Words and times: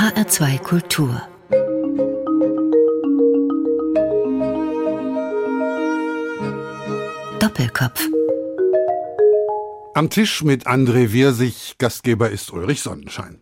HR2 0.00 0.58
Kultur 0.60 1.20
Doppelkopf 7.38 8.08
Am 9.92 10.08
Tisch 10.08 10.42
mit 10.42 10.66
André 10.66 11.12
Wirsig, 11.12 11.74
Gastgeber 11.76 12.30
ist 12.30 12.50
Ulrich 12.50 12.80
Sonnenschein. 12.80 13.40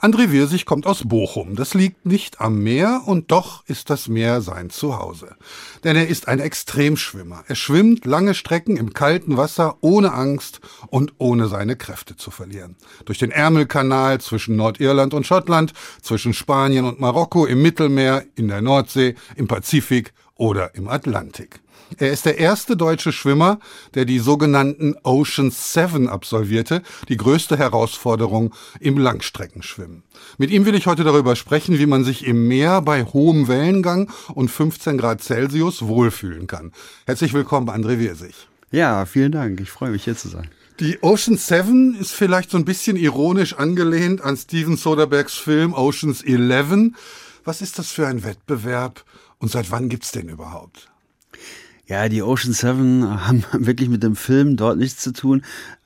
André 0.00 0.30
Wirsig 0.30 0.66
kommt 0.66 0.86
aus 0.86 1.08
Bochum. 1.08 1.56
Das 1.56 1.74
liegt 1.74 2.06
nicht 2.06 2.40
am 2.40 2.62
Meer 2.62 3.02
und 3.06 3.30
doch 3.30 3.64
ist 3.66 3.90
das 3.90 4.08
Meer 4.08 4.40
sein 4.40 4.70
Zuhause. 4.70 5.36
Denn 5.84 5.96
er 5.96 6.08
ist 6.08 6.28
ein 6.28 6.40
Extremschwimmer. 6.40 7.44
Er 7.48 7.54
schwimmt 7.54 8.04
lange 8.04 8.34
Strecken 8.34 8.76
im 8.76 8.92
kalten 8.92 9.36
Wasser 9.36 9.78
ohne 9.80 10.12
Angst 10.12 10.60
und 10.88 11.14
ohne 11.18 11.48
seine 11.48 11.76
Kräfte 11.76 12.16
zu 12.16 12.30
verlieren. 12.30 12.76
Durch 13.04 13.18
den 13.18 13.30
Ärmelkanal 13.30 14.20
zwischen 14.20 14.56
Nordirland 14.56 15.14
und 15.14 15.26
Schottland, 15.26 15.72
zwischen 16.02 16.34
Spanien 16.34 16.84
und 16.84 17.00
Marokko, 17.00 17.46
im 17.46 17.62
Mittelmeer, 17.62 18.24
in 18.34 18.48
der 18.48 18.62
Nordsee, 18.62 19.14
im 19.36 19.48
Pazifik 19.48 20.12
oder 20.36 20.74
im 20.74 20.88
Atlantik. 20.88 21.61
Er 21.98 22.12
ist 22.12 22.26
der 22.26 22.38
erste 22.38 22.76
deutsche 22.76 23.12
Schwimmer, 23.12 23.58
der 23.94 24.04
die 24.04 24.18
sogenannten 24.18 24.94
Ocean 25.02 25.50
Seven 25.50 26.08
absolvierte, 26.08 26.82
die 27.08 27.16
größte 27.16 27.58
Herausforderung 27.58 28.54
im 28.80 28.98
Langstreckenschwimmen. 28.98 30.02
Mit 30.38 30.50
ihm 30.50 30.64
will 30.64 30.74
ich 30.74 30.86
heute 30.86 31.04
darüber 31.04 31.36
sprechen, 31.36 31.78
wie 31.78 31.86
man 31.86 32.04
sich 32.04 32.26
im 32.26 32.48
Meer 32.48 32.80
bei 32.82 33.04
hohem 33.04 33.48
Wellengang 33.48 34.10
und 34.34 34.50
15 34.50 34.98
Grad 34.98 35.22
Celsius 35.22 35.82
wohlfühlen 35.82 36.46
kann. 36.46 36.72
Herzlich 37.06 37.32
willkommen, 37.32 37.68
André 37.68 37.98
Wirsig. 37.98 38.34
Ja, 38.70 39.04
vielen 39.04 39.32
Dank. 39.32 39.60
Ich 39.60 39.70
freue 39.70 39.90
mich, 39.90 40.04
hier 40.04 40.16
zu 40.16 40.28
sein. 40.28 40.48
Die 40.80 41.02
Ocean 41.02 41.36
Seven 41.36 41.94
ist 41.94 42.12
vielleicht 42.12 42.50
so 42.50 42.56
ein 42.56 42.64
bisschen 42.64 42.96
ironisch 42.96 43.54
angelehnt 43.54 44.22
an 44.22 44.36
Steven 44.36 44.76
Soderberghs 44.76 45.34
Film 45.34 45.74
Oceans 45.74 46.22
Eleven. 46.22 46.96
Was 47.44 47.60
ist 47.60 47.78
das 47.78 47.90
für 47.90 48.06
ein 48.06 48.24
Wettbewerb 48.24 49.04
und 49.38 49.50
seit 49.50 49.70
wann 49.70 49.88
gibt's 49.88 50.12
den 50.12 50.28
überhaupt? 50.28 50.91
Ja, 51.92 52.08
die 52.08 52.22
Ocean 52.22 52.54
Seven 52.54 53.06
haben 53.26 53.44
wirklich 53.52 53.90
mit 53.90 54.02
dem 54.02 54.16
Film 54.16 54.56
dort 54.56 54.78
nichts 54.78 55.02
zu 55.02 55.12
tun, 55.12 55.42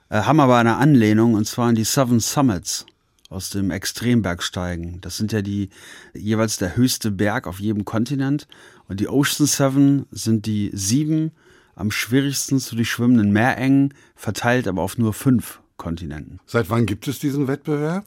äh, 0.08 0.20
haben 0.20 0.38
aber 0.38 0.56
eine 0.56 0.76
Anlehnung 0.76 1.34
und 1.34 1.48
zwar 1.48 1.66
an 1.66 1.74
die 1.74 1.82
Seven 1.82 2.20
Summits 2.20 2.86
aus 3.28 3.50
dem 3.50 3.72
Extrembergsteigen. 3.72 5.00
Das 5.00 5.16
sind 5.16 5.32
ja 5.32 5.42
die 5.42 5.68
jeweils 6.14 6.58
der 6.58 6.76
höchste 6.76 7.10
Berg 7.10 7.48
auf 7.48 7.58
jedem 7.58 7.84
Kontinent 7.84 8.46
und 8.86 9.00
die 9.00 9.08
Ocean 9.08 9.48
Seven 9.48 10.06
sind 10.12 10.46
die 10.46 10.70
sieben 10.72 11.32
am 11.74 11.90
schwierigsten 11.90 12.60
zu 12.60 12.76
durchschwimmenden 12.76 13.32
Meerengen, 13.32 13.92
verteilt 14.14 14.68
aber 14.68 14.82
auf 14.82 14.98
nur 14.98 15.12
fünf 15.12 15.60
Kontinenten. 15.76 16.40
Seit 16.46 16.70
wann 16.70 16.86
gibt 16.86 17.06
es 17.06 17.18
diesen 17.18 17.48
Wettbewerb? 17.48 18.04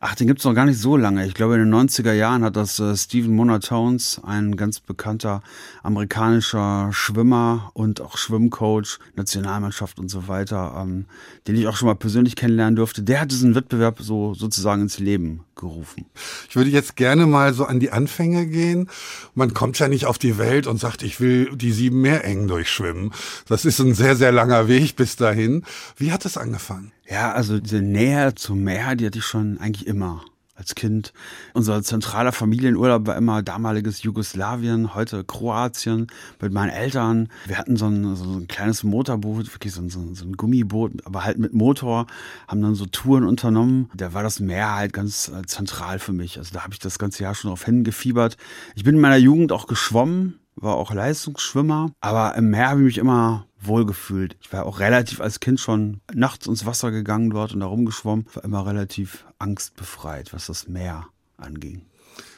Ach, 0.00 0.14
den 0.14 0.26
gibt 0.26 0.40
es 0.40 0.44
noch 0.44 0.54
gar 0.54 0.66
nicht 0.66 0.78
so 0.78 0.96
lange. 0.96 1.26
Ich 1.26 1.34
glaube, 1.34 1.54
in 1.54 1.60
den 1.60 1.74
90er 1.74 2.12
Jahren 2.12 2.42
hat 2.42 2.56
das 2.56 2.78
äh, 2.80 2.96
Stephen 2.96 3.34
Monatones, 3.36 4.20
ein 4.24 4.56
ganz 4.56 4.80
bekannter 4.80 5.42
amerikanischer 5.82 6.90
Schwimmer 6.92 7.70
und 7.74 8.00
auch 8.00 8.16
Schwimmcoach, 8.16 8.98
Nationalmannschaft 9.14 9.98
und 9.98 10.08
so 10.08 10.26
weiter, 10.26 10.74
ähm, 10.82 11.06
den 11.46 11.56
ich 11.56 11.68
auch 11.68 11.76
schon 11.76 11.86
mal 11.86 11.94
persönlich 11.94 12.34
kennenlernen 12.34 12.76
durfte, 12.76 13.02
der 13.02 13.20
hat 13.20 13.30
diesen 13.30 13.54
Wettbewerb 13.54 14.00
so 14.00 14.34
sozusagen 14.34 14.82
ins 14.82 14.98
Leben 14.98 15.44
gerufen. 15.54 16.06
Ich 16.48 16.56
würde 16.56 16.70
jetzt 16.70 16.96
gerne 16.96 17.26
mal 17.26 17.54
so 17.54 17.64
an 17.64 17.78
die 17.78 17.90
Anfänge 17.90 18.46
gehen. 18.46 18.88
Man 19.34 19.54
kommt 19.54 19.78
ja 19.78 19.88
nicht 19.88 20.06
auf 20.06 20.18
die 20.18 20.38
Welt 20.38 20.66
und 20.66 20.78
sagt, 20.78 21.02
ich 21.02 21.20
will 21.20 21.56
die 21.56 21.72
sieben 21.72 22.00
Meerengen 22.00 22.48
durchschwimmen. 22.48 23.12
Das 23.46 23.64
ist 23.64 23.78
ein 23.78 23.94
sehr, 23.94 24.16
sehr 24.16 24.32
langer 24.32 24.68
Weg 24.68 24.96
bis 24.96 25.16
dahin. 25.16 25.64
Wie 25.96 26.12
hat 26.12 26.24
es 26.24 26.36
angefangen? 26.36 26.92
Ja, 27.12 27.30
also 27.32 27.60
diese 27.60 27.82
Nähe 27.82 28.34
zum 28.36 28.64
Meer, 28.64 28.96
die 28.96 29.04
hatte 29.04 29.18
ich 29.18 29.26
schon 29.26 29.58
eigentlich 29.58 29.86
immer 29.86 30.24
als 30.54 30.74
Kind. 30.74 31.12
Unser 31.52 31.82
zentraler 31.82 32.32
Familienurlaub 32.32 33.06
war 33.06 33.18
immer 33.18 33.42
damaliges 33.42 34.02
Jugoslawien, 34.02 34.94
heute 34.94 35.22
Kroatien 35.22 36.06
mit 36.40 36.54
meinen 36.54 36.70
Eltern. 36.70 37.28
Wir 37.44 37.58
hatten 37.58 37.76
so 37.76 37.84
ein, 37.84 38.16
so 38.16 38.24
ein 38.24 38.48
kleines 38.48 38.82
Motorboot, 38.82 39.52
wirklich 39.52 39.74
so 39.74 39.82
ein, 39.82 39.90
so 39.90 40.00
ein, 40.00 40.32
Gummiboot, 40.38 41.04
aber 41.04 41.22
halt 41.22 41.36
mit 41.36 41.52
Motor, 41.52 42.06
haben 42.48 42.62
dann 42.62 42.74
so 42.74 42.86
Touren 42.86 43.24
unternommen. 43.24 43.90
Da 43.94 44.14
war 44.14 44.22
das 44.22 44.40
Meer 44.40 44.74
halt 44.74 44.94
ganz 44.94 45.28
äh, 45.28 45.42
zentral 45.44 45.98
für 45.98 46.14
mich. 46.14 46.38
Also 46.38 46.54
da 46.54 46.62
habe 46.62 46.72
ich 46.72 46.78
das 46.78 46.98
ganze 46.98 47.24
Jahr 47.24 47.34
schon 47.34 47.50
drauf 47.50 47.66
hingefiebert. 47.66 48.38
Ich 48.74 48.84
bin 48.84 48.94
in 48.94 49.02
meiner 49.02 49.18
Jugend 49.18 49.52
auch 49.52 49.66
geschwommen, 49.66 50.38
war 50.56 50.76
auch 50.76 50.92
Leistungsschwimmer, 50.92 51.92
aber 52.00 52.34
im 52.36 52.50
Meer 52.50 52.70
habe 52.70 52.80
ich 52.80 52.86
mich 52.86 52.98
immer 52.98 53.46
wohlgefühlt. 53.60 54.36
Ich 54.40 54.52
war 54.52 54.66
auch 54.66 54.80
relativ 54.80 55.20
als 55.20 55.40
Kind 55.40 55.60
schon 55.60 56.00
nachts 56.12 56.46
ins 56.46 56.66
Wasser 56.66 56.90
gegangen 56.90 57.30
dort 57.30 57.52
und 57.54 57.60
da 57.60 57.66
rumgeschwommen. 57.66 58.26
War 58.34 58.44
immer 58.44 58.66
relativ 58.66 59.24
angstbefreit, 59.38 60.32
was 60.32 60.46
das 60.46 60.68
Meer 60.68 61.06
anging. 61.36 61.82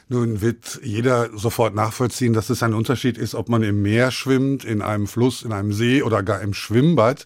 Nun 0.07 0.41
wird 0.41 0.79
jeder 0.83 1.35
sofort 1.35 1.73
nachvollziehen, 1.73 2.33
dass 2.33 2.51
es 2.51 2.61
ein 2.61 2.75
Unterschied 2.75 3.17
ist, 3.17 3.33
ob 3.33 3.49
man 3.49 3.63
im 3.63 3.81
Meer 3.81 4.11
schwimmt, 4.11 4.63
in 4.63 4.83
einem 4.83 5.07
Fluss, 5.07 5.41
in 5.41 5.51
einem 5.51 5.73
See 5.73 6.03
oder 6.03 6.21
gar 6.21 6.41
im 6.41 6.53
Schwimmbad. 6.53 7.25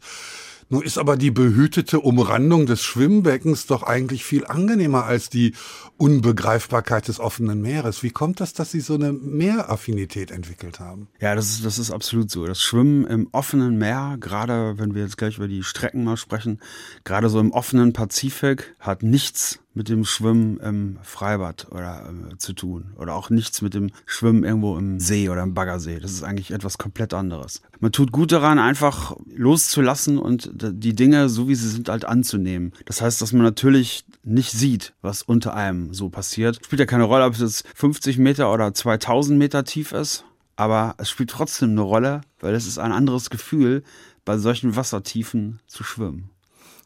Nun 0.72 0.84
ist 0.84 1.00
aber 1.00 1.18
die 1.18 1.32
behütete 1.32 2.00
Umrandung 2.00 2.68
des 2.68 2.84
Schwimmbeckens 2.84 3.66
doch 3.66 3.82
eigentlich 3.82 4.24
viel 4.24 4.46
angenehmer 4.46 5.06
als 5.06 5.30
die 5.30 5.56
Unbegreifbarkeit 5.98 7.08
des 7.08 7.20
offenen 7.20 7.60
Meeres. 7.60 8.04
Wie 8.04 8.12
kommt 8.12 8.40
das, 8.40 8.54
dass 8.54 8.70
Sie 8.70 8.80
so 8.80 8.94
eine 8.94 9.12
Meeraffinität 9.12 10.30
entwickelt 10.30 10.80
haben? 10.80 11.08
Ja, 11.20 11.34
das 11.34 11.50
ist, 11.50 11.66
das 11.66 11.80
ist 11.80 11.90
absolut 11.90 12.30
so. 12.30 12.46
Das 12.46 12.62
Schwimmen 12.62 13.08
im 13.08 13.30
offenen 13.32 13.80
Meer, 13.80 14.18
gerade 14.20 14.78
wenn 14.78 14.94
wir 14.94 15.02
jetzt 15.02 15.18
gleich 15.18 15.38
über 15.38 15.48
die 15.48 15.64
Strecken 15.64 16.04
mal 16.04 16.18
sprechen, 16.18 16.60
gerade 17.04 17.30
so 17.30 17.40
im 17.40 17.52
offenen 17.52 17.92
Pazifik, 17.92 18.76
hat 18.80 19.02
nichts 19.02 19.60
mit 19.80 19.88
dem 19.88 20.04
Schwimmen 20.04 20.60
im 20.60 21.00
Freibad 21.04 21.68
oder 21.72 22.12
äh, 22.34 22.38
zu 22.38 22.52
tun 22.52 22.92
oder 22.98 23.16
auch 23.16 23.30
nichts 23.30 23.62
mit 23.62 23.74
dem 23.74 23.92
Schwimmen 24.06 24.44
irgendwo 24.44 24.78
im 24.78 25.00
See 25.00 25.30
oder 25.30 25.42
im 25.42 25.54
Baggersee. 25.54 26.02
Das 26.02 26.12
ist 26.12 26.22
eigentlich 26.22 26.52
etwas 26.52 26.78
komplett 26.78 27.14
anderes. 27.14 27.62
Man 27.80 27.94
tut 27.94 28.12
gut 28.12 28.34
daran, 28.34 28.60
einfach 28.60 29.16
loszulassen 29.34 30.18
und 30.18 30.52
die 30.54 30.96
Dinge 30.96 31.30
so 31.30 31.48
wie 31.48 31.56
sie 31.56 31.70
sind 31.70 31.88
halt 31.88 32.04
anzunehmen. 32.04 32.74
Das 32.84 33.02
heißt, 33.02 33.22
dass 33.22 33.32
man 33.32 33.44
natürlich 33.44 34.04
nicht 34.22 34.52
sieht, 34.52 34.94
was 35.02 35.24
unter 35.24 35.56
einem 35.56 35.94
so 35.94 36.10
passiert. 36.10 36.60
Spielt 36.66 36.82
ja 36.82 36.86
keine 36.86 37.06
Rolle, 37.06 37.24
ob 37.24 37.36
es 37.36 37.40
jetzt 37.40 37.66
50 37.76 38.18
Meter 38.18 38.52
oder 38.52 38.74
2000 38.74 39.40
Meter 39.40 39.64
tief 39.64 39.94
ist, 39.94 40.26
aber 40.58 40.96
es 40.98 41.10
spielt 41.10 41.30
trotzdem 41.30 41.70
eine 41.70 41.82
Rolle, 41.82 42.20
weil 42.42 42.54
es 42.54 42.68
ist 42.68 42.80
ein 42.80 42.92
anderes 42.92 43.30
Gefühl, 43.30 43.84
bei 44.26 44.38
solchen 44.38 44.76
Wassertiefen 44.76 45.62
zu 45.68 45.86
schwimmen. 45.86 46.32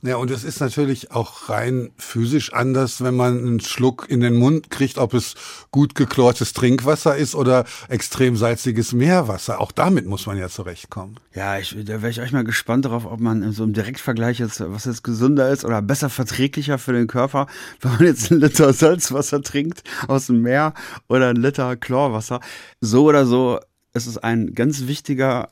Ja, 0.06 0.18
und 0.18 0.30
es 0.32 0.44
ist 0.44 0.60
natürlich 0.60 1.12
auch 1.12 1.48
rein 1.48 1.92
physisch 1.98 2.52
anders, 2.52 3.02
wenn 3.02 3.16
man 3.16 3.38
einen 3.38 3.60
Schluck 3.62 4.06
in 4.10 4.20
den 4.20 4.36
Mund 4.36 4.70
kriegt, 4.70 4.98
ob 4.98 5.14
es 5.14 5.36
gut 5.72 5.96
geklortes 5.96 6.52
Trinkwasser 6.52 7.16
ist 7.16 7.36
oder 7.36 7.64
extrem 7.88 8.36
salziges 8.36 8.92
Meerwasser. 8.92 9.62
Auch 9.62 9.72
damit 9.72 10.06
muss 10.06 10.26
man 10.26 10.38
ja 10.38 10.50
zurechtkommen. 10.50 11.22
Ja, 11.34 11.58
ich, 11.58 11.74
da 11.86 12.02
wäre 12.02 12.10
ich 12.10 12.20
euch 12.20 12.34
mal 12.34 12.44
gespannt 12.44 12.84
darauf, 12.84 13.06
ob 13.06 13.22
man 13.22 13.44
in 13.44 13.54
so 13.54 13.64
einem 13.64 13.72
Direktvergleich 13.72 14.40
jetzt, 14.40 14.60
was 14.60 14.84
jetzt 14.84 15.06
gesünder 15.06 15.50
ist 15.50 15.64
oder 15.64 15.82
besser 15.82 16.10
verträglicher 16.10 16.78
für 16.80 16.92
den 16.92 17.08
Körper, 17.08 17.48
wenn 17.80 17.92
man 17.94 18.04
jetzt 18.04 18.30
einen 18.30 18.42
Liter 18.42 18.74
Salzwasser 18.74 19.42
trinkt 19.42 19.84
aus 20.10 20.28
dem 20.28 20.42
Meer 20.42 20.74
oder 21.08 21.30
einen 21.30 21.42
Liter 21.42 21.78
Chlorwasser. 21.78 22.42
So 22.82 23.06
oder 23.06 23.26
so 23.26 23.62
ist 23.94 24.08
es 24.08 24.18
ein 24.18 24.54
ganz 24.54 24.86
wichtiger 24.86 25.48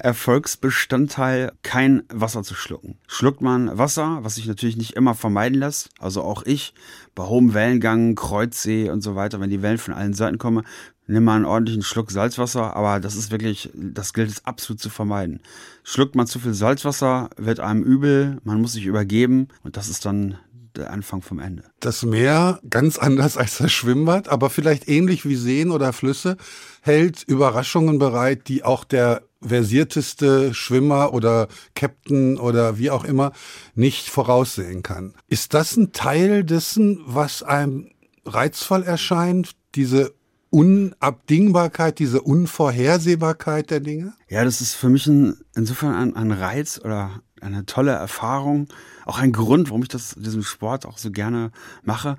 Erfolgsbestandteil, 0.00 1.52
kein 1.62 2.02
Wasser 2.12 2.42
zu 2.42 2.54
schlucken. 2.54 2.98
Schluckt 3.06 3.40
man 3.40 3.76
Wasser, 3.78 4.18
was 4.22 4.36
sich 4.36 4.46
natürlich 4.46 4.76
nicht 4.76 4.94
immer 4.94 5.14
vermeiden 5.14 5.58
lässt, 5.58 5.90
also 5.98 6.22
auch 6.22 6.42
ich, 6.44 6.74
bei 7.14 7.24
hohem 7.24 7.54
Wellengang, 7.54 8.14
Kreuzsee 8.14 8.90
und 8.90 9.02
so 9.02 9.14
weiter, 9.16 9.40
wenn 9.40 9.50
die 9.50 9.62
Wellen 9.62 9.78
von 9.78 9.94
allen 9.94 10.14
Seiten 10.14 10.38
kommen, 10.38 10.64
nimm 11.06 11.24
mal 11.24 11.36
einen 11.36 11.44
ordentlichen 11.44 11.82
Schluck 11.82 12.10
Salzwasser, 12.10 12.76
aber 12.76 13.00
das 13.00 13.16
ist 13.16 13.30
wirklich, 13.30 13.70
das 13.74 14.12
gilt 14.12 14.30
es 14.30 14.44
absolut 14.44 14.80
zu 14.80 14.90
vermeiden. 14.90 15.40
Schluckt 15.82 16.14
man 16.14 16.26
zu 16.26 16.38
viel 16.38 16.54
Salzwasser, 16.54 17.30
wird 17.36 17.60
einem 17.60 17.82
übel, 17.82 18.38
man 18.44 18.60
muss 18.60 18.72
sich 18.72 18.86
übergeben 18.86 19.48
und 19.64 19.76
das 19.76 19.88
ist 19.88 20.04
dann 20.04 20.38
der 20.76 20.92
Anfang 20.92 21.22
vom 21.22 21.40
Ende. 21.40 21.64
Das 21.80 22.04
Meer, 22.04 22.60
ganz 22.68 22.98
anders 22.98 23.36
als 23.36 23.58
das 23.58 23.72
Schwimmbad, 23.72 24.28
aber 24.28 24.48
vielleicht 24.50 24.88
ähnlich 24.88 25.26
wie 25.26 25.34
Seen 25.34 25.70
oder 25.70 25.92
Flüsse, 25.92 26.36
hält 26.82 27.24
Überraschungen 27.24 27.98
bereit, 27.98 28.48
die 28.48 28.64
auch 28.64 28.84
der 28.84 29.22
versierteste 29.40 30.52
Schwimmer 30.54 31.12
oder 31.12 31.48
Captain 31.74 32.38
oder 32.38 32.78
wie 32.78 32.90
auch 32.90 33.04
immer 33.04 33.32
nicht 33.74 34.08
voraussehen 34.08 34.82
kann. 34.82 35.14
Ist 35.28 35.54
das 35.54 35.76
ein 35.76 35.92
Teil 35.92 36.44
dessen, 36.44 37.00
was 37.06 37.42
einem 37.42 37.90
reizvoll 38.24 38.82
erscheint, 38.82 39.52
diese 39.74 40.14
Unabdingbarkeit, 40.50 41.98
diese 41.98 42.22
Unvorhersehbarkeit 42.22 43.70
der 43.70 43.80
Dinge? 43.80 44.14
Ja, 44.28 44.44
das 44.44 44.60
ist 44.60 44.74
für 44.74 44.88
mich 44.88 45.06
ein, 45.06 45.36
insofern 45.54 45.94
ein, 45.94 46.16
ein 46.16 46.32
Reiz 46.32 46.80
oder 46.82 47.20
eine 47.40 47.66
tolle 47.66 47.92
Erfahrung. 47.92 48.68
Auch 49.04 49.18
ein 49.18 49.32
Grund, 49.32 49.68
warum 49.68 49.82
ich 49.82 49.88
das, 49.88 50.14
diesen 50.18 50.42
Sport 50.42 50.86
auch 50.86 50.98
so 50.98 51.10
gerne 51.10 51.50
mache, 51.82 52.16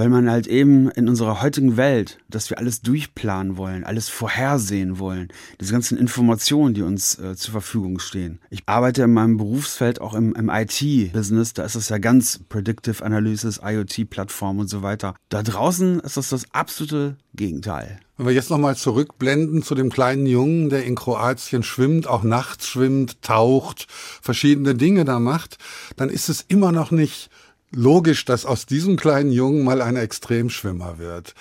weil 0.00 0.08
man 0.08 0.30
halt 0.30 0.46
eben 0.46 0.90
in 0.92 1.10
unserer 1.10 1.42
heutigen 1.42 1.76
Welt, 1.76 2.20
dass 2.26 2.48
wir 2.48 2.56
alles 2.56 2.80
durchplanen 2.80 3.58
wollen, 3.58 3.84
alles 3.84 4.08
vorhersehen 4.08 4.98
wollen, 4.98 5.28
diese 5.60 5.72
ganzen 5.72 5.98
Informationen, 5.98 6.72
die 6.72 6.80
uns 6.80 7.18
äh, 7.18 7.36
zur 7.36 7.52
Verfügung 7.52 7.98
stehen. 7.98 8.40
Ich 8.48 8.62
arbeite 8.64 9.02
in 9.02 9.12
meinem 9.12 9.36
Berufsfeld 9.36 10.00
auch 10.00 10.14
im, 10.14 10.34
im 10.34 10.48
IT-Business, 10.48 11.52
da 11.52 11.64
ist 11.64 11.74
es 11.74 11.90
ja 11.90 11.98
ganz 11.98 12.40
Predictive 12.48 13.04
Analysis, 13.04 13.60
IoT-Plattform 13.62 14.58
und 14.60 14.68
so 14.68 14.80
weiter. 14.80 15.16
Da 15.28 15.42
draußen 15.42 16.00
ist 16.00 16.16
das 16.16 16.30
das 16.30 16.46
absolute 16.54 17.18
Gegenteil. 17.34 18.00
Wenn 18.16 18.26
wir 18.26 18.32
jetzt 18.32 18.48
nochmal 18.48 18.76
zurückblenden 18.76 19.62
zu 19.62 19.74
dem 19.74 19.90
kleinen 19.90 20.24
Jungen, 20.24 20.70
der 20.70 20.84
in 20.84 20.94
Kroatien 20.94 21.62
schwimmt, 21.62 22.06
auch 22.06 22.22
nachts 22.22 22.68
schwimmt, 22.68 23.20
taucht, 23.20 23.86
verschiedene 24.22 24.74
Dinge 24.74 25.04
da 25.04 25.18
macht, 25.18 25.58
dann 25.96 26.08
ist 26.08 26.30
es 26.30 26.40
immer 26.48 26.72
noch 26.72 26.90
nicht 26.90 27.28
logisch, 27.72 28.24
dass 28.24 28.46
aus 28.46 28.66
diesem 28.66 28.96
kleinen 28.96 29.32
Jungen 29.32 29.64
mal 29.64 29.82
ein 29.82 29.96
Extremschwimmer 29.96 30.98
wird. 30.98 31.34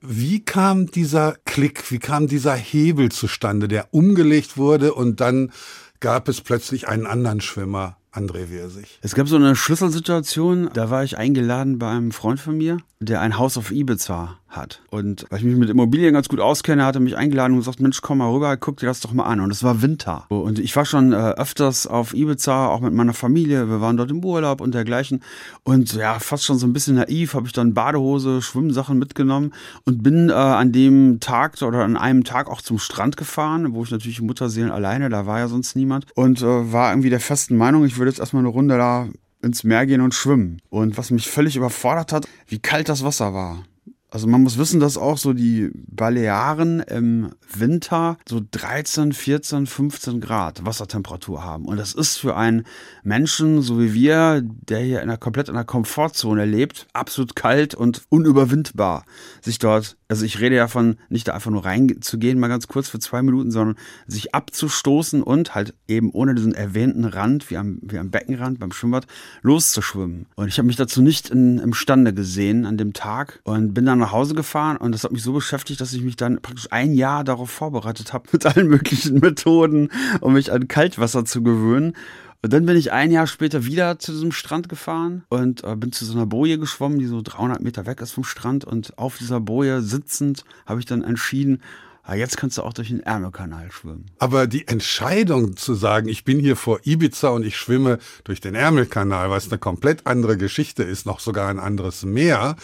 Wie 0.00 0.40
kam 0.40 0.86
dieser 0.86 1.36
Klick, 1.44 1.90
wie 1.90 1.98
kam 1.98 2.26
dieser 2.26 2.54
Hebel 2.54 3.10
zustande, 3.10 3.68
der 3.68 3.92
umgelegt 3.92 4.56
wurde 4.56 4.94
und 4.94 5.20
dann 5.20 5.52
gab 6.00 6.28
es 6.28 6.40
plötzlich 6.40 6.88
einen 6.88 7.06
anderen 7.06 7.42
Schwimmer, 7.42 7.98
André 8.12 8.50
Wirsig? 8.50 8.98
Es 9.02 9.14
gab 9.14 9.28
so 9.28 9.36
eine 9.36 9.54
Schlüsselsituation, 9.54 10.70
da 10.72 10.88
war 10.88 11.04
ich 11.04 11.18
eingeladen 11.18 11.78
bei 11.78 11.90
einem 11.90 12.12
Freund 12.12 12.40
von 12.40 12.56
mir, 12.56 12.78
der 13.02 13.22
ein 13.22 13.38
Haus 13.38 13.56
auf 13.56 13.72
Ibiza 13.72 14.36
hat. 14.46 14.82
Und 14.90 15.24
weil 15.30 15.38
ich 15.38 15.44
mich 15.46 15.56
mit 15.56 15.70
Immobilien 15.70 16.12
ganz 16.12 16.28
gut 16.28 16.38
auskenne, 16.38 16.84
hat 16.84 16.96
er 16.96 17.00
mich 17.00 17.16
eingeladen 17.16 17.54
und 17.54 17.60
gesagt, 17.60 17.80
Mensch, 17.80 18.02
komm 18.02 18.18
mal 18.18 18.30
rüber, 18.30 18.54
guck 18.58 18.76
dir 18.76 18.86
das 18.86 19.00
doch 19.00 19.14
mal 19.14 19.24
an. 19.24 19.40
Und 19.40 19.50
es 19.50 19.62
war 19.62 19.80
Winter. 19.80 20.26
Und 20.28 20.58
ich 20.58 20.76
war 20.76 20.84
schon 20.84 21.14
äh, 21.14 21.16
öfters 21.16 21.86
auf 21.86 22.12
Ibiza, 22.12 22.66
auch 22.66 22.80
mit 22.80 22.92
meiner 22.92 23.14
Familie. 23.14 23.70
Wir 23.70 23.80
waren 23.80 23.96
dort 23.96 24.10
im 24.10 24.22
Urlaub 24.22 24.60
und 24.60 24.74
dergleichen. 24.74 25.22
Und 25.62 25.94
ja, 25.94 26.18
fast 26.18 26.44
schon 26.44 26.58
so 26.58 26.66
ein 26.66 26.74
bisschen 26.74 26.96
naiv, 26.96 27.32
habe 27.32 27.46
ich 27.46 27.54
dann 27.54 27.72
Badehose, 27.72 28.42
Schwimmsachen 28.42 28.98
mitgenommen 28.98 29.54
und 29.86 30.02
bin 30.02 30.28
äh, 30.28 30.32
an 30.32 30.72
dem 30.72 31.20
Tag 31.20 31.62
oder 31.62 31.84
an 31.84 31.96
einem 31.96 32.24
Tag 32.24 32.50
auch 32.50 32.60
zum 32.60 32.78
Strand 32.78 33.16
gefahren, 33.16 33.72
wo 33.72 33.82
ich 33.82 33.90
natürlich 33.90 34.20
Mutterseelen 34.20 34.70
alleine, 34.70 35.08
da 35.08 35.24
war 35.24 35.38
ja 35.38 35.48
sonst 35.48 35.74
niemand. 35.74 36.04
Und 36.16 36.42
äh, 36.42 36.72
war 36.72 36.92
irgendwie 36.92 37.10
der 37.10 37.20
festen 37.20 37.56
Meinung, 37.56 37.86
ich 37.86 37.96
würde 37.96 38.10
jetzt 38.10 38.20
erstmal 38.20 38.42
eine 38.42 38.50
Runde 38.50 38.76
da 38.76 39.08
ins 39.42 39.64
Meer 39.64 39.86
gehen 39.86 40.00
und 40.00 40.14
schwimmen. 40.14 40.60
Und 40.68 40.98
was 40.98 41.10
mich 41.10 41.28
völlig 41.28 41.56
überfordert 41.56 42.12
hat, 42.12 42.26
wie 42.46 42.58
kalt 42.58 42.88
das 42.88 43.04
Wasser 43.04 43.34
war. 43.34 43.64
Also 44.10 44.26
man 44.26 44.42
muss 44.42 44.58
wissen, 44.58 44.80
dass 44.80 44.96
auch 44.96 45.18
so 45.18 45.32
die 45.32 45.70
Balearen 45.74 46.80
im 46.80 47.30
Winter 47.52 48.18
so 48.28 48.40
13, 48.50 49.12
14, 49.12 49.66
15 49.66 50.20
Grad 50.20 50.64
Wassertemperatur 50.64 51.44
haben. 51.44 51.66
Und 51.66 51.76
das 51.76 51.94
ist 51.94 52.16
für 52.16 52.36
einen 52.36 52.64
Menschen, 53.02 53.62
so 53.62 53.80
wie 53.80 53.94
wir, 53.94 54.42
der 54.42 54.80
hier 54.80 55.02
in 55.02 55.08
einer, 55.08 55.16
komplett 55.16 55.48
in 55.48 55.54
einer 55.54 55.64
Komfortzone 55.64 56.44
lebt, 56.44 56.88
absolut 56.92 57.36
kalt 57.36 57.74
und 57.74 58.02
unüberwindbar, 58.08 59.04
sich 59.42 59.58
dort 59.58 59.96
also 60.10 60.24
ich 60.24 60.40
rede 60.40 60.56
ja 60.56 60.66
von 60.66 60.96
nicht 61.08 61.28
da 61.28 61.34
einfach 61.34 61.52
nur 61.52 61.64
reinzugehen, 61.64 62.40
mal 62.40 62.48
ganz 62.48 62.66
kurz 62.66 62.88
für 62.88 62.98
zwei 62.98 63.22
Minuten, 63.22 63.52
sondern 63.52 63.76
sich 64.08 64.34
abzustoßen 64.34 65.22
und 65.22 65.54
halt 65.54 65.72
eben 65.86 66.10
ohne 66.10 66.34
diesen 66.34 66.52
erwähnten 66.52 67.04
Rand, 67.04 67.48
wie 67.48 67.56
am, 67.56 67.78
wie 67.82 67.96
am 67.96 68.10
Beckenrand 68.10 68.58
beim 68.58 68.72
Schwimmbad, 68.72 69.06
loszuschwimmen. 69.42 70.26
Und 70.34 70.48
ich 70.48 70.58
habe 70.58 70.66
mich 70.66 70.74
dazu 70.74 71.00
nicht 71.00 71.30
in, 71.30 71.58
imstande 71.58 72.12
gesehen 72.12 72.66
an 72.66 72.76
dem 72.76 72.92
Tag 72.92 73.40
und 73.44 73.72
bin 73.72 73.86
dann 73.86 73.99
nach 74.00 74.12
Hause 74.12 74.34
gefahren 74.34 74.76
und 74.76 74.92
das 74.92 75.04
hat 75.04 75.12
mich 75.12 75.22
so 75.22 75.32
beschäftigt, 75.32 75.80
dass 75.80 75.92
ich 75.92 76.02
mich 76.02 76.16
dann 76.16 76.40
praktisch 76.42 76.68
ein 76.70 76.92
Jahr 76.92 77.24
darauf 77.24 77.50
vorbereitet 77.50 78.12
habe 78.12 78.28
mit 78.32 78.44
allen 78.46 78.68
möglichen 78.68 79.20
Methoden, 79.20 79.90
um 80.20 80.32
mich 80.32 80.52
an 80.52 80.68
Kaltwasser 80.68 81.24
zu 81.24 81.42
gewöhnen. 81.42 81.94
Und 82.42 82.54
dann 82.54 82.64
bin 82.64 82.76
ich 82.76 82.90
ein 82.90 83.10
Jahr 83.10 83.26
später 83.26 83.66
wieder 83.66 83.98
zu 83.98 84.12
diesem 84.12 84.32
Strand 84.32 84.68
gefahren 84.70 85.24
und 85.28 85.62
äh, 85.62 85.76
bin 85.76 85.92
zu 85.92 86.06
so 86.06 86.14
einer 86.14 86.24
Boje 86.24 86.58
geschwommen, 86.58 86.98
die 86.98 87.06
so 87.06 87.20
300 87.22 87.60
Meter 87.60 87.84
weg 87.84 88.00
ist 88.00 88.12
vom 88.12 88.24
Strand. 88.24 88.64
Und 88.64 88.98
auf 88.98 89.18
dieser 89.18 89.40
Boje 89.40 89.82
sitzend 89.82 90.44
habe 90.64 90.80
ich 90.80 90.86
dann 90.86 91.04
entschieden, 91.04 91.60
ah, 92.02 92.14
jetzt 92.14 92.38
kannst 92.38 92.56
du 92.56 92.62
auch 92.62 92.72
durch 92.72 92.88
den 92.88 93.00
Ärmelkanal 93.00 93.70
schwimmen. 93.70 94.06
Aber 94.18 94.46
die 94.46 94.66
Entscheidung 94.66 95.56
zu 95.56 95.74
sagen, 95.74 96.08
ich 96.08 96.24
bin 96.24 96.38
hier 96.38 96.56
vor 96.56 96.80
Ibiza 96.84 97.28
und 97.28 97.44
ich 97.44 97.56
schwimme 97.56 97.98
durch 98.24 98.40
den 98.40 98.54
Ärmelkanal, 98.54 99.28
was 99.28 99.48
eine 99.48 99.58
komplett 99.58 100.06
andere 100.06 100.38
Geschichte 100.38 100.82
ist, 100.82 101.04
noch 101.04 101.20
sogar 101.20 101.48
ein 101.50 101.58
anderes 101.58 102.04
Meer, 102.04 102.56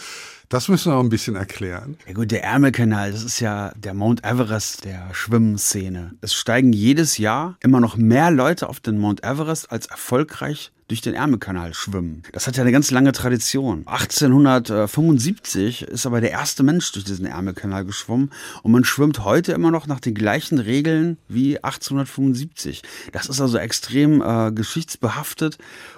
das 0.49 0.69
müssen 0.69 0.91
wir 0.91 0.95
auch 0.95 1.03
ein 1.03 1.09
bisschen 1.09 1.35
erklären. 1.35 1.97
Ja 2.07 2.13
gut, 2.13 2.31
der 2.31 2.43
Ärmelkanal, 2.43 3.11
das 3.11 3.23
ist 3.23 3.39
ja 3.39 3.73
der 3.75 3.93
Mount 3.93 4.23
Everest 4.23 4.85
der 4.85 5.13
Schwimmszene. 5.13 6.13
Es 6.21 6.33
steigen 6.33 6.73
jedes 6.73 7.17
Jahr 7.17 7.57
immer 7.61 7.79
noch 7.79 7.97
mehr 7.97 8.31
Leute 8.31 8.69
auf 8.69 8.79
den 8.79 8.97
Mount 8.97 9.23
Everest 9.23 9.71
als 9.71 9.87
erfolgreich 9.87 10.71
durch 10.87 11.01
den 11.01 11.13
Ärmelkanal 11.13 11.73
schwimmen. 11.73 12.23
Das 12.31 12.47
hat 12.47 12.55
ja 12.55 12.63
eine 12.63 12.71
ganz 12.71 12.91
lange 12.91 13.11
Tradition. 13.11 13.83
1875 13.85 15.83
ist 15.83 16.05
aber 16.05 16.21
der 16.21 16.31
erste 16.31 16.63
Mensch 16.63 16.91
durch 16.93 17.05
diesen 17.05 17.25
Ärmelkanal 17.25 17.85
geschwommen 17.85 18.31
und 18.63 18.71
man 18.71 18.83
schwimmt 18.83 19.23
heute 19.23 19.51
immer 19.51 19.71
noch 19.71 19.87
nach 19.87 19.99
den 19.99 20.13
gleichen 20.13 20.59
Regeln 20.59 21.17
wie 21.27 21.57
1875. 21.57 22.83
Das 23.11 23.27
ist 23.27 23.41
also 23.41 23.57
extrem 23.57 24.21
äh, 24.21 24.51
geschichtsbehaftet 24.51 25.57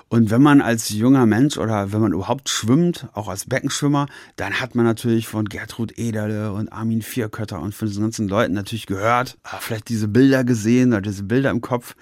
und 0.09 0.31
wenn 0.31 0.41
man 0.41 0.59
als 0.61 0.89
junger 0.89 1.27
Mensch 1.27 1.57
oder 1.57 1.93
wenn 1.93 2.01
man 2.01 2.13
überhaupt 2.13 2.49
schwimmt, 2.49 3.07
auch 3.13 3.27
als 3.27 3.45
Beckenschwimmer, 3.45 4.07
dann 4.37 4.59
hat 4.59 4.73
man 4.73 4.85
natürlich 4.85 5.27
von 5.27 5.45
Gertrud 5.45 5.99
Ederle 5.99 6.51
und 6.51 6.73
Armin 6.73 7.03
Vierkötter 7.03 7.61
und 7.61 7.75
von 7.75 7.87
diesen 7.87 8.01
ganzen 8.01 8.27
Leuten 8.27 8.53
natürlich 8.53 8.87
gehört, 8.87 9.37
vielleicht 9.59 9.87
diese 9.87 10.07
Bilder 10.07 10.43
gesehen 10.43 10.93
oder 10.93 11.01
diese 11.01 11.23
Bilder 11.23 11.51
im 11.51 11.61
Kopf. 11.61 11.95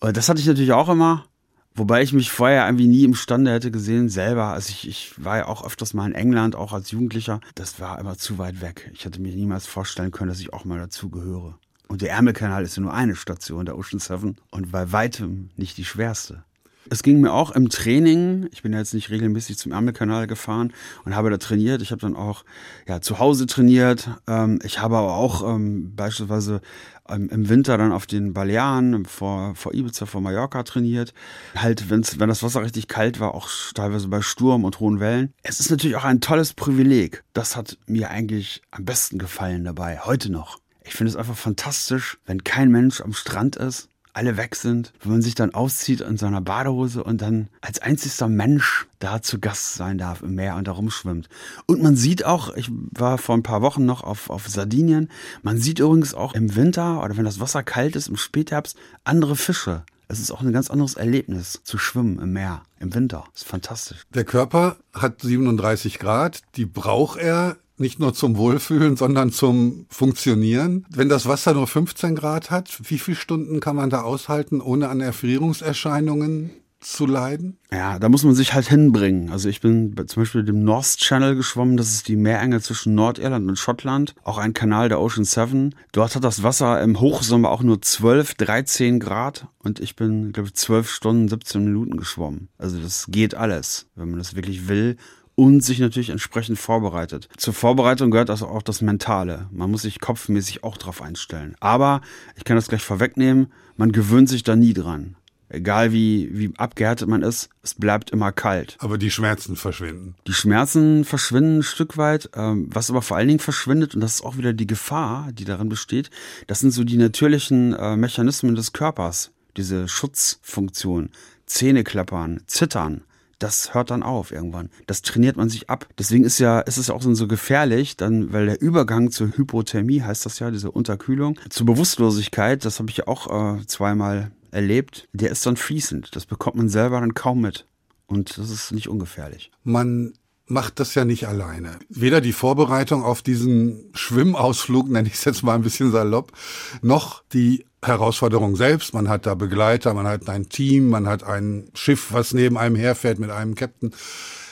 Und 0.00 0.16
das 0.16 0.28
hatte 0.28 0.40
ich 0.40 0.46
natürlich 0.46 0.72
auch 0.72 0.88
immer. 0.88 1.26
Wobei 1.76 2.02
ich 2.02 2.12
mich 2.12 2.30
vorher 2.30 2.66
irgendwie 2.66 2.86
nie 2.86 3.02
imstande 3.02 3.52
hätte 3.52 3.72
gesehen, 3.72 4.08
selber. 4.08 4.46
Also 4.46 4.70
ich, 4.70 4.86
ich 4.86 5.24
war 5.24 5.38
ja 5.38 5.46
auch 5.46 5.66
öfters 5.66 5.92
mal 5.92 6.06
in 6.06 6.14
England, 6.14 6.54
auch 6.54 6.72
als 6.72 6.92
Jugendlicher. 6.92 7.40
Das 7.56 7.80
war 7.80 7.98
immer 7.98 8.16
zu 8.16 8.38
weit 8.38 8.60
weg. 8.60 8.90
Ich 8.94 9.04
hätte 9.04 9.20
mir 9.20 9.34
niemals 9.34 9.66
vorstellen 9.66 10.12
können, 10.12 10.28
dass 10.28 10.38
ich 10.38 10.52
auch 10.52 10.64
mal 10.64 10.78
dazu 10.78 11.10
gehöre. 11.10 11.58
Und 11.88 12.00
der 12.00 12.12
Ärmelkanal 12.12 12.62
ist 12.62 12.76
ja 12.76 12.82
nur 12.82 12.94
eine 12.94 13.16
Station 13.16 13.66
der 13.66 13.76
Ocean 13.76 13.98
Seven 13.98 14.36
und 14.50 14.70
bei 14.70 14.92
weitem 14.92 15.50
nicht 15.56 15.76
die 15.76 15.84
schwerste. 15.84 16.44
Es 16.90 17.02
ging 17.02 17.20
mir 17.20 17.32
auch 17.32 17.50
im 17.52 17.70
Training. 17.70 18.48
Ich 18.52 18.62
bin 18.62 18.72
ja 18.72 18.78
jetzt 18.78 18.94
nicht 18.94 19.10
regelmäßig 19.10 19.58
zum 19.58 19.72
Ärmelkanal 19.72 20.26
gefahren 20.26 20.72
und 21.04 21.14
habe 21.16 21.30
da 21.30 21.38
trainiert. 21.38 21.80
Ich 21.80 21.90
habe 21.90 22.00
dann 22.00 22.14
auch 22.14 22.44
ja, 22.86 23.00
zu 23.00 23.18
Hause 23.18 23.46
trainiert. 23.46 24.10
Ähm, 24.26 24.58
ich 24.62 24.80
habe 24.80 24.96
aber 24.96 25.14
auch 25.14 25.54
ähm, 25.54 25.94
beispielsweise 25.96 26.60
ähm, 27.08 27.28
im 27.30 27.48
Winter 27.48 27.78
dann 27.78 27.92
auf 27.92 28.06
den 28.06 28.34
Balearen 28.34 29.06
vor, 29.06 29.54
vor 29.54 29.72
Ibiza, 29.74 30.06
vor 30.06 30.20
Mallorca 30.20 30.62
trainiert. 30.62 31.14
Halt, 31.54 31.88
wenn's, 31.88 32.18
wenn 32.18 32.28
das 32.28 32.42
Wasser 32.42 32.62
richtig 32.62 32.88
kalt 32.88 33.18
war, 33.18 33.34
auch 33.34 33.48
teilweise 33.74 34.08
bei 34.08 34.20
Sturm 34.20 34.64
und 34.64 34.80
hohen 34.80 35.00
Wellen. 35.00 35.32
Es 35.42 35.60
ist 35.60 35.70
natürlich 35.70 35.96
auch 35.96 36.04
ein 36.04 36.20
tolles 36.20 36.52
Privileg. 36.52 37.24
Das 37.32 37.56
hat 37.56 37.78
mir 37.86 38.10
eigentlich 38.10 38.62
am 38.70 38.84
besten 38.84 39.18
gefallen 39.18 39.64
dabei, 39.64 40.00
heute 40.00 40.30
noch. 40.30 40.58
Ich 40.82 40.92
finde 40.92 41.10
es 41.10 41.16
einfach 41.16 41.36
fantastisch, 41.36 42.18
wenn 42.26 42.44
kein 42.44 42.70
Mensch 42.70 43.00
am 43.00 43.14
Strand 43.14 43.56
ist 43.56 43.88
alle 44.14 44.36
weg 44.36 44.54
sind, 44.54 44.92
wenn 45.02 45.12
man 45.12 45.22
sich 45.22 45.34
dann 45.34 45.54
auszieht 45.54 46.00
in 46.00 46.16
seiner 46.16 46.40
Badehose 46.40 47.04
und 47.04 47.20
dann 47.20 47.48
als 47.60 47.80
einzigster 47.82 48.28
Mensch 48.28 48.86
da 49.00 49.20
zu 49.20 49.38
Gast 49.40 49.74
sein 49.74 49.98
darf 49.98 50.22
im 50.22 50.34
Meer 50.34 50.56
und 50.56 50.66
da 50.66 50.72
rumschwimmt. 50.72 51.28
Und 51.66 51.82
man 51.82 51.96
sieht 51.96 52.24
auch, 52.24 52.54
ich 52.54 52.70
war 52.70 53.18
vor 53.18 53.36
ein 53.36 53.42
paar 53.42 53.60
Wochen 53.60 53.84
noch 53.84 54.02
auf, 54.02 54.30
auf 54.30 54.48
Sardinien, 54.48 55.10
man 55.42 55.58
sieht 55.58 55.80
übrigens 55.80 56.14
auch 56.14 56.34
im 56.34 56.56
Winter 56.56 57.02
oder 57.02 57.16
wenn 57.16 57.24
das 57.24 57.40
Wasser 57.40 57.62
kalt 57.62 57.96
ist, 57.96 58.08
im 58.08 58.16
Spätherbst, 58.16 58.76
andere 59.02 59.36
Fische. 59.36 59.82
Es 60.06 60.20
ist 60.20 60.30
auch 60.30 60.42
ein 60.42 60.52
ganz 60.52 60.70
anderes 60.70 60.94
Erlebnis 60.94 61.60
zu 61.64 61.78
schwimmen 61.78 62.18
im 62.20 62.32
Meer 62.32 62.62
im 62.78 62.94
Winter. 62.94 63.24
Das 63.32 63.42
ist 63.42 63.48
fantastisch. 63.48 64.02
Der 64.14 64.24
Körper 64.24 64.76
hat 64.92 65.22
37 65.22 65.98
Grad, 65.98 66.42
die 66.56 66.66
braucht 66.66 67.18
er 67.18 67.56
nicht 67.76 67.98
nur 67.98 68.14
zum 68.14 68.36
Wohlfühlen, 68.36 68.96
sondern 68.96 69.32
zum 69.32 69.86
Funktionieren. 69.88 70.86
Wenn 70.90 71.08
das 71.08 71.26
Wasser 71.26 71.54
nur 71.54 71.66
15 71.66 72.14
Grad 72.14 72.50
hat, 72.50 72.78
wie 72.84 72.98
viele 72.98 73.16
Stunden 73.16 73.60
kann 73.60 73.76
man 73.76 73.90
da 73.90 74.02
aushalten, 74.02 74.60
ohne 74.60 74.88
an 74.88 75.00
Erfrierungserscheinungen 75.00 76.50
zu 76.84 77.06
leiden? 77.06 77.58
Ja, 77.72 77.98
da 77.98 78.08
muss 78.08 78.24
man 78.24 78.34
sich 78.34 78.54
halt 78.54 78.68
hinbringen. 78.68 79.30
Also 79.30 79.48
ich 79.48 79.60
bin 79.60 79.94
zum 80.06 80.22
Beispiel 80.22 80.44
dem 80.44 80.64
North 80.64 80.98
Channel 80.98 81.34
geschwommen, 81.34 81.76
das 81.76 81.92
ist 81.92 82.08
die 82.08 82.16
Meerenge 82.16 82.60
zwischen 82.60 82.94
Nordirland 82.94 83.48
und 83.48 83.58
Schottland, 83.58 84.14
auch 84.22 84.38
ein 84.38 84.52
Kanal 84.52 84.88
der 84.88 85.00
Ocean 85.00 85.24
Seven. 85.24 85.74
Dort 85.92 86.14
hat 86.14 86.24
das 86.24 86.42
Wasser 86.42 86.80
im 86.82 87.00
Hochsommer 87.00 87.50
auch 87.50 87.62
nur 87.62 87.80
12, 87.80 88.34
13 88.34 89.00
Grad 89.00 89.48
und 89.58 89.80
ich 89.80 89.96
bin, 89.96 90.32
glaube 90.32 90.48
ich, 90.48 90.54
12 90.54 90.90
Stunden, 90.90 91.28
17 91.28 91.64
Minuten 91.64 91.96
geschwommen. 91.96 92.48
Also 92.58 92.78
das 92.78 93.06
geht 93.08 93.34
alles, 93.34 93.86
wenn 93.96 94.10
man 94.10 94.18
das 94.18 94.36
wirklich 94.36 94.68
will 94.68 94.96
und 95.34 95.62
sich 95.62 95.78
natürlich 95.80 96.10
entsprechend 96.10 96.58
vorbereitet. 96.58 97.28
Zur 97.36 97.54
Vorbereitung 97.54 98.10
gehört 98.10 98.30
also 98.30 98.46
auch 98.46 98.62
das 98.62 98.82
Mentale. 98.82 99.48
Man 99.50 99.70
muss 99.70 99.82
sich 99.82 100.00
kopfmäßig 100.00 100.64
auch 100.64 100.76
drauf 100.76 101.02
einstellen. 101.02 101.56
Aber 101.60 102.00
ich 102.36 102.44
kann 102.44 102.56
das 102.56 102.68
gleich 102.68 102.82
vorwegnehmen, 102.82 103.52
man 103.76 103.92
gewöhnt 103.92 104.28
sich 104.28 104.42
da 104.42 104.56
nie 104.56 104.74
dran. 104.74 105.16
Egal 105.50 105.92
wie, 105.92 106.30
wie 106.32 106.52
abgehärtet 106.56 107.06
man 107.06 107.22
ist, 107.22 107.48
es 107.62 107.74
bleibt 107.74 108.10
immer 108.10 108.32
kalt. 108.32 108.76
Aber 108.80 108.98
die 108.98 109.10
Schmerzen 109.10 109.56
verschwinden. 109.56 110.16
Die 110.26 110.32
Schmerzen 110.32 111.04
verschwinden 111.04 111.58
ein 111.58 111.62
Stück 111.62 111.96
weit. 111.96 112.30
Ähm, 112.34 112.68
was 112.72 112.90
aber 112.90 113.02
vor 113.02 113.16
allen 113.16 113.28
Dingen 113.28 113.40
verschwindet, 113.40 113.94
und 113.94 114.00
das 114.00 114.16
ist 114.16 114.24
auch 114.24 114.36
wieder 114.36 114.52
die 114.52 114.66
Gefahr, 114.66 115.30
die 115.32 115.44
darin 115.44 115.68
besteht, 115.68 116.10
das 116.46 116.60
sind 116.60 116.72
so 116.72 116.82
die 116.82 116.96
natürlichen 116.96 117.72
äh, 117.74 117.96
Mechanismen 117.96 118.54
des 118.54 118.72
Körpers, 118.72 119.30
diese 119.56 119.86
Schutzfunktion 119.86 121.10
Zähne 121.46 121.84
klappern, 121.84 122.40
zittern, 122.46 123.02
das 123.44 123.74
hört 123.74 123.90
dann 123.90 124.02
auf 124.02 124.32
irgendwann. 124.32 124.70
Das 124.86 125.02
trainiert 125.02 125.36
man 125.36 125.50
sich 125.50 125.68
ab. 125.68 125.86
Deswegen 125.98 126.24
ist 126.24 126.38
ja, 126.38 126.60
ist 126.60 126.78
es 126.78 126.88
auch 126.88 127.02
so 127.02 127.28
gefährlich, 127.28 127.94
dann, 127.98 128.32
weil 128.32 128.46
der 128.46 128.62
Übergang 128.62 129.10
zur 129.10 129.36
Hypothermie 129.36 130.00
heißt 130.00 130.24
das 130.24 130.38
ja, 130.38 130.50
diese 130.50 130.70
Unterkühlung, 130.70 131.38
zur 131.50 131.66
Bewusstlosigkeit, 131.66 132.64
das 132.64 132.78
habe 132.78 132.88
ich 132.88 132.96
ja 132.96 133.06
auch 133.06 133.58
äh, 133.58 133.66
zweimal 133.66 134.30
erlebt, 134.50 135.08
der 135.12 135.30
ist 135.30 135.44
dann 135.44 135.58
fließend. 135.58 136.16
Das 136.16 136.24
bekommt 136.24 136.56
man 136.56 136.70
selber 136.70 137.00
dann 137.00 137.12
kaum 137.12 137.42
mit. 137.42 137.66
Und 138.06 138.38
das 138.38 138.48
ist 138.48 138.72
nicht 138.72 138.88
ungefährlich. 138.88 139.50
Man 139.62 140.14
macht 140.46 140.80
das 140.80 140.94
ja 140.94 141.04
nicht 141.04 141.28
alleine. 141.28 141.78
Weder 141.90 142.22
die 142.22 142.32
Vorbereitung 142.32 143.02
auf 143.02 143.20
diesen 143.20 143.90
Schwimmausflug, 143.92 144.88
nenne 144.88 145.08
ich 145.08 145.14
es 145.14 145.24
jetzt 145.24 145.42
mal 145.42 145.54
ein 145.54 145.62
bisschen 145.62 145.92
salopp, 145.92 146.32
noch 146.80 147.22
die 147.34 147.66
Herausforderung 147.86 148.56
selbst. 148.56 148.94
Man 148.94 149.08
hat 149.08 149.26
da 149.26 149.34
Begleiter, 149.34 149.94
man 149.94 150.06
hat 150.06 150.28
ein 150.28 150.48
Team, 150.48 150.88
man 150.90 151.06
hat 151.06 151.24
ein 151.24 151.68
Schiff, 151.74 152.12
was 152.12 152.34
neben 152.34 152.56
einem 152.56 152.76
herfährt 152.76 153.18
mit 153.18 153.30
einem 153.30 153.54
Captain. 153.54 153.92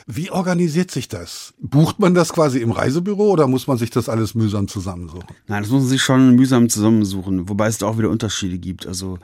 Wie 0.07 0.31
organisiert 0.31 0.91
sich 0.91 1.09
das? 1.09 1.55
Bucht 1.61 2.01
man 2.01 2.15
das 2.15 2.33
quasi 2.33 2.59
im 2.61 2.73
Reisebüro 2.73 3.31
oder 3.31 3.47
muss 3.47 3.67
man 3.67 3.79
sich 3.79 3.91
das 3.91 4.09
alles 4.09 4.35
mühsam 4.35 4.67
zusammensuchen? 4.69 5.29
Nein, 5.47 5.63
das 5.63 5.71
muss 5.71 5.83
man 5.83 5.89
sich 5.89 6.03
schon 6.03 6.35
mühsam 6.35 6.69
zusammensuchen, 6.69 7.49
wobei 7.49 7.69
es 7.69 7.79
da 7.79 7.87
auch 7.87 7.99
wieder 7.99 8.11
Unterschiede 8.11 8.59
gibt. 8.59 8.87
Also 8.87 9.19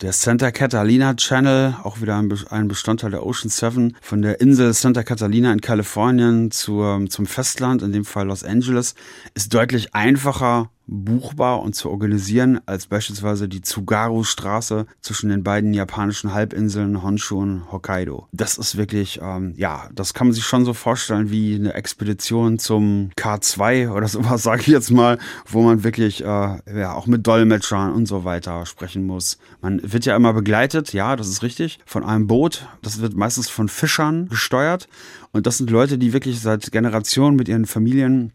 der 0.00 0.12
Santa 0.12 0.50
Catalina 0.50 1.14
Channel, 1.14 1.76
auch 1.84 2.00
wieder 2.00 2.16
ein 2.16 2.68
Bestandteil 2.68 3.10
der 3.10 3.24
Ocean 3.24 3.50
7, 3.50 3.96
von 4.00 4.22
der 4.22 4.40
Insel 4.40 4.72
Santa 4.74 5.02
Catalina 5.02 5.52
in 5.52 5.60
Kalifornien 5.60 6.50
zur, 6.50 7.04
zum 7.08 7.26
Festland, 7.26 7.82
in 7.82 7.92
dem 7.92 8.04
Fall 8.04 8.26
Los 8.26 8.42
Angeles, 8.42 8.94
ist 9.34 9.54
deutlich 9.54 9.94
einfacher 9.94 10.70
buchbar 10.86 11.62
und 11.62 11.74
zu 11.74 11.90
organisieren 11.90 12.60
als 12.66 12.86
beispielsweise 12.86 13.48
die 13.48 13.60
Tsugaru-Straße 13.60 14.86
zwischen 15.00 15.30
den 15.30 15.42
beiden 15.42 15.74
japanischen 15.74 16.34
Halbinseln 16.34 17.02
Honshu 17.02 17.38
und 17.38 17.72
Hokkaido. 17.72 18.28
Das 18.32 18.58
ist 18.58 18.76
wirklich, 18.76 19.20
ähm, 19.22 19.54
ja, 19.56 19.88
das 19.94 20.14
kann 20.14 20.28
man 20.28 20.34
sich 20.34 20.44
schon 20.44 20.64
so 20.64 20.74
vorstellen 20.74 21.30
wie 21.30 21.54
eine 21.54 21.74
Expedition 21.74 22.58
zum 22.58 23.10
K2 23.16 23.90
oder 23.90 24.08
sowas, 24.12 24.42
sage 24.42 24.62
ich 24.62 24.66
jetzt 24.68 24.90
mal, 24.90 25.18
wo 25.46 25.62
man 25.62 25.84
wirklich 25.84 26.22
äh, 26.22 26.26
ja 26.26 26.92
auch 26.92 27.06
mit 27.06 27.26
Dolmetschern 27.26 27.92
und 27.92 28.06
so 28.06 28.24
weiter 28.24 28.66
sprechen 28.66 29.06
muss. 29.06 29.38
Man 29.60 29.80
wird 29.82 30.04
ja 30.04 30.16
immer 30.16 30.32
begleitet, 30.32 30.92
ja, 30.92 31.16
das 31.16 31.28
ist 31.28 31.42
richtig, 31.42 31.78
von 31.86 32.04
einem 32.04 32.26
Boot. 32.26 32.68
Das 32.82 33.00
wird 33.00 33.14
meistens 33.14 33.48
von 33.48 33.68
Fischern 33.68 34.28
gesteuert 34.28 34.88
und 35.32 35.46
das 35.46 35.58
sind 35.58 35.70
Leute, 35.70 35.98
die 35.98 36.12
wirklich 36.12 36.40
seit 36.40 36.70
Generationen 36.72 37.36
mit 37.36 37.48
ihren 37.48 37.66
Familien 37.66 38.32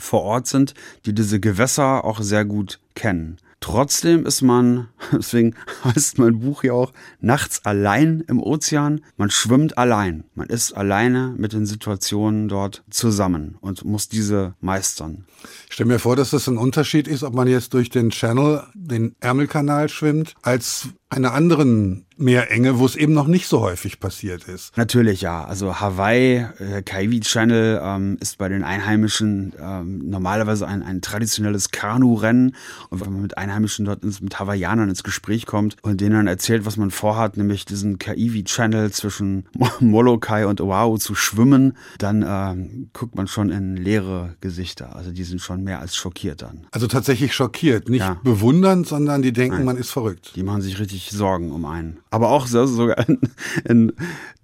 vor 0.00 0.22
Ort 0.22 0.46
sind, 0.46 0.74
die 1.06 1.14
diese 1.14 1.40
Gewässer 1.40 2.04
auch 2.04 2.20
sehr 2.20 2.44
gut 2.44 2.80
kennen. 2.94 3.38
Trotzdem 3.60 4.24
ist 4.24 4.40
man, 4.40 4.88
deswegen 5.12 5.54
heißt 5.84 6.18
mein 6.18 6.40
Buch 6.40 6.64
ja 6.64 6.72
auch, 6.72 6.92
nachts 7.20 7.64
allein 7.64 8.24
im 8.26 8.42
Ozean. 8.42 9.02
Man 9.18 9.30
schwimmt 9.30 9.76
allein. 9.76 10.24
Man 10.34 10.48
ist 10.48 10.72
alleine 10.72 11.34
mit 11.36 11.52
den 11.52 11.66
Situationen 11.66 12.48
dort 12.48 12.82
zusammen 12.90 13.58
und 13.60 13.84
muss 13.84 14.08
diese 14.08 14.54
meistern. 14.60 15.26
Ich 15.68 15.74
stelle 15.74 15.88
mir 15.88 15.98
vor, 15.98 16.16
dass 16.16 16.30
das 16.30 16.48
ein 16.48 16.56
Unterschied 16.56 17.06
ist, 17.06 17.22
ob 17.22 17.34
man 17.34 17.48
jetzt 17.48 17.74
durch 17.74 17.90
den 17.90 18.10
Channel, 18.10 18.64
den 18.74 19.14
Ärmelkanal 19.20 19.90
schwimmt, 19.90 20.34
als 20.42 20.88
einer 21.10 21.34
anderen 21.34 22.06
Meerenge, 22.20 22.78
wo 22.78 22.86
es 22.86 22.96
eben 22.96 23.12
noch 23.12 23.26
nicht 23.26 23.46
so 23.48 23.60
häufig 23.60 23.98
passiert 23.98 24.44
ist. 24.44 24.76
Natürlich, 24.76 25.22
ja. 25.22 25.44
Also 25.44 25.80
Hawaii, 25.80 26.46
äh, 26.58 26.82
Kaiwi 26.82 27.20
Channel 27.20 27.80
ähm, 27.82 28.18
ist 28.20 28.38
bei 28.38 28.48
den 28.48 28.62
Einheimischen 28.62 29.54
ähm, 29.60 30.10
normalerweise 30.10 30.66
ein, 30.66 30.82
ein 30.82 31.00
traditionelles 31.00 31.70
Kanu-Rennen. 31.70 32.54
Und 32.90 33.00
wenn 33.00 33.12
man 33.12 33.22
mit 33.22 33.38
Einheimischen 33.38 33.84
dort 33.84 34.04
ins, 34.04 34.20
mit 34.20 34.38
Hawaiianern 34.38 34.88
ins 34.88 35.02
Gespräch 35.02 35.46
kommt 35.46 35.76
und 35.82 36.00
denen 36.00 36.12
dann 36.12 36.26
erzählt, 36.26 36.66
was 36.66 36.76
man 36.76 36.90
vorhat, 36.90 37.36
nämlich 37.36 37.64
diesen 37.64 37.98
Kaiwi 37.98 38.44
Channel 38.44 38.90
zwischen 38.92 39.46
Molokai 39.80 40.46
und 40.46 40.60
Oahu 40.60 40.98
zu 40.98 41.14
schwimmen, 41.14 41.76
dann 41.98 42.24
ähm, 42.26 42.90
guckt 42.92 43.14
man 43.14 43.28
schon 43.28 43.50
in 43.50 43.76
leere 43.76 44.36
Gesichter. 44.40 44.94
Also 44.94 45.10
die 45.10 45.24
sind 45.24 45.40
schon 45.40 45.64
mehr 45.64 45.80
als 45.80 45.96
schockiert 45.96 46.42
dann. 46.42 46.66
Also 46.70 46.86
tatsächlich 46.86 47.34
schockiert. 47.34 47.88
Nicht 47.88 48.00
ja. 48.00 48.18
bewundernd, 48.22 48.86
sondern 48.86 49.22
die 49.22 49.32
denken, 49.32 49.56
Nein. 49.56 49.64
man 49.64 49.76
ist 49.76 49.90
verrückt. 49.90 50.32
Die 50.36 50.42
machen 50.42 50.62
sich 50.62 50.78
richtig 50.78 51.10
Sorgen 51.10 51.50
um 51.52 51.64
einen. 51.64 51.98
Aber 52.10 52.30
auch 52.30 52.46
sogar 52.46 53.08
in, 53.08 53.18
in 53.64 53.92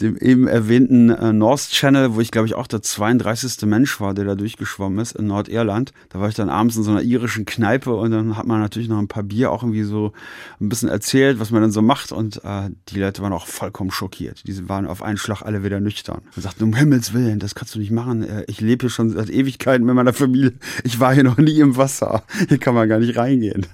dem 0.01 0.17
eben 0.19 0.47
erwähnten 0.47 1.11
äh, 1.11 1.33
North 1.33 1.69
Channel, 1.71 2.15
wo 2.15 2.21
ich 2.21 2.31
glaube 2.31 2.47
ich 2.47 2.55
auch 2.55 2.67
der 2.67 2.83
32. 2.83 3.67
Mensch 3.67 4.01
war, 4.01 4.15
der 4.15 4.25
da 4.25 4.35
durchgeschwommen 4.35 4.99
ist 5.01 5.17
in 5.17 5.27
Nordirland. 5.27 5.93
Da 6.11 6.21
war 6.21 6.29
ich 6.29 6.35
dann 6.35 6.49
abends 6.49 6.77
in 6.77 6.85
so 6.85 6.91
einer 6.93 7.03
irischen 7.03 7.45
Kneipe 7.45 7.95
und 7.95 8.13
dann 8.13 8.37
hat 8.37 8.47
man 8.47 8.61
natürlich 8.61 8.89
noch 8.89 8.99
ein 8.99 9.09
paar 9.09 9.25
Bier 9.25 9.51
auch 9.51 9.63
irgendwie 9.63 9.83
so 9.83 10.13
ein 10.61 10.69
bisschen 10.69 10.89
erzählt, 10.89 11.41
was 11.41 11.51
man 11.51 11.63
dann 11.63 11.73
so 11.73 11.83
macht 11.83 12.13
und 12.13 12.45
äh, 12.45 12.71
die 12.89 13.01
Leute 13.01 13.23
waren 13.23 13.33
auch 13.33 13.47
vollkommen 13.47 13.91
schockiert. 13.91 14.47
Die 14.47 14.69
waren 14.69 14.87
auf 14.87 15.03
einen 15.03 15.19
Schlag 15.19 15.43
alle 15.43 15.65
wieder 15.65 15.81
nüchtern 15.81 16.23
und 16.37 16.43
sagten, 16.43 16.65
um 16.65 16.75
Himmels 16.75 17.15
Willen, 17.15 17.39
das 17.41 17.55
kannst 17.55 17.75
du 17.75 17.79
nicht 17.79 17.91
machen. 17.91 18.23
Äh, 18.23 18.45
ich 18.47 18.61
lebe 18.61 18.83
hier 18.83 18.91
schon 18.91 19.11
seit 19.11 19.31
Ewigkeiten 19.31 19.87
mit 19.87 19.95
meiner 19.95 20.13
Familie. 20.13 20.53
Ich 20.85 21.01
war 21.01 21.15
hier 21.15 21.25
noch 21.25 21.39
nie 21.39 21.59
im 21.59 21.77
Wasser. 21.77 22.23
Hier 22.49 22.59
kann 22.59 22.75
man 22.75 22.89
gar 22.89 23.01
nicht 23.01 23.17
reingehen. 23.17 23.67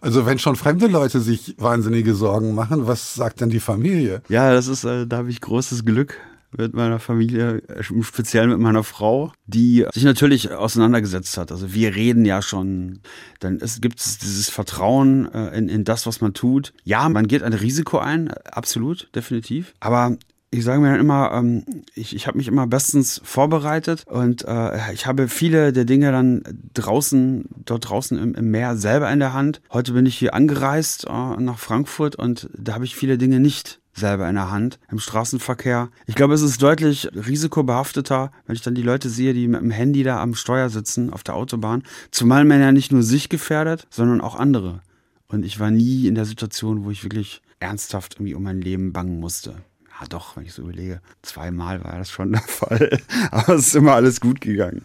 Also 0.00 0.26
wenn 0.26 0.38
schon 0.38 0.56
fremde 0.56 0.86
Leute 0.86 1.20
sich 1.20 1.54
wahnsinnige 1.56 2.14
Sorgen 2.14 2.54
machen, 2.54 2.86
was 2.86 3.14
sagt 3.14 3.37
denn 3.40 3.50
die 3.50 3.60
Familie? 3.60 4.22
Ja, 4.28 4.52
das 4.52 4.68
ist, 4.68 4.84
äh, 4.84 5.06
da 5.06 5.18
habe 5.18 5.30
ich 5.30 5.40
großes 5.40 5.84
Glück 5.84 6.18
mit 6.56 6.74
meiner 6.74 6.98
Familie, 6.98 7.62
äh, 7.68 7.82
speziell 7.82 8.46
mit 8.46 8.58
meiner 8.58 8.84
Frau, 8.84 9.32
die 9.46 9.86
sich 9.92 10.04
natürlich 10.04 10.52
auseinandergesetzt 10.52 11.36
hat. 11.36 11.52
Also 11.52 11.74
wir 11.74 11.94
reden 11.94 12.24
ja 12.24 12.40
schon, 12.42 13.00
dann 13.40 13.58
gibt 13.80 14.00
es 14.00 14.18
dieses 14.18 14.48
Vertrauen 14.48 15.32
äh, 15.32 15.56
in, 15.56 15.68
in 15.68 15.84
das, 15.84 16.06
was 16.06 16.20
man 16.20 16.34
tut. 16.34 16.72
Ja, 16.84 17.08
man 17.08 17.26
geht 17.26 17.42
ein 17.42 17.52
Risiko 17.52 17.98
ein, 17.98 18.30
absolut, 18.30 19.08
definitiv. 19.14 19.74
Aber 19.80 20.16
ich 20.50 20.64
sage 20.64 20.80
mir 20.80 20.90
dann 20.90 21.00
immer, 21.00 21.32
ähm, 21.32 21.64
ich, 21.94 22.16
ich 22.16 22.26
habe 22.26 22.38
mich 22.38 22.48
immer 22.48 22.66
bestens 22.66 23.20
vorbereitet 23.22 24.04
und 24.06 24.44
äh, 24.46 24.92
ich 24.92 25.06
habe 25.06 25.28
viele 25.28 25.72
der 25.72 25.84
Dinge 25.84 26.10
dann 26.10 26.42
draußen, 26.74 27.44
dort 27.66 27.88
draußen 27.88 28.18
im, 28.18 28.34
im 28.34 28.50
Meer 28.50 28.76
selber 28.76 29.10
in 29.12 29.18
der 29.18 29.34
Hand. 29.34 29.60
Heute 29.70 29.92
bin 29.92 30.06
ich 30.06 30.16
hier 30.16 30.34
angereist 30.34 31.06
äh, 31.06 31.10
nach 31.10 31.58
Frankfurt 31.58 32.16
und 32.16 32.48
da 32.56 32.74
habe 32.74 32.84
ich 32.84 32.96
viele 32.96 33.18
Dinge 33.18 33.40
nicht 33.40 33.80
selber 33.92 34.28
in 34.28 34.36
der 34.36 34.50
Hand 34.50 34.78
im 34.90 34.98
Straßenverkehr. 34.98 35.90
Ich 36.06 36.14
glaube, 36.14 36.32
es 36.32 36.42
ist 36.42 36.62
deutlich 36.62 37.10
risikobehafteter, 37.14 38.32
wenn 38.46 38.54
ich 38.54 38.62
dann 38.62 38.74
die 38.74 38.82
Leute 38.82 39.10
sehe, 39.10 39.34
die 39.34 39.48
mit 39.48 39.60
dem 39.60 39.70
Handy 39.70 40.02
da 40.02 40.22
am 40.22 40.34
Steuer 40.34 40.70
sitzen 40.70 41.12
auf 41.12 41.24
der 41.24 41.34
Autobahn. 41.34 41.82
Zumal 42.10 42.44
man 42.44 42.60
ja 42.60 42.72
nicht 42.72 42.92
nur 42.92 43.02
sich 43.02 43.28
gefährdet, 43.28 43.86
sondern 43.90 44.20
auch 44.20 44.36
andere. 44.36 44.80
Und 45.26 45.44
ich 45.44 45.60
war 45.60 45.70
nie 45.70 46.06
in 46.06 46.14
der 46.14 46.24
Situation, 46.24 46.84
wo 46.84 46.90
ich 46.90 47.02
wirklich 47.04 47.42
ernsthaft 47.60 48.14
irgendwie 48.14 48.34
um 48.34 48.44
mein 48.44 48.62
Leben 48.62 48.92
bangen 48.92 49.20
musste. 49.20 49.56
Ja, 50.00 50.06
doch, 50.06 50.36
wenn 50.36 50.44
ich 50.44 50.52
so 50.52 50.62
überlege, 50.62 51.00
zweimal 51.22 51.82
war 51.82 51.98
das 51.98 52.10
schon 52.10 52.32
der 52.32 52.40
Fall. 52.46 53.00
Aber 53.30 53.54
es 53.54 53.68
ist 53.68 53.76
immer 53.76 53.94
alles 53.94 54.20
gut 54.20 54.40
gegangen. 54.40 54.82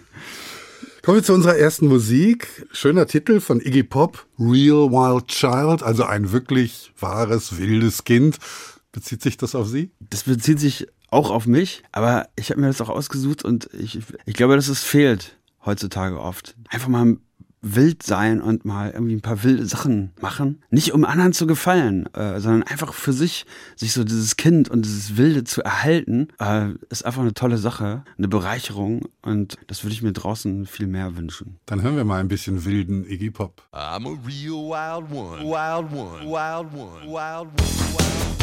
Kommen 1.04 1.18
wir 1.18 1.24
zu 1.24 1.34
unserer 1.34 1.58
ersten 1.58 1.88
Musik. 1.88 2.66
Schöner 2.72 3.06
Titel 3.08 3.42
von 3.42 3.60
Iggy 3.60 3.84
Pop, 3.84 4.26
Real 4.40 4.90
Wild 4.90 5.28
Child, 5.28 5.84
also 5.84 6.06
ein 6.06 6.32
wirklich 6.32 6.94
wahres, 6.98 7.58
wildes 7.58 8.06
Kind. 8.06 8.38
Bezieht 8.92 9.22
sich 9.22 9.38
das 9.38 9.54
auf 9.54 9.68
Sie? 9.68 9.92
Das 10.00 10.24
bezieht 10.24 10.60
sich 10.60 10.88
auch 11.10 11.30
auf 11.30 11.46
mich, 11.46 11.84
aber 11.92 12.30
ich 12.36 12.50
habe 12.50 12.62
mir 12.62 12.68
das 12.68 12.82
auch 12.82 12.90
ausgesucht 12.90 13.44
und 13.44 13.70
ich, 13.74 14.00
ich 14.26 14.34
glaube, 14.34 14.56
dass 14.56 14.68
es 14.68 14.82
fehlt 14.82 15.38
heutzutage 15.66 16.20
oft. 16.20 16.56
Einfach 16.70 16.88
mal 16.88 17.18
wild 17.64 18.04
sein 18.04 18.42
und 18.42 18.66
mal 18.66 18.92
irgendwie 18.92 19.16
ein 19.16 19.22
paar 19.22 19.44
wilde 19.44 19.66
Sachen 19.66 20.12
machen. 20.22 20.62
Nicht 20.70 20.94
um 20.94 21.06
anderen 21.06 21.34
zu 21.34 21.48
gefallen, 21.48 22.08
äh, 22.14 22.40
sondern 22.40 22.64
einfach 22.64 22.94
für 22.94 23.14
sich, 23.14 23.46
sich 23.76 23.94
so 23.94 24.04
dieses 24.04 24.36
Kind 24.36 24.70
und 24.70 24.86
dieses 24.86 25.18
Wilde 25.18 25.44
zu 25.46 25.64
erhalten, 25.64 26.28
äh, 26.40 26.70
ist 26.90 27.06
einfach 27.06 27.22
eine 27.22 27.34
tolle 27.34 27.58
Sache, 27.58 28.04
eine 28.18 28.28
Bereicherung 28.28 29.08
und 29.22 29.58
das 29.68 29.84
würde 29.84 29.94
ich 29.94 30.04
mir 30.04 30.14
draußen 30.14 30.66
viel 30.66 30.88
mehr 30.88 31.16
wünschen. 31.16 31.58
Dann 31.66 31.82
hören 31.82 31.96
wir 31.96 32.06
mal 32.06 32.20
ein 32.20 32.28
bisschen 32.28 32.66
wilden 32.66 33.10
Iggy 33.10 33.32
Pop. 33.32 33.64
I'm 33.72 34.06
a 34.06 34.18
real 34.28 34.70
wild 34.70 35.10
one, 35.12 35.42
wild 35.44 35.92
one, 35.92 36.30
wild 36.30 36.74
one, 36.74 37.08
wild 37.08 37.48
one, 37.48 37.48
wild 37.48 38.40
one. 38.40 38.43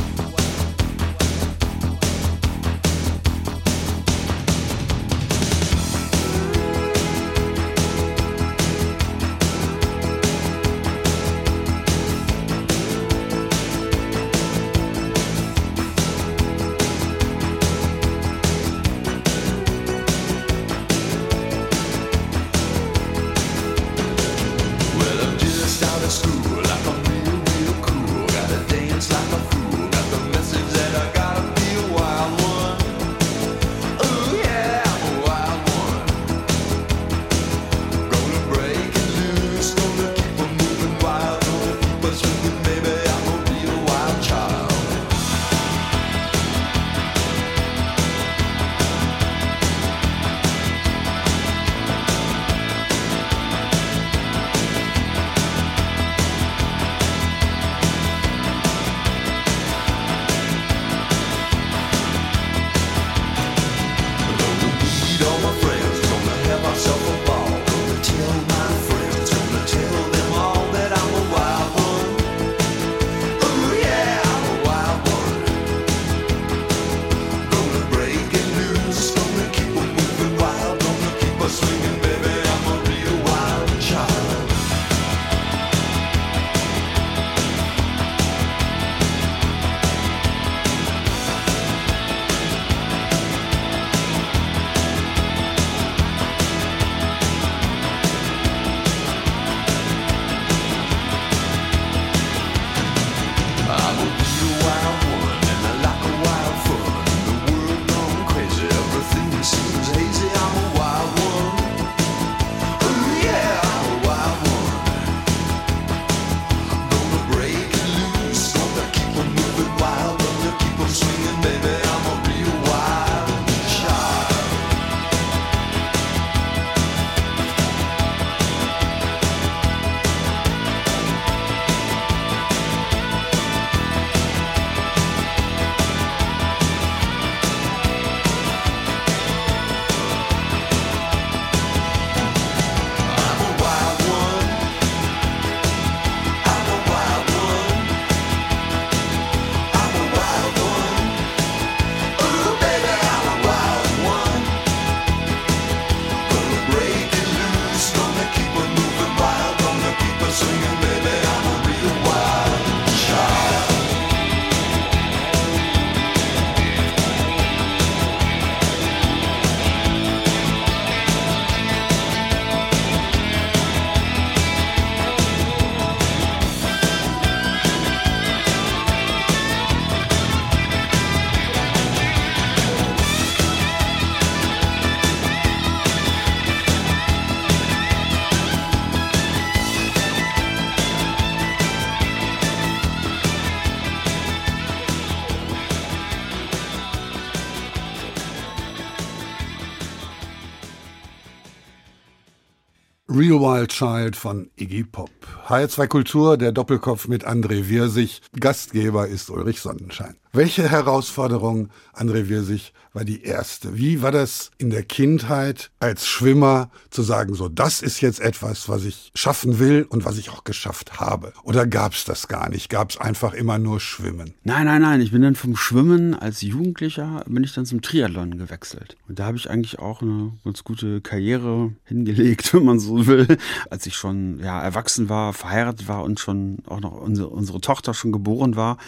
Wild 203.51 203.73
Child 203.73 204.15
von 204.15 204.49
Iggy 204.55 204.85
Pop. 204.85 205.11
HR2 205.51 205.89
Kultur, 205.89 206.37
der 206.37 206.53
Doppelkopf 206.53 207.09
mit 207.09 207.27
André 207.27 207.69
Wirsig. 207.69 208.23
Gastgeber 208.39 209.09
ist 209.09 209.31
Ulrich 209.31 209.61
Sonnenschein. 209.61 210.15
Welche 210.33 210.71
Herausforderung, 210.71 211.71
André 211.93 212.29
Wirsig, 212.29 212.73
war 212.93 213.05
die 213.05 213.23
erste? 213.23 213.77
Wie 213.77 214.01
war 214.01 214.13
das 214.13 214.53
in 214.59 214.71
der 214.71 214.85
Kindheit 214.85 215.71
als 215.81 216.07
Schwimmer 216.07 216.71
zu 216.91 217.03
sagen, 217.03 217.35
so 217.35 217.49
das 217.49 217.83
ist 217.83 218.01
jetzt 218.01 218.21
etwas, 218.21 218.69
was 218.69 218.85
ich 218.85 219.11
schaffen 219.17 219.59
will 219.59 219.87
und 219.89 220.05
was 220.05 220.19
ich 220.19 220.31
auch 220.31 220.45
geschafft 220.45 221.01
habe? 221.01 221.33
Oder 221.43 221.67
gab 221.67 221.95
es 221.95 222.05
das 222.05 222.29
gar 222.29 222.49
nicht? 222.49 222.69
Gab 222.69 222.91
es 222.91 222.99
einfach 222.99 223.33
immer 223.33 223.59
nur 223.59 223.81
Schwimmen? 223.81 224.35
Nein, 224.45 224.67
nein, 224.67 224.83
nein. 224.83 225.01
Ich 225.01 225.11
bin 225.11 225.23
dann 225.23 225.35
vom 225.35 225.57
Schwimmen 225.57 226.15
als 226.15 226.43
Jugendlicher 226.43 227.25
bin 227.27 227.43
ich 227.43 227.55
dann 227.55 227.67
zum 227.67 227.83
Triathlon 227.83 228.39
gewechselt. 228.39 228.97
Und 229.09 229.19
da 229.19 229.27
habe 229.27 229.37
ich 229.37 229.51
eigentlich 229.51 229.81
auch 229.81 230.01
eine 230.01 230.33
ganz 230.45 230.63
gute 230.63 231.01
Karriere 231.01 231.73
hingelegt, 231.85 232.55
wenn 232.55 232.65
man 232.65 232.79
so 232.79 233.07
will. 233.09 233.37
Als 233.69 233.87
ich 233.87 233.97
schon 233.97 234.39
ja, 234.41 234.63
erwachsen 234.63 235.09
war, 235.09 235.33
verheiratet 235.41 235.89
war 235.89 236.05
und 236.05 236.21
schon 236.21 236.59
auch 236.67 236.81
noch 236.81 236.93
unsere, 236.93 237.29
unsere 237.29 237.61
Tochter 237.61 237.95
schon 237.95 238.13
geboren 238.13 238.57
war, 238.57 238.79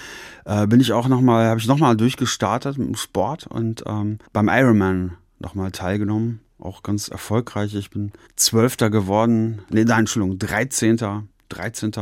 äh, 0.44 0.66
bin 0.66 0.80
ich 0.80 0.92
auch 0.92 1.08
noch 1.08 1.20
mal, 1.20 1.46
habe 1.46 1.60
ich 1.60 1.66
noch 1.66 1.78
mal 1.78 1.96
durchgestartet 1.96 2.78
mit 2.78 2.88
dem 2.88 2.96
Sport 2.96 3.46
und 3.46 3.82
ähm, 3.86 4.18
beim 4.32 4.48
Ironman 4.48 5.16
noch 5.38 5.54
mal 5.54 5.70
teilgenommen. 5.70 6.40
Auch 6.58 6.84
ganz 6.84 7.08
erfolgreich. 7.08 7.74
Ich 7.74 7.90
bin 7.90 8.12
Zwölfter 8.36 8.88
geworden. 8.88 9.62
Nee, 9.70 9.84
nein, 9.84 10.00
Entschuldigung, 10.00 10.38
13. 10.38 11.26
13. 11.48 11.92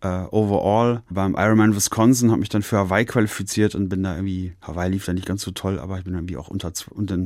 Äh, 0.00 0.24
overall 0.30 1.02
beim 1.10 1.34
Ironman 1.36 1.74
Wisconsin, 1.74 2.30
habe 2.30 2.40
mich 2.40 2.48
dann 2.48 2.62
für 2.62 2.76
Hawaii 2.76 3.04
qualifiziert 3.06 3.74
und 3.74 3.88
bin 3.88 4.02
da 4.02 4.14
irgendwie, 4.14 4.52
Hawaii 4.60 4.90
lief 4.90 5.06
da 5.06 5.12
nicht 5.12 5.26
ganz 5.26 5.42
so 5.42 5.50
toll, 5.50 5.80
aber 5.80 5.98
ich 5.98 6.04
bin 6.04 6.14
irgendwie 6.14 6.36
auch 6.36 6.48
unter, 6.48 6.70
unter 6.90 7.18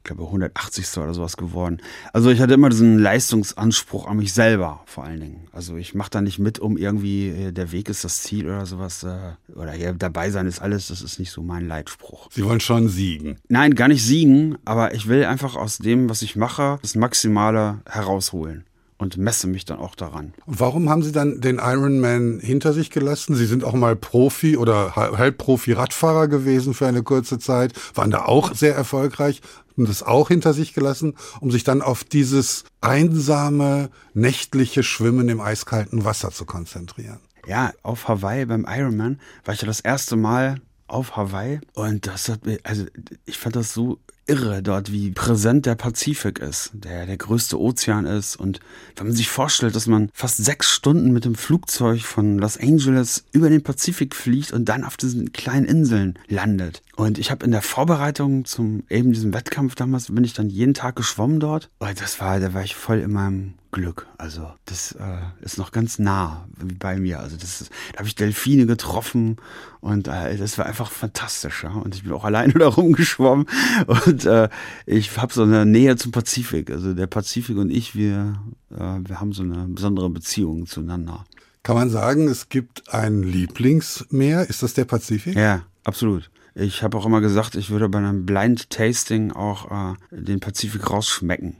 ich 0.00 0.04
glaube 0.04 0.24
180. 0.24 0.96
oder 0.96 1.12
sowas 1.12 1.36
geworden. 1.36 1.82
Also 2.14 2.30
ich 2.30 2.40
hatte 2.40 2.54
immer 2.54 2.70
diesen 2.70 2.98
Leistungsanspruch 2.98 4.06
an 4.06 4.16
mich 4.16 4.32
selber 4.32 4.80
vor 4.86 5.04
allen 5.04 5.20
Dingen. 5.20 5.46
Also 5.52 5.76
ich 5.76 5.94
mache 5.94 6.08
da 6.10 6.22
nicht 6.22 6.38
mit, 6.38 6.58
um 6.58 6.78
irgendwie 6.78 7.28
äh, 7.28 7.52
der 7.52 7.70
Weg 7.70 7.90
ist 7.90 8.02
das 8.02 8.22
Ziel 8.22 8.46
oder 8.46 8.64
sowas 8.64 9.04
äh, 9.04 9.34
oder 9.54 9.74
ja, 9.74 9.92
dabei 9.92 10.30
sein 10.30 10.46
ist 10.46 10.62
alles. 10.62 10.88
Das 10.88 11.02
ist 11.02 11.18
nicht 11.18 11.30
so 11.30 11.42
mein 11.42 11.68
Leitspruch. 11.68 12.28
Sie 12.32 12.44
wollen 12.44 12.60
schon 12.60 12.88
siegen. 12.88 13.36
Nein, 13.48 13.74
gar 13.74 13.88
nicht 13.88 14.02
siegen, 14.02 14.56
aber 14.64 14.94
ich 14.94 15.06
will 15.06 15.24
einfach 15.24 15.54
aus 15.54 15.76
dem, 15.76 16.08
was 16.08 16.22
ich 16.22 16.34
mache, 16.34 16.78
das 16.80 16.94
Maximale 16.94 17.80
herausholen 17.86 18.64
und 19.00 19.16
messe 19.16 19.46
mich 19.46 19.64
dann 19.64 19.78
auch 19.78 19.94
daran. 19.94 20.34
Warum 20.46 20.88
haben 20.88 21.02
Sie 21.02 21.12
dann 21.12 21.40
den 21.40 21.56
Ironman 21.56 22.38
hinter 22.40 22.72
sich 22.72 22.90
gelassen? 22.90 23.34
Sie 23.34 23.46
sind 23.46 23.64
auch 23.64 23.72
mal 23.72 23.96
Profi 23.96 24.56
oder 24.56 24.94
Halbprofi-Radfahrer 24.94 26.28
gewesen 26.28 26.74
für 26.74 26.86
eine 26.86 27.02
kurze 27.02 27.38
Zeit, 27.38 27.72
waren 27.94 28.10
da 28.10 28.24
auch 28.26 28.54
sehr 28.54 28.74
erfolgreich 28.74 29.40
und 29.80 29.88
das 29.88 30.02
auch 30.02 30.28
hinter 30.28 30.52
sich 30.52 30.74
gelassen, 30.74 31.14
um 31.40 31.50
sich 31.50 31.64
dann 31.64 31.80
auf 31.80 32.04
dieses 32.04 32.64
einsame, 32.82 33.90
nächtliche 34.12 34.82
Schwimmen 34.82 35.28
im 35.30 35.40
eiskalten 35.40 36.04
Wasser 36.04 36.30
zu 36.30 36.44
konzentrieren. 36.44 37.20
Ja, 37.46 37.72
auf 37.82 38.06
Hawaii 38.06 38.44
beim 38.44 38.66
Ironman 38.68 39.20
war 39.44 39.54
ich 39.54 39.62
ja 39.62 39.66
das 39.66 39.80
erste 39.80 40.16
Mal 40.16 40.60
auf 40.86 41.16
Hawaii 41.16 41.60
und 41.72 42.06
das 42.06 42.28
hat 42.28 42.44
mir, 42.44 42.58
also 42.62 42.84
ich 43.24 43.38
fand 43.38 43.56
das 43.56 43.72
so 43.72 43.98
irre 44.30 44.62
dort, 44.62 44.92
wie 44.92 45.10
präsent 45.10 45.66
der 45.66 45.74
Pazifik 45.74 46.38
ist, 46.38 46.70
der 46.72 47.04
der 47.04 47.16
größte 47.16 47.60
Ozean 47.60 48.06
ist. 48.06 48.36
Und 48.36 48.60
wenn 48.96 49.08
man 49.08 49.16
sich 49.16 49.28
vorstellt, 49.28 49.74
dass 49.74 49.88
man 49.88 50.08
fast 50.14 50.36
sechs 50.36 50.70
Stunden 50.70 51.12
mit 51.12 51.24
dem 51.24 51.34
Flugzeug 51.34 52.02
von 52.02 52.38
Los 52.38 52.56
Angeles 52.56 53.24
über 53.32 53.50
den 53.50 53.62
Pazifik 53.62 54.14
fliegt 54.14 54.52
und 54.52 54.68
dann 54.68 54.84
auf 54.84 54.96
diesen 54.96 55.32
kleinen 55.32 55.66
Inseln 55.66 56.16
landet. 56.28 56.82
Und 56.94 57.18
ich 57.18 57.30
habe 57.32 57.44
in 57.44 57.50
der 57.50 57.62
Vorbereitung 57.62 58.44
zum 58.44 58.84
eben 58.88 59.12
diesem 59.12 59.34
Wettkampf 59.34 59.74
damals, 59.74 60.12
bin 60.12 60.22
ich 60.22 60.34
dann 60.34 60.48
jeden 60.48 60.74
Tag 60.74 60.94
geschwommen 60.94 61.40
dort. 61.40 61.68
Und 61.80 62.00
das 62.00 62.20
war, 62.20 62.38
da 62.38 62.54
war 62.54 62.62
ich 62.62 62.76
voll 62.76 63.00
in 63.00 63.12
meinem 63.12 63.54
Glück. 63.72 64.06
Also 64.18 64.52
das 64.64 64.92
äh, 64.92 65.20
ist 65.42 65.56
noch 65.56 65.70
ganz 65.70 65.98
nah 65.98 66.48
bei 66.78 66.98
mir. 66.98 67.20
Also 67.20 67.36
das 67.36 67.60
ist, 67.60 67.70
da 67.92 67.98
habe 67.98 68.08
ich 68.08 68.16
Delfine 68.16 68.66
getroffen 68.66 69.36
und 69.80 70.08
äh, 70.08 70.36
das 70.36 70.58
war 70.58 70.66
einfach 70.66 70.90
fantastisch. 70.90 71.62
Ja? 71.62 71.70
Und 71.70 71.94
ich 71.94 72.02
bin 72.02 72.12
auch 72.12 72.24
alleine 72.24 72.52
da 72.58 72.68
rumgeschwommen 72.68 73.46
und 73.86 74.19
äh, 74.24 74.48
ich 74.86 75.16
habe 75.16 75.32
so 75.32 75.42
eine 75.42 75.66
Nähe 75.66 75.96
zum 75.96 76.12
Pazifik. 76.12 76.70
Also 76.70 76.94
der 76.94 77.06
Pazifik 77.06 77.56
und 77.56 77.70
ich, 77.70 77.94
wir, 77.94 78.42
äh, 78.70 78.76
wir 78.76 79.20
haben 79.20 79.32
so 79.32 79.42
eine 79.42 79.66
besondere 79.68 80.10
Beziehung 80.10 80.66
zueinander. 80.66 81.24
Kann 81.62 81.76
man 81.76 81.90
sagen, 81.90 82.28
es 82.28 82.48
gibt 82.48 82.92
ein 82.92 83.22
Lieblingsmeer? 83.22 84.48
Ist 84.48 84.62
das 84.62 84.74
der 84.74 84.86
Pazifik? 84.86 85.36
Ja, 85.36 85.64
absolut. 85.84 86.30
Ich 86.54 86.82
habe 86.82 86.96
auch 86.96 87.06
immer 87.06 87.20
gesagt, 87.20 87.54
ich 87.54 87.70
würde 87.70 87.88
bei 87.88 87.98
einem 87.98 88.26
Blind 88.26 88.70
Tasting 88.70 89.32
auch 89.32 89.70
äh, 89.70 89.94
den 90.10 90.40
Pazifik 90.40 90.90
rausschmecken. 90.90 91.56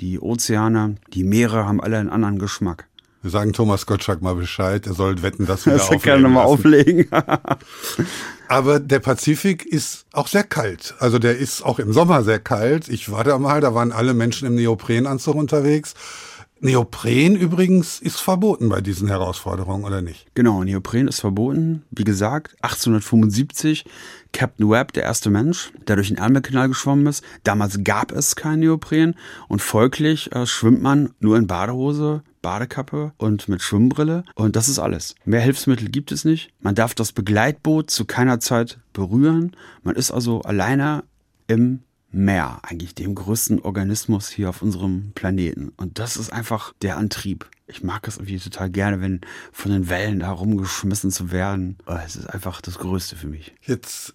Die 0.00 0.20
Ozeane, 0.20 0.96
die 1.12 1.24
Meere 1.24 1.66
haben 1.66 1.80
alle 1.80 1.98
einen 1.98 2.10
anderen 2.10 2.38
Geschmack. 2.38 2.88
Wir 3.24 3.30
sagen 3.30 3.54
Thomas 3.54 3.86
Gottschalk 3.86 4.20
mal 4.20 4.34
Bescheid, 4.34 4.86
er 4.86 4.92
soll 4.92 5.22
wetten, 5.22 5.46
dass 5.46 5.64
wir 5.64 5.72
das 5.72 5.84
auflegen 5.84 6.02
gerne 6.02 6.28
mal 6.28 6.42
auflegen. 6.42 7.08
Aber 8.48 8.80
der 8.80 8.98
Pazifik 8.98 9.64
ist 9.64 10.04
auch 10.12 10.28
sehr 10.28 10.44
kalt. 10.44 10.94
Also 10.98 11.18
der 11.18 11.38
ist 11.38 11.62
auch 11.62 11.78
im 11.78 11.94
Sommer 11.94 12.22
sehr 12.22 12.38
kalt. 12.38 12.90
Ich 12.90 13.10
war 13.10 13.24
da 13.24 13.38
mal, 13.38 13.62
da 13.62 13.74
waren 13.74 13.92
alle 13.92 14.12
Menschen 14.12 14.46
im 14.46 14.56
Neoprenanzug 14.56 15.36
unterwegs. 15.36 15.94
Neopren 16.60 17.34
übrigens 17.34 17.98
ist 17.98 18.20
verboten 18.20 18.68
bei 18.68 18.82
diesen 18.82 19.08
Herausforderungen, 19.08 19.84
oder 19.84 20.02
nicht? 20.02 20.26
Genau, 20.34 20.62
Neopren 20.62 21.08
ist 21.08 21.20
verboten. 21.20 21.82
Wie 21.90 22.04
gesagt, 22.04 22.54
1875 22.60 23.86
Captain 24.34 24.68
Webb, 24.68 24.92
der 24.92 25.04
erste 25.04 25.30
Mensch, 25.30 25.72
der 25.88 25.96
durch 25.96 26.08
den 26.08 26.18
Ärmelkanal 26.18 26.68
geschwommen 26.68 27.06
ist. 27.06 27.24
Damals 27.42 27.78
gab 27.84 28.12
es 28.12 28.36
kein 28.36 28.60
Neopren 28.60 29.14
und 29.48 29.62
folglich 29.62 30.30
äh, 30.34 30.44
schwimmt 30.44 30.82
man 30.82 31.14
nur 31.20 31.38
in 31.38 31.46
Badehose, 31.46 32.22
Badekappe 32.44 33.12
und 33.16 33.48
mit 33.48 33.62
Schwimmbrille 33.62 34.22
und 34.34 34.54
das 34.54 34.68
ist 34.68 34.78
alles. 34.78 35.14
Mehr 35.24 35.40
Hilfsmittel 35.40 35.88
gibt 35.88 36.12
es 36.12 36.26
nicht. 36.26 36.52
Man 36.60 36.74
darf 36.74 36.94
das 36.94 37.12
Begleitboot 37.12 37.90
zu 37.90 38.04
keiner 38.04 38.38
Zeit 38.38 38.78
berühren. 38.92 39.56
Man 39.82 39.96
ist 39.96 40.10
also 40.10 40.42
alleine 40.42 41.04
im 41.46 41.80
Meer, 42.10 42.60
eigentlich 42.62 42.94
dem 42.94 43.14
größten 43.14 43.60
Organismus 43.60 44.28
hier 44.28 44.50
auf 44.50 44.62
unserem 44.62 45.12
Planeten. 45.14 45.72
Und 45.76 45.98
das 45.98 46.16
ist 46.16 46.32
einfach 46.32 46.74
der 46.82 46.98
Antrieb. 46.98 47.48
Ich 47.66 47.82
mag 47.82 48.06
es 48.06 48.18
irgendwie 48.18 48.38
total 48.38 48.70
gerne, 48.70 49.00
wenn 49.00 49.22
von 49.50 49.72
den 49.72 49.88
Wellen 49.88 50.20
da 50.20 50.30
rumgeschmissen 50.30 51.10
zu 51.10 51.32
werden. 51.32 51.78
Es 52.04 52.14
ist 52.14 52.26
einfach 52.26 52.60
das 52.60 52.78
Größte 52.78 53.16
für 53.16 53.26
mich. 53.26 53.54
Jetzt 53.62 54.14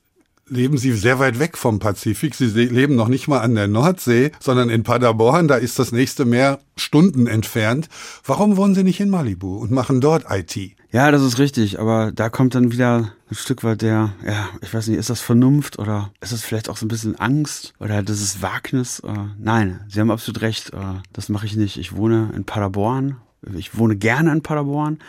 leben 0.50 0.78
Sie 0.78 0.92
sehr 0.94 1.20
weit 1.20 1.40
weg 1.40 1.58
vom 1.58 1.80
Pazifik. 1.80 2.36
Sie 2.36 2.46
leben 2.48 2.96
noch 2.96 3.08
nicht 3.08 3.28
mal 3.28 3.40
an 3.40 3.56
der 3.56 3.68
Nordsee, 3.68 4.32
sondern 4.40 4.70
in 4.70 4.84
Paderborn. 4.84 5.48
Da 5.48 5.56
ist 5.56 5.80
das 5.80 5.92
nächste 5.92 6.26
Meer 6.26 6.60
Stunden 6.76 7.28
entfernt. 7.28 7.90
Warum 8.26 8.58
wohnen 8.58 8.76
Sie 8.76 8.84
nicht 8.84 9.00
in 9.00 9.10
Malibu 9.10 9.58
und 9.58 9.72
machen 9.72 10.02
dort 10.02 10.26
IT? 10.30 10.58
Ja, 10.92 11.12
das 11.12 11.22
ist 11.22 11.38
richtig. 11.38 11.80
Aber 11.80 12.12
da 12.12 12.30
kommt 12.30 12.56
dann 12.56 12.72
wieder 12.72 13.14
ein 13.30 13.36
Stück 13.36 13.64
weit 13.64 13.82
der, 13.82 14.14
ja, 14.26 14.50
ich 14.62 14.74
weiß 14.74 14.88
nicht, 14.88 14.98
ist 14.98 15.10
das 15.10 15.22
Vernunft 15.22 15.78
oder 15.78 16.12
ist 16.20 16.34
das 16.34 16.42
vielleicht 16.42 16.70
auch 16.70 16.78
so 16.78 16.86
ein 16.86 16.90
bisschen 16.90 17.16
Angst 17.20 17.74
oder 17.80 18.02
das 18.02 18.22
ist 18.22 18.42
Wagnis? 18.42 19.00
Äh, 19.02 19.14
nein, 19.38 19.82
Sie 19.88 20.00
haben 20.00 20.12
absolut 20.12 20.42
recht. 20.42 20.74
Äh, 20.74 21.02
das 21.14 21.30
mache 21.30 21.46
ich 21.46 21.56
nicht. 21.56 21.78
Ich 21.78 21.96
wohne 21.96 22.32
in 22.36 22.44
Paderborn. 22.44 23.18
Ich 23.56 23.78
wohne 23.78 23.96
gerne 23.96 24.32
in 24.32 24.42
Paderborn. 24.42 25.00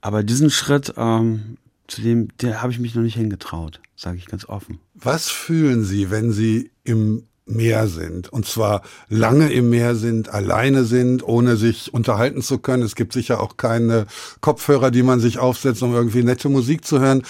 Aber 0.00 0.22
diesen 0.22 0.50
Schritt, 0.50 0.94
ähm, 0.96 1.58
zu 1.88 2.02
dem, 2.02 2.28
der 2.38 2.62
habe 2.62 2.72
ich 2.72 2.78
mich 2.78 2.94
noch 2.94 3.02
nicht 3.02 3.16
hingetraut, 3.16 3.80
sage 3.94 4.18
ich 4.18 4.26
ganz 4.26 4.48
offen. 4.48 4.80
Was 4.94 5.30
fühlen 5.30 5.84
Sie, 5.84 6.10
wenn 6.10 6.32
Sie 6.32 6.70
im 6.84 7.24
Meer 7.48 7.86
sind 7.86 8.28
und 8.32 8.44
zwar 8.44 8.82
lange 9.08 9.52
im 9.52 9.70
Meer 9.70 9.94
sind, 9.94 10.28
alleine 10.28 10.84
sind, 10.84 11.22
ohne 11.22 11.56
sich 11.56 11.94
unterhalten 11.94 12.42
zu 12.42 12.58
können. 12.58 12.82
Es 12.82 12.96
gibt 12.96 13.12
sicher 13.12 13.40
auch 13.40 13.56
keine 13.56 14.06
Kopfhörer, 14.40 14.90
die 14.90 15.04
man 15.04 15.20
sich 15.20 15.38
aufsetzt, 15.38 15.80
um 15.84 15.94
irgendwie 15.94 16.24
nette 16.24 16.48
Musik 16.48 16.84
zu 16.84 16.98
hören. 16.98 17.22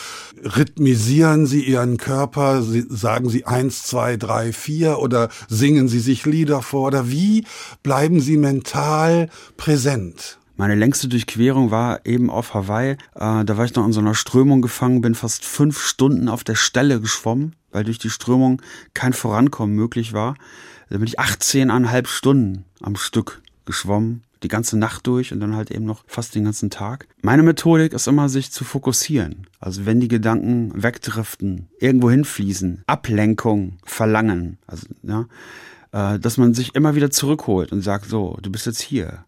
Rhythmisieren 0.43 1.47
Sie 1.47 1.65
Ihren 1.65 1.99
Körper? 1.99 2.63
Sagen 2.63 3.29
Sie 3.29 3.45
eins, 3.45 3.83
zwei, 3.83 4.17
drei, 4.17 4.55
vier 4.55 5.01
oder 5.01 5.29
singen 5.49 5.87
Sie 5.87 6.01
sich 6.01 6.25
Lieder 6.25 6.63
vor? 6.63 6.87
Oder 6.87 7.11
wie 7.11 7.45
bleiben 7.83 8.21
Sie 8.21 8.39
mental 8.39 9.29
präsent? 9.59 10.39
Meine 10.59 10.75
längste 10.75 11.09
Durchquerung 11.09 11.71
war 11.71 12.07
eben 12.07 12.31
auf 12.31 12.55
Hawaii. 12.55 12.93
Äh, 12.93 12.97
da 13.45 13.57
war 13.57 13.67
ich 13.67 13.75
noch 13.75 13.85
in 13.85 13.93
so 13.93 14.01
einer 14.01 14.15
Strömung 14.15 14.63
gefangen, 14.63 15.03
bin 15.03 15.15
fast 15.15 15.45
fünf 15.45 15.79
Stunden 15.79 16.31
auf 16.31 16.45
der 16.45 16.55
Stelle 16.55 16.99
geschwommen, 16.99 17.55
weil 17.73 17.85
durch 17.85 17.99
die 17.99 18.09
Strömung 18.09 18.63
kein 18.95 19.13
Vorankommen 19.13 19.77
möglich 19.77 20.15
war. 20.15 20.35
Da 20.89 20.97
bin 20.97 21.07
ich 21.07 21.21
18,5 21.21 22.07
Stunden 22.07 22.65
am 22.81 22.97
Stück 22.97 23.43
geschwommen, 23.67 24.23
die 24.43 24.49
ganze 24.49 24.79
Nacht 24.79 25.07
durch 25.07 25.31
und 25.33 25.41
dann 25.41 25.57
halt 25.57 25.71
eben 25.71 25.85
noch 25.85 26.05
fast 26.07 26.35
den 26.35 26.45
ganzen 26.45 26.71
Tag. 26.71 27.07
Meine 27.21 27.43
Methodik 27.43 27.93
ist 27.93 28.09
immer, 28.09 28.31
sich 28.31 28.51
zu 28.51 28.65
fokussieren. 28.65 29.47
Also 29.61 29.85
wenn 29.85 30.01
die 30.01 30.09
Gedanken 30.09 30.73
wegdriften, 30.75 31.69
irgendwo 31.81 32.11
hinfließen, 32.11 32.83
Ablenkung 32.87 33.77
verlangen, 33.85 34.57
also 34.67 34.87
ja, 35.03 35.27
äh, 35.93 36.19
dass 36.19 36.39
man 36.39 36.55
sich 36.55 36.75
immer 36.75 36.95
wieder 36.95 37.11
zurückholt 37.11 37.73
und 37.73 37.83
sagt, 37.83 38.09
so, 38.09 38.39
du 38.41 38.51
bist 38.51 38.65
jetzt 38.65 38.81
hier 38.81 39.26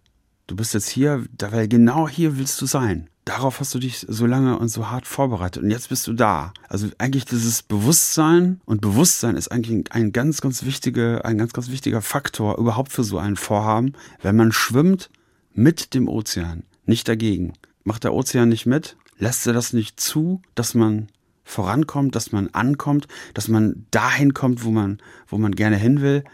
Du 0.48 0.56
bist 0.56 0.72
jetzt 0.72 0.88
hier, 0.88 1.26
weil 1.38 1.68
genau 1.68 2.08
hier 2.08 2.38
willst 2.38 2.61
du 2.62 2.66
sein. 2.66 3.11
Darauf 3.26 3.61
hast 3.61 3.74
du 3.74 3.78
dich 3.78 4.06
so 4.08 4.24
lange 4.24 4.58
und 4.58 4.68
so 4.68 4.88
hart 4.88 5.06
vorbereitet 5.06 5.62
und 5.62 5.70
jetzt 5.70 5.90
bist 5.90 6.06
du 6.06 6.14
da. 6.14 6.54
Also 6.70 6.88
eigentlich 6.96 7.26
dieses 7.26 7.62
Bewusstsein 7.62 8.58
und 8.64 8.80
Bewusstsein 8.80 9.37
ist 9.37 9.48
eigentlich 9.48 9.92
ein 9.92 10.11
ganz, 10.12 10.40
ganz 10.40 10.64
wichtiger, 10.64 11.26
ein 11.26 11.37
ganz, 11.37 11.52
ganz 11.52 11.68
wichtiger 11.68 12.00
Faktor 12.00 12.56
überhaupt 12.56 12.92
für 12.92 13.04
so 13.04 13.18
ein 13.18 13.37
Vorhaben. 13.37 13.92
Wenn 14.22 14.37
man 14.37 14.50
schwimmt, 14.50 15.11
mit 15.52 15.92
dem 15.92 16.08
Ozean, 16.08 16.62
nicht 16.87 17.08
dagegen. 17.08 17.52
Macht 17.84 18.04
der 18.04 18.14
Ozean 18.14 18.48
nicht 18.48 18.64
mit? 18.64 18.96
Lässt 19.18 19.46
er 19.46 19.52
das 19.52 19.74
nicht 19.74 20.00
zu, 20.00 20.40
dass 20.54 20.72
man 20.72 21.08
vorankommt, 21.44 22.16
dass 22.16 22.32
man 22.32 22.48
ankommt, 22.54 23.06
dass 23.34 23.48
man 23.48 23.84
dahin 23.90 24.32
kommt, 24.32 24.64
wo 24.64 24.70
man, 24.70 24.98
wo 25.26 25.37
man 25.37 25.54
gerne 25.54 25.76
hin 25.76 26.00
will, 26.00 26.24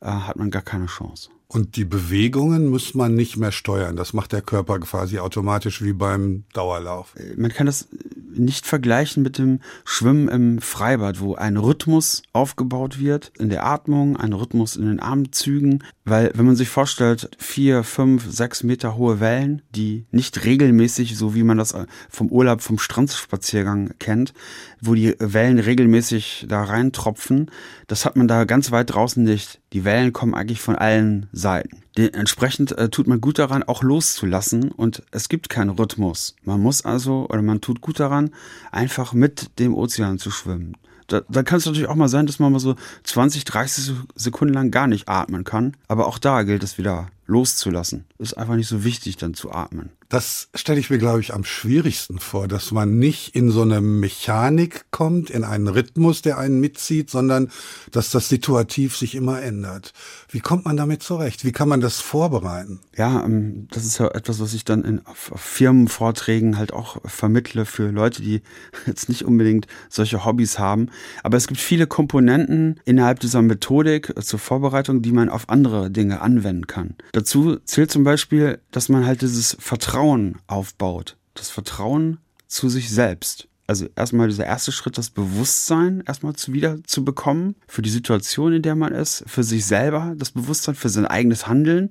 äh, 0.00 0.06
hat 0.06 0.36
man 0.36 0.50
gar 0.50 0.62
keine 0.62 0.86
Chance. 0.86 1.28
Und 1.50 1.76
die 1.76 1.86
Bewegungen 1.86 2.66
muss 2.66 2.92
man 2.92 3.14
nicht 3.14 3.38
mehr 3.38 3.52
steuern. 3.52 3.96
Das 3.96 4.12
macht 4.12 4.32
der 4.32 4.42
Körper 4.42 4.78
quasi 4.80 5.18
automatisch 5.18 5.82
wie 5.82 5.94
beim 5.94 6.44
Dauerlauf. 6.52 7.14
Man 7.36 7.50
kann 7.50 7.64
das 7.64 7.88
nicht 8.34 8.66
vergleichen 8.66 9.22
mit 9.22 9.38
dem 9.38 9.60
Schwimmen 9.86 10.28
im 10.28 10.60
Freibad, 10.60 11.20
wo 11.20 11.36
ein 11.36 11.56
Rhythmus 11.56 12.22
aufgebaut 12.34 13.00
wird 13.00 13.32
in 13.38 13.48
der 13.48 13.64
Atmung, 13.64 14.18
ein 14.18 14.34
Rhythmus 14.34 14.76
in 14.76 14.86
den 14.86 15.00
Armzügen. 15.00 15.82
Weil 16.04 16.32
wenn 16.34 16.44
man 16.44 16.54
sich 16.54 16.68
vorstellt, 16.68 17.30
vier, 17.38 17.82
fünf, 17.82 18.30
sechs 18.30 18.62
Meter 18.62 18.96
hohe 18.96 19.18
Wellen, 19.18 19.62
die 19.74 20.04
nicht 20.10 20.44
regelmäßig, 20.44 21.16
so 21.16 21.34
wie 21.34 21.44
man 21.44 21.56
das 21.56 21.74
vom 22.10 22.28
Urlaub, 22.28 22.60
vom 22.60 22.78
Strandspaziergang 22.78 23.94
kennt, 23.98 24.34
wo 24.82 24.94
die 24.94 25.14
Wellen 25.18 25.58
regelmäßig 25.58 26.46
da 26.46 26.62
reintropfen, 26.62 27.50
das 27.86 28.04
hat 28.04 28.16
man 28.16 28.28
da 28.28 28.44
ganz 28.44 28.70
weit 28.70 28.92
draußen 28.92 29.24
nicht. 29.24 29.60
Die 29.72 29.84
Wellen 29.84 30.12
kommen 30.12 30.34
eigentlich 30.34 30.60
von 30.60 30.76
allen 30.76 31.28
Seiten. 31.32 31.82
Entsprechend 31.96 32.72
äh, 32.72 32.88
tut 32.88 33.06
man 33.06 33.20
gut 33.20 33.38
daran, 33.38 33.62
auch 33.62 33.82
loszulassen 33.82 34.70
und 34.70 35.02
es 35.10 35.28
gibt 35.28 35.48
keinen 35.48 35.70
Rhythmus. 35.70 36.36
Man 36.42 36.60
muss 36.60 36.84
also, 36.84 37.26
oder 37.28 37.42
man 37.42 37.60
tut 37.60 37.80
gut 37.80 38.00
daran, 38.00 38.30
einfach 38.72 39.12
mit 39.12 39.58
dem 39.58 39.74
Ozean 39.74 40.18
zu 40.18 40.30
schwimmen. 40.30 40.76
Da, 41.08 41.22
da 41.28 41.42
kann 41.42 41.58
es 41.58 41.66
natürlich 41.66 41.88
auch 41.88 41.96
mal 41.96 42.08
sein, 42.08 42.26
dass 42.26 42.38
man 42.38 42.52
mal 42.52 42.58
so 42.60 42.76
20, 43.04 43.44
30 43.44 43.94
Sekunden 44.14 44.54
lang 44.54 44.70
gar 44.70 44.86
nicht 44.86 45.08
atmen 45.08 45.44
kann. 45.44 45.76
Aber 45.88 46.06
auch 46.06 46.18
da 46.18 46.42
gilt 46.42 46.62
es 46.62 46.78
wieder 46.78 47.08
loszulassen. 47.26 48.04
Ist 48.18 48.34
einfach 48.34 48.56
nicht 48.56 48.68
so 48.68 48.84
wichtig, 48.84 49.16
dann 49.16 49.34
zu 49.34 49.50
atmen. 49.50 49.90
Das 50.08 50.48
stelle 50.54 50.80
ich 50.80 50.88
mir, 50.88 50.96
glaube 50.96 51.20
ich, 51.20 51.34
am 51.34 51.44
schwierigsten 51.44 52.18
vor, 52.18 52.48
dass 52.48 52.72
man 52.72 52.98
nicht 52.98 53.34
in 53.34 53.50
so 53.50 53.60
eine 53.60 53.82
Mechanik 53.82 54.86
kommt, 54.90 55.28
in 55.28 55.44
einen 55.44 55.68
Rhythmus, 55.68 56.22
der 56.22 56.38
einen 56.38 56.60
mitzieht, 56.60 57.10
sondern 57.10 57.50
dass 57.90 58.10
das 58.10 58.30
situativ 58.30 58.96
sich 58.96 59.14
immer 59.14 59.42
ändert. 59.42 59.92
Wie 60.30 60.40
kommt 60.40 60.64
man 60.64 60.78
damit 60.78 61.02
zurecht? 61.02 61.44
Wie 61.44 61.52
kann 61.52 61.68
man 61.68 61.82
das 61.82 62.00
vorbereiten? 62.00 62.80
Ja, 62.96 63.22
ähm, 63.22 63.68
das 63.70 63.84
ist 63.84 63.98
ja 63.98 64.08
etwas, 64.08 64.40
was 64.40 64.54
ich 64.54 64.64
dann 64.64 64.82
in 64.82 65.02
Firmenvorträgen 65.14 66.56
halt 66.56 66.72
auch 66.72 67.02
vermittle 67.04 67.66
für 67.66 67.90
Leute, 67.90 68.22
die 68.22 68.40
jetzt 68.86 69.10
nicht 69.10 69.26
unbedingt 69.26 69.66
solche 69.90 70.24
Hobbys 70.24 70.58
haben. 70.58 70.88
Aber 71.22 71.36
es 71.36 71.48
gibt 71.48 71.60
viele 71.60 71.86
Komponenten 71.86 72.80
innerhalb 72.86 73.20
dieser 73.20 73.42
Methodik 73.42 74.14
zur 74.22 74.38
Vorbereitung, 74.38 75.02
die 75.02 75.12
man 75.12 75.28
auf 75.28 75.50
andere 75.50 75.90
Dinge 75.90 76.22
anwenden 76.22 76.66
kann. 76.66 76.96
Dazu 77.12 77.56
zählt 77.66 77.90
zum 77.90 78.04
Beispiel, 78.04 78.58
dass 78.70 78.88
man 78.88 79.04
halt 79.04 79.20
dieses 79.20 79.54
Vertrauen 79.60 79.97
aufbaut. 80.46 81.16
Das 81.34 81.50
Vertrauen 81.50 82.18
zu 82.46 82.68
sich 82.68 82.90
selbst. 82.90 83.48
Also 83.66 83.86
erstmal 83.96 84.28
dieser 84.28 84.46
erste 84.46 84.72
Schritt, 84.72 84.96
das 84.96 85.10
Bewusstsein 85.10 86.02
erstmal 86.06 86.34
zu 86.34 86.54
wieder 86.54 86.82
zu 86.84 87.04
bekommen 87.04 87.54
für 87.66 87.82
die 87.82 87.90
Situation, 87.90 88.54
in 88.54 88.62
der 88.62 88.74
man 88.74 88.94
ist, 88.94 89.24
für 89.26 89.42
sich 89.42 89.66
selber, 89.66 90.14
das 90.16 90.30
Bewusstsein 90.30 90.74
für 90.74 90.88
sein 90.88 91.04
eigenes 91.04 91.46
Handeln 91.48 91.90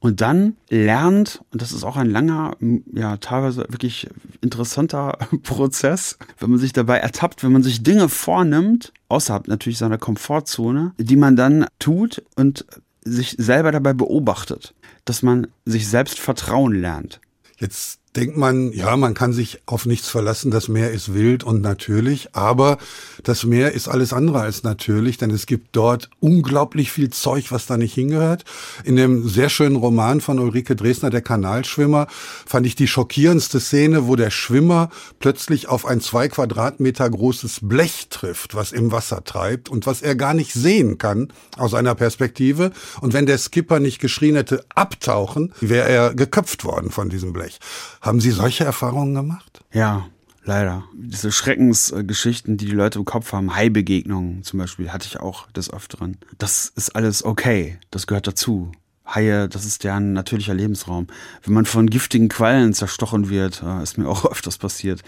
und 0.00 0.20
dann 0.20 0.58
lernt, 0.68 1.40
und 1.50 1.62
das 1.62 1.72
ist 1.72 1.82
auch 1.82 1.96
ein 1.96 2.10
langer, 2.10 2.58
ja, 2.92 3.16
teilweise 3.16 3.64
wirklich 3.70 4.06
interessanter 4.42 5.16
Prozess, 5.42 6.18
wenn 6.38 6.50
man 6.50 6.58
sich 6.58 6.74
dabei 6.74 6.98
ertappt, 6.98 7.42
wenn 7.42 7.52
man 7.52 7.62
sich 7.62 7.82
Dinge 7.82 8.10
vornimmt, 8.10 8.92
außerhalb 9.08 9.48
natürlich 9.48 9.78
seiner 9.78 9.96
Komfortzone, 9.96 10.92
die 10.98 11.16
man 11.16 11.36
dann 11.36 11.64
tut 11.78 12.22
und 12.36 12.66
sich 13.02 13.36
selber 13.38 13.72
dabei 13.72 13.94
beobachtet, 13.94 14.74
dass 15.06 15.22
man 15.22 15.46
sich 15.64 15.88
selbst 15.88 16.18
vertrauen 16.18 16.74
lernt. 16.74 17.20
Jetzt 17.58 18.00
denkt 18.16 18.36
man, 18.36 18.72
ja, 18.72 18.96
man 18.96 19.14
kann 19.14 19.32
sich 19.32 19.60
auf 19.66 19.86
nichts 19.86 20.08
verlassen, 20.08 20.50
das 20.50 20.68
Meer 20.68 20.92
ist 20.92 21.14
wild 21.14 21.42
und 21.42 21.62
natürlich, 21.62 22.28
aber 22.34 22.78
das 23.24 23.44
Meer 23.44 23.72
ist 23.72 23.88
alles 23.88 24.12
andere 24.12 24.40
als 24.40 24.62
natürlich, 24.62 25.18
denn 25.18 25.30
es 25.30 25.46
gibt 25.46 25.74
dort 25.74 26.10
unglaublich 26.20 26.92
viel 26.92 27.10
Zeug, 27.10 27.50
was 27.50 27.66
da 27.66 27.76
nicht 27.76 27.94
hingehört. 27.94 28.44
In 28.84 28.96
dem 28.96 29.28
sehr 29.28 29.48
schönen 29.48 29.76
Roman 29.76 30.20
von 30.20 30.38
Ulrike 30.38 30.76
Dresner, 30.76 31.10
Der 31.10 31.22
Kanalschwimmer, 31.22 32.06
fand 32.46 32.66
ich 32.66 32.76
die 32.76 32.86
schockierendste 32.86 33.58
Szene, 33.58 34.06
wo 34.06 34.14
der 34.14 34.30
Schwimmer 34.30 34.90
plötzlich 35.18 35.68
auf 35.68 35.84
ein 35.84 36.00
zwei 36.00 36.28
Quadratmeter 36.28 37.10
großes 37.10 37.60
Blech 37.62 38.08
trifft, 38.10 38.54
was 38.54 38.70
im 38.70 38.92
Wasser 38.92 39.24
treibt 39.24 39.68
und 39.68 39.86
was 39.86 40.02
er 40.02 40.14
gar 40.14 40.34
nicht 40.34 40.52
sehen 40.52 40.98
kann 40.98 41.32
aus 41.56 41.74
einer 41.74 41.94
Perspektive. 41.96 42.70
Und 43.00 43.12
wenn 43.12 43.26
der 43.26 43.38
Skipper 43.38 43.80
nicht 43.80 44.00
geschrien 44.00 44.36
hätte, 44.36 44.64
abtauchen, 44.74 45.52
wäre 45.60 45.88
er 45.88 46.14
geköpft 46.14 46.64
worden 46.64 46.90
von 46.90 47.08
diesem 47.08 47.32
Blech. 47.32 47.58
Haben 48.04 48.20
Sie 48.20 48.32
solche 48.32 48.64
Erfahrungen 48.64 49.14
gemacht? 49.14 49.64
Ja, 49.72 50.04
leider. 50.44 50.84
Diese 50.92 51.32
Schreckensgeschichten, 51.32 52.58
die 52.58 52.66
die 52.66 52.72
Leute 52.72 52.98
im 52.98 53.06
Kopf 53.06 53.32
haben, 53.32 53.56
Hai-Begegnungen 53.56 54.42
zum 54.42 54.58
Beispiel, 54.58 54.92
hatte 54.92 55.06
ich 55.06 55.20
auch 55.20 55.50
des 55.52 55.72
Öfteren. 55.72 56.18
Das 56.36 56.70
ist 56.76 56.94
alles 56.96 57.24
okay. 57.24 57.78
Das 57.90 58.06
gehört 58.06 58.26
dazu. 58.26 58.72
Haie, 59.06 59.48
das 59.48 59.64
ist 59.64 59.84
deren 59.84 60.12
natürlicher 60.12 60.52
Lebensraum. 60.52 61.06
Wenn 61.44 61.54
man 61.54 61.64
von 61.64 61.88
giftigen 61.88 62.28
Quallen 62.28 62.74
zerstochen 62.74 63.30
wird, 63.30 63.62
äh, 63.62 63.82
ist 63.82 63.96
mir 63.96 64.06
auch 64.10 64.26
öfters 64.26 64.58
passiert, 64.58 65.00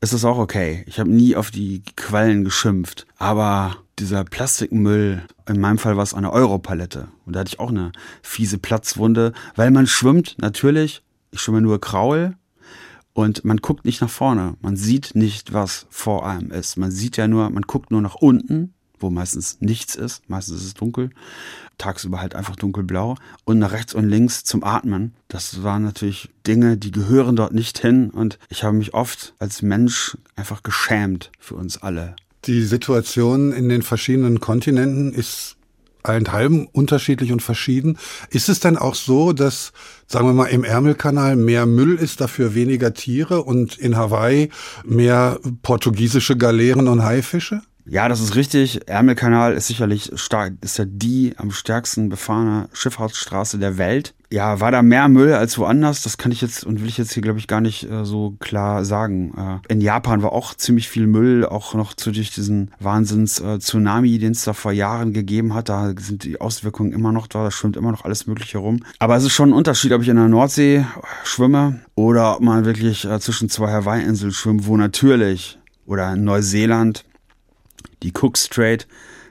ist 0.00 0.12
das 0.12 0.24
auch 0.24 0.38
okay. 0.38 0.84
Ich 0.86 1.00
habe 1.00 1.10
nie 1.10 1.34
auf 1.34 1.50
die 1.50 1.82
Quallen 1.96 2.44
geschimpft. 2.44 3.08
Aber 3.18 3.78
dieser 3.98 4.22
Plastikmüll, 4.22 5.24
in 5.48 5.60
meinem 5.60 5.78
Fall 5.78 5.96
war 5.96 6.04
es 6.04 6.14
eine 6.14 6.32
Europalette. 6.32 7.08
Und 7.24 7.34
da 7.34 7.40
hatte 7.40 7.48
ich 7.48 7.58
auch 7.58 7.70
eine 7.70 7.90
fiese 8.22 8.58
Platzwunde, 8.58 9.32
weil 9.56 9.72
man 9.72 9.88
schwimmt 9.88 10.36
natürlich 10.38 11.02
ich 11.30 11.40
schwimme 11.40 11.60
nur 11.60 11.80
Kraul 11.80 12.36
und 13.16 13.44
man 13.44 13.56
guckt 13.58 13.86
nicht 13.86 14.02
nach 14.02 14.10
vorne. 14.10 14.56
Man 14.60 14.76
sieht 14.76 15.14
nicht, 15.14 15.52
was 15.54 15.86
vor 15.88 16.26
einem 16.26 16.50
ist. 16.50 16.76
Man 16.76 16.90
sieht 16.90 17.16
ja 17.16 17.26
nur, 17.26 17.48
man 17.48 17.62
guckt 17.62 17.90
nur 17.90 18.02
nach 18.02 18.16
unten, 18.16 18.74
wo 18.98 19.08
meistens 19.08 19.58
nichts 19.60 19.94
ist. 19.94 20.28
Meistens 20.28 20.58
ist 20.58 20.66
es 20.66 20.74
dunkel. 20.74 21.10
Tagsüber 21.78 22.20
halt 22.20 22.34
einfach 22.34 22.56
dunkelblau. 22.56 23.16
Und 23.44 23.58
nach 23.58 23.72
rechts 23.72 23.94
und 23.94 24.06
links 24.06 24.44
zum 24.44 24.62
Atmen. 24.64 25.14
Das 25.28 25.62
waren 25.62 25.82
natürlich 25.82 26.28
Dinge, 26.46 26.76
die 26.76 26.90
gehören 26.90 27.36
dort 27.36 27.54
nicht 27.54 27.78
hin. 27.78 28.10
Und 28.10 28.38
ich 28.50 28.64
habe 28.64 28.76
mich 28.76 28.92
oft 28.92 29.34
als 29.38 29.62
Mensch 29.62 30.18
einfach 30.36 30.62
geschämt 30.62 31.32
für 31.38 31.54
uns 31.54 31.78
alle. 31.78 32.16
Die 32.44 32.62
Situation 32.62 33.52
in 33.52 33.70
den 33.70 33.80
verschiedenen 33.80 34.40
Kontinenten 34.40 35.14
ist 35.14 35.55
allenthalben 36.08 36.66
unterschiedlich 36.66 37.32
und 37.32 37.42
verschieden. 37.42 37.98
Ist 38.30 38.48
es 38.48 38.60
denn 38.60 38.76
auch 38.76 38.94
so, 38.94 39.32
dass, 39.32 39.72
sagen 40.06 40.26
wir 40.26 40.32
mal, 40.32 40.46
im 40.46 40.64
Ärmelkanal 40.64 41.36
mehr 41.36 41.66
Müll 41.66 41.96
ist, 41.96 42.20
dafür 42.20 42.54
weniger 42.54 42.94
Tiere 42.94 43.42
und 43.42 43.76
in 43.76 43.96
Hawaii 43.96 44.50
mehr 44.84 45.38
portugiesische 45.62 46.36
Galeeren 46.36 46.88
und 46.88 47.02
Haifische? 47.02 47.62
Ja, 47.88 48.08
das 48.08 48.20
ist 48.20 48.34
richtig. 48.34 48.88
Ärmelkanal 48.88 49.54
ist 49.54 49.68
sicherlich 49.68 50.10
stark, 50.16 50.54
ist 50.60 50.78
ja 50.78 50.84
die 50.86 51.34
am 51.36 51.52
stärksten 51.52 52.08
befahrene 52.08 52.68
Schifffahrtsstraße 52.72 53.58
der 53.58 53.78
Welt. 53.78 54.12
Ja, 54.28 54.58
war 54.58 54.72
da 54.72 54.82
mehr 54.82 55.06
Müll 55.06 55.32
als 55.34 55.56
woanders? 55.56 56.02
Das 56.02 56.18
kann 56.18 56.32
ich 56.32 56.40
jetzt 56.40 56.64
und 56.64 56.80
will 56.80 56.88
ich 56.88 56.98
jetzt 56.98 57.12
hier, 57.12 57.22
glaube 57.22 57.38
ich, 57.38 57.46
gar 57.46 57.60
nicht 57.60 57.88
äh, 57.88 58.04
so 58.04 58.34
klar 58.40 58.84
sagen. 58.84 59.32
Äh, 59.68 59.72
in 59.72 59.80
Japan 59.80 60.20
war 60.22 60.32
auch 60.32 60.54
ziemlich 60.54 60.88
viel 60.88 61.06
Müll, 61.06 61.46
auch 61.46 61.74
noch 61.74 61.94
zu 61.94 62.10
durch 62.10 62.32
diesen 62.32 62.72
Wahnsinns-Tsunami, 62.80 64.16
äh, 64.16 64.18
den 64.18 64.32
es 64.32 64.42
da 64.42 64.52
vor 64.52 64.72
Jahren 64.72 65.12
gegeben 65.12 65.54
hat. 65.54 65.68
Da 65.68 65.94
sind 65.96 66.24
die 66.24 66.40
Auswirkungen 66.40 66.92
immer 66.92 67.12
noch 67.12 67.28
da, 67.28 67.44
da 67.44 67.52
schwimmt 67.52 67.76
immer 67.76 67.92
noch 67.92 68.04
alles 68.04 68.26
Mögliche 68.26 68.58
rum. 68.58 68.80
Aber 68.98 69.14
es 69.14 69.22
ist 69.22 69.32
schon 69.32 69.50
ein 69.50 69.56
Unterschied, 69.56 69.92
ob 69.92 70.02
ich 70.02 70.08
in 70.08 70.16
der 70.16 70.28
Nordsee 70.28 70.84
schwimme 71.22 71.80
oder 71.94 72.36
ob 72.36 72.42
man 72.42 72.64
wirklich 72.64 73.04
äh, 73.04 73.20
zwischen 73.20 73.48
zwei 73.48 73.70
Hawaii-Inseln 73.70 74.32
schwimmt, 74.32 74.66
wo 74.66 74.76
natürlich 74.76 75.58
oder 75.86 76.12
in 76.14 76.24
Neuseeland 76.24 77.04
die 78.02 78.12
Cook 78.12 78.38
Strait 78.38 78.86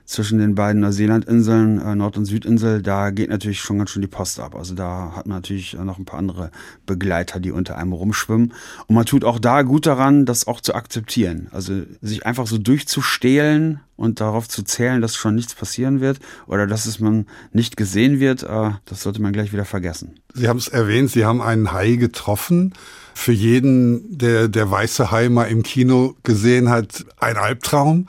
zwischen 0.05 0.37
den 0.37 0.53
beiden 0.53 0.81
Neuseeland-Inseln, 0.81 1.81
äh, 1.81 1.95
Nord- 1.95 2.17
und 2.17 2.25
Südinsel, 2.25 2.81
da 2.81 3.09
geht 3.09 3.29
natürlich 3.29 3.59
schon 3.59 3.79
ganz 3.79 3.89
schön 3.89 4.03
die 4.03 4.07
Post 4.07 4.39
ab. 4.39 4.55
Also 4.55 4.75
da 4.75 5.13
hat 5.15 5.25
man 5.25 5.37
natürlich 5.37 5.73
noch 5.73 5.97
ein 5.97 6.05
paar 6.05 6.19
andere 6.19 6.51
Begleiter, 6.85 7.39
die 7.39 7.51
unter 7.51 7.77
einem 7.77 7.91
rumschwimmen. 7.91 8.53
Und 8.85 8.95
man 8.95 9.05
tut 9.05 9.25
auch 9.25 9.39
da 9.39 9.63
gut 9.63 9.87
daran, 9.87 10.25
das 10.25 10.47
auch 10.47 10.61
zu 10.61 10.75
akzeptieren. 10.75 11.47
Also 11.51 11.81
sich 12.01 12.25
einfach 12.25 12.45
so 12.45 12.59
durchzustehlen 12.59 13.79
und 13.95 14.21
darauf 14.21 14.47
zu 14.47 14.63
zählen, 14.63 15.01
dass 15.01 15.15
schon 15.15 15.35
nichts 15.35 15.55
passieren 15.55 16.01
wird 16.01 16.19
oder 16.45 16.67
dass 16.67 16.85
es 16.85 16.99
man 16.99 17.25
nicht 17.51 17.75
gesehen 17.75 18.19
wird, 18.19 18.43
äh, 18.43 18.71
das 18.85 19.01
sollte 19.01 19.21
man 19.21 19.33
gleich 19.33 19.53
wieder 19.53 19.65
vergessen. 19.65 20.19
Sie 20.33 20.47
haben 20.47 20.57
es 20.59 20.67
erwähnt, 20.67 21.09
Sie 21.09 21.25
haben 21.25 21.41
einen 21.41 21.71
Hai 21.71 21.95
getroffen 21.95 22.73
für 23.15 23.31
jeden, 23.31 24.17
der 24.17 24.49
der 24.49 24.69
weiße 24.69 25.09
Hai 25.09 25.29
mal 25.29 25.45
im 25.45 25.63
Kino 25.63 26.15
gesehen 26.23 26.69
hat, 26.69 27.05
ein 27.17 27.37
Albtraum. 27.37 28.07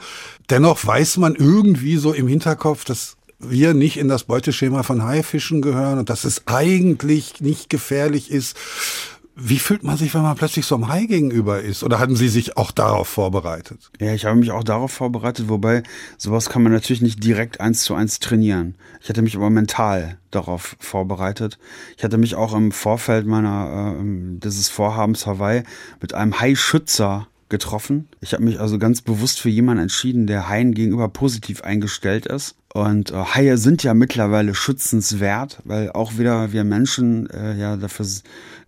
Dennoch 0.50 0.86
weiß 0.86 1.16
man 1.18 1.34
irgendwie 1.34 1.96
so 1.96 2.12
im 2.12 2.28
Hinterkopf, 2.28 2.84
dass 2.84 3.16
wir 3.38 3.74
nicht 3.74 3.96
in 3.98 4.08
das 4.08 4.24
Beuteschema 4.24 4.82
von 4.82 5.02
Haifischen 5.02 5.60
gehören 5.60 5.98
und 5.98 6.10
dass 6.10 6.24
es 6.24 6.46
eigentlich 6.46 7.40
nicht 7.40 7.68
gefährlich 7.68 8.30
ist. 8.30 8.56
Wie 9.38 9.58
fühlt 9.58 9.82
man 9.82 9.98
sich, 9.98 10.14
wenn 10.14 10.22
man 10.22 10.34
plötzlich 10.34 10.64
so 10.64 10.76
einem 10.76 10.88
Hai 10.88 11.04
gegenüber 11.04 11.60
ist? 11.60 11.84
Oder 11.84 11.98
hatten 11.98 12.16
Sie 12.16 12.30
sich 12.30 12.56
auch 12.56 12.70
darauf 12.70 13.06
vorbereitet? 13.06 13.90
Ja, 14.00 14.14
ich 14.14 14.24
habe 14.24 14.36
mich 14.36 14.50
auch 14.50 14.64
darauf 14.64 14.92
vorbereitet, 14.92 15.50
wobei 15.50 15.82
sowas 16.16 16.48
kann 16.48 16.62
man 16.62 16.72
natürlich 16.72 17.02
nicht 17.02 17.22
direkt 17.22 17.60
eins 17.60 17.82
zu 17.82 17.94
eins 17.94 18.18
trainieren. 18.18 18.76
Ich 19.02 19.10
hatte 19.10 19.20
mich 19.20 19.36
aber 19.36 19.50
mental 19.50 20.16
darauf 20.30 20.76
vorbereitet. 20.80 21.58
Ich 21.98 22.04
hatte 22.04 22.16
mich 22.16 22.34
auch 22.34 22.54
im 22.54 22.72
Vorfeld 22.72 23.26
meiner 23.26 23.94
äh, 23.98 24.38
dieses 24.38 24.70
Vorhabens 24.70 25.26
Hawaii 25.26 25.64
mit 26.00 26.14
einem 26.14 26.40
Haischützer 26.40 27.28
getroffen. 27.48 28.08
Ich 28.20 28.32
habe 28.32 28.44
mich 28.44 28.60
also 28.60 28.78
ganz 28.78 29.02
bewusst 29.02 29.40
für 29.40 29.48
jemanden 29.48 29.82
entschieden, 29.82 30.26
der 30.26 30.48
Haien 30.48 30.74
gegenüber 30.74 31.08
positiv 31.08 31.62
eingestellt 31.62 32.26
ist. 32.26 32.56
Und 32.72 33.10
äh, 33.10 33.14
Haie 33.14 33.56
sind 33.56 33.82
ja 33.82 33.94
mittlerweile 33.94 34.54
schützenswert, 34.54 35.60
weil 35.64 35.90
auch 35.92 36.18
wieder 36.18 36.52
wir 36.52 36.64
Menschen 36.64 37.30
äh, 37.30 37.56
ja 37.56 37.76
dafür 37.76 38.06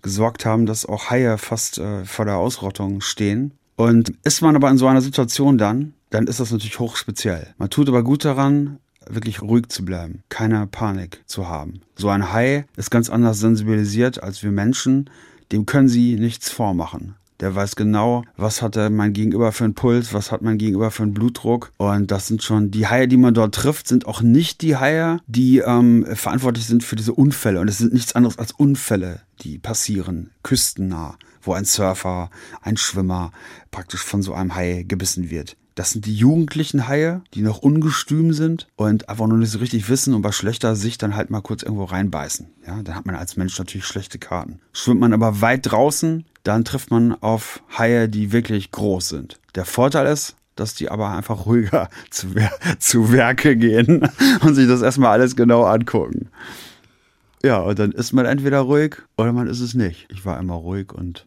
gesorgt 0.03 0.47
haben, 0.47 0.67
dass 0.67 0.87
auch 0.87 1.11
Haie 1.11 1.38
fast 1.38 1.79
äh, 1.79 2.05
vor 2.05 2.25
der 2.25 2.37
Ausrottung 2.37 3.01
stehen. 3.01 3.53
Und 3.77 4.12
ist 4.25 4.43
man 4.43 4.57
aber 4.57 4.71
in 4.71 4.79
so 4.79 4.87
einer 4.87 5.03
Situation 5.03 5.59
dann, 5.59 5.93
dann 6.11 6.27
ist 6.27 6.41
das 6.41 6.51
natürlich 6.51 6.79
hochspeziell. 6.79 7.49
Man 7.59 7.71
tut 7.71 7.88
aber 7.88 8.03
gut 8.03 8.25
daran, 8.25 8.79
wirklich 9.09 9.43
ruhig 9.43 9.69
zu 9.69 9.85
bleiben, 9.85 10.23
keine 10.29 10.67
Panik 10.67 11.23
zu 11.27 11.49
haben. 11.49 11.81
So 11.97 12.09
ein 12.09 12.33
Hai 12.33 12.67
ist 12.77 12.91
ganz 12.91 13.11
anders 13.11 13.38
sensibilisiert 13.38 14.23
als 14.23 14.43
wir 14.43 14.51
Menschen. 14.51 15.11
Dem 15.53 15.67
können 15.67 15.88
sie 15.88 16.17
nichts 16.17 16.51
vormachen. 16.51 17.14
Der 17.40 17.55
weiß 17.55 17.77
genau, 17.77 18.24
was 18.37 18.62
hat 18.62 18.77
mein 18.90 19.12
Gegenüber 19.12 19.53
für 19.53 19.64
einen 19.64 19.74
Puls, 19.74 20.12
was 20.12 20.33
hat 20.33 20.42
mein 20.42 20.59
Gegenüber 20.59 20.90
für 20.90 21.05
einen 21.05 21.14
Blutdruck. 21.14 21.72
Und 21.77 22.11
das 22.11 22.27
sind 22.27 22.42
schon 22.42 22.70
die 22.70 22.88
Haie, 22.88 23.07
die 23.07 23.16
man 23.16 23.35
dort 23.35 23.55
trifft, 23.55 23.87
sind 23.87 24.07
auch 24.07 24.22
nicht 24.22 24.61
die 24.61 24.77
Haie, 24.77 25.18
die 25.27 25.59
ähm, 25.59 26.05
verantwortlich 26.14 26.66
sind 26.66 26.83
für 26.83 26.96
diese 26.96 27.12
Unfälle. 27.12 27.61
Und 27.61 27.68
es 27.68 27.79
sind 27.79 27.92
nichts 27.92 28.14
anderes 28.14 28.38
als 28.38 28.53
Unfälle, 28.53 29.22
die 29.40 29.59
passieren, 29.59 30.31
küstennah, 30.42 31.16
wo 31.42 31.53
ein 31.53 31.64
Surfer, 31.64 32.31
ein 32.62 32.77
Schwimmer 32.77 33.31
praktisch 33.70 34.03
von 34.03 34.22
so 34.22 34.35
einem 34.35 34.55
Hai 34.55 34.85
gebissen 34.87 35.31
wird. 35.31 35.57
Das 35.79 35.92
sind 35.92 36.07
die 36.07 36.14
jugendlichen 36.16 36.88
Haie, 36.88 37.22
die 37.35 37.42
noch 37.42 37.59
ungestüm 37.59 38.33
sind 38.33 38.66
und 38.74 39.09
einfach 39.09 39.29
nur 39.29 39.38
nicht 39.38 39.53
so 39.53 39.61
richtig 39.61 39.88
wissen 39.88 40.12
und 40.12 40.22
bei 40.22 40.33
schlechter 40.33 40.74
Sicht 40.74 41.05
dann 41.05 41.14
halt 41.14 41.31
mal 41.31 41.40
kurz 41.40 41.62
irgendwo 41.62 41.85
reinbeißen. 41.85 42.48
Ja, 42.66 42.83
dann 42.83 42.96
hat 42.96 43.07
man 43.07 43.14
als 43.14 43.37
Mensch 43.37 43.57
natürlich 43.57 43.87
schlechte 43.87 44.18
Karten. 44.18 44.59
Schwimmt 44.72 45.01
man 45.01 45.12
aber 45.12 45.40
weit 45.40 45.70
draußen, 45.70 46.24
dann 46.49 46.65
trifft 46.65 46.91
man 46.91 47.15
auf 47.21 47.63
Haie, 47.77 48.09
die 48.09 48.33
wirklich 48.33 48.71
groß 48.71 49.11
sind. 49.11 49.39
Der 49.55 49.67
Vorteil 49.67 50.07
ist, 50.07 50.35
dass 50.57 50.75
die 50.75 50.91
aber 50.91 51.11
einfach 51.11 51.45
ruhiger 51.45 51.91
zu, 52.11 52.29
zu 52.79 53.13
Werke 53.13 53.55
gehen 53.57 54.09
und 54.41 54.55
sich 54.55 54.67
das 54.67 54.81
erstmal 54.81 55.13
alles 55.13 55.37
genau 55.37 55.65
angucken. 55.65 56.31
Ja, 57.45 57.59
und 57.59 57.79
dann 57.79 57.93
ist 57.93 58.15
man 58.15 58.25
entweder 58.25 58.61
ruhig 58.61 58.97
oder 59.19 59.33
man 59.33 59.47
ist 59.47 59.61
es 59.61 59.75
nicht. 59.75 60.07
Ich 60.11 60.25
war 60.25 60.41
immer 60.41 60.55
ruhig 60.55 60.93
und 60.93 61.27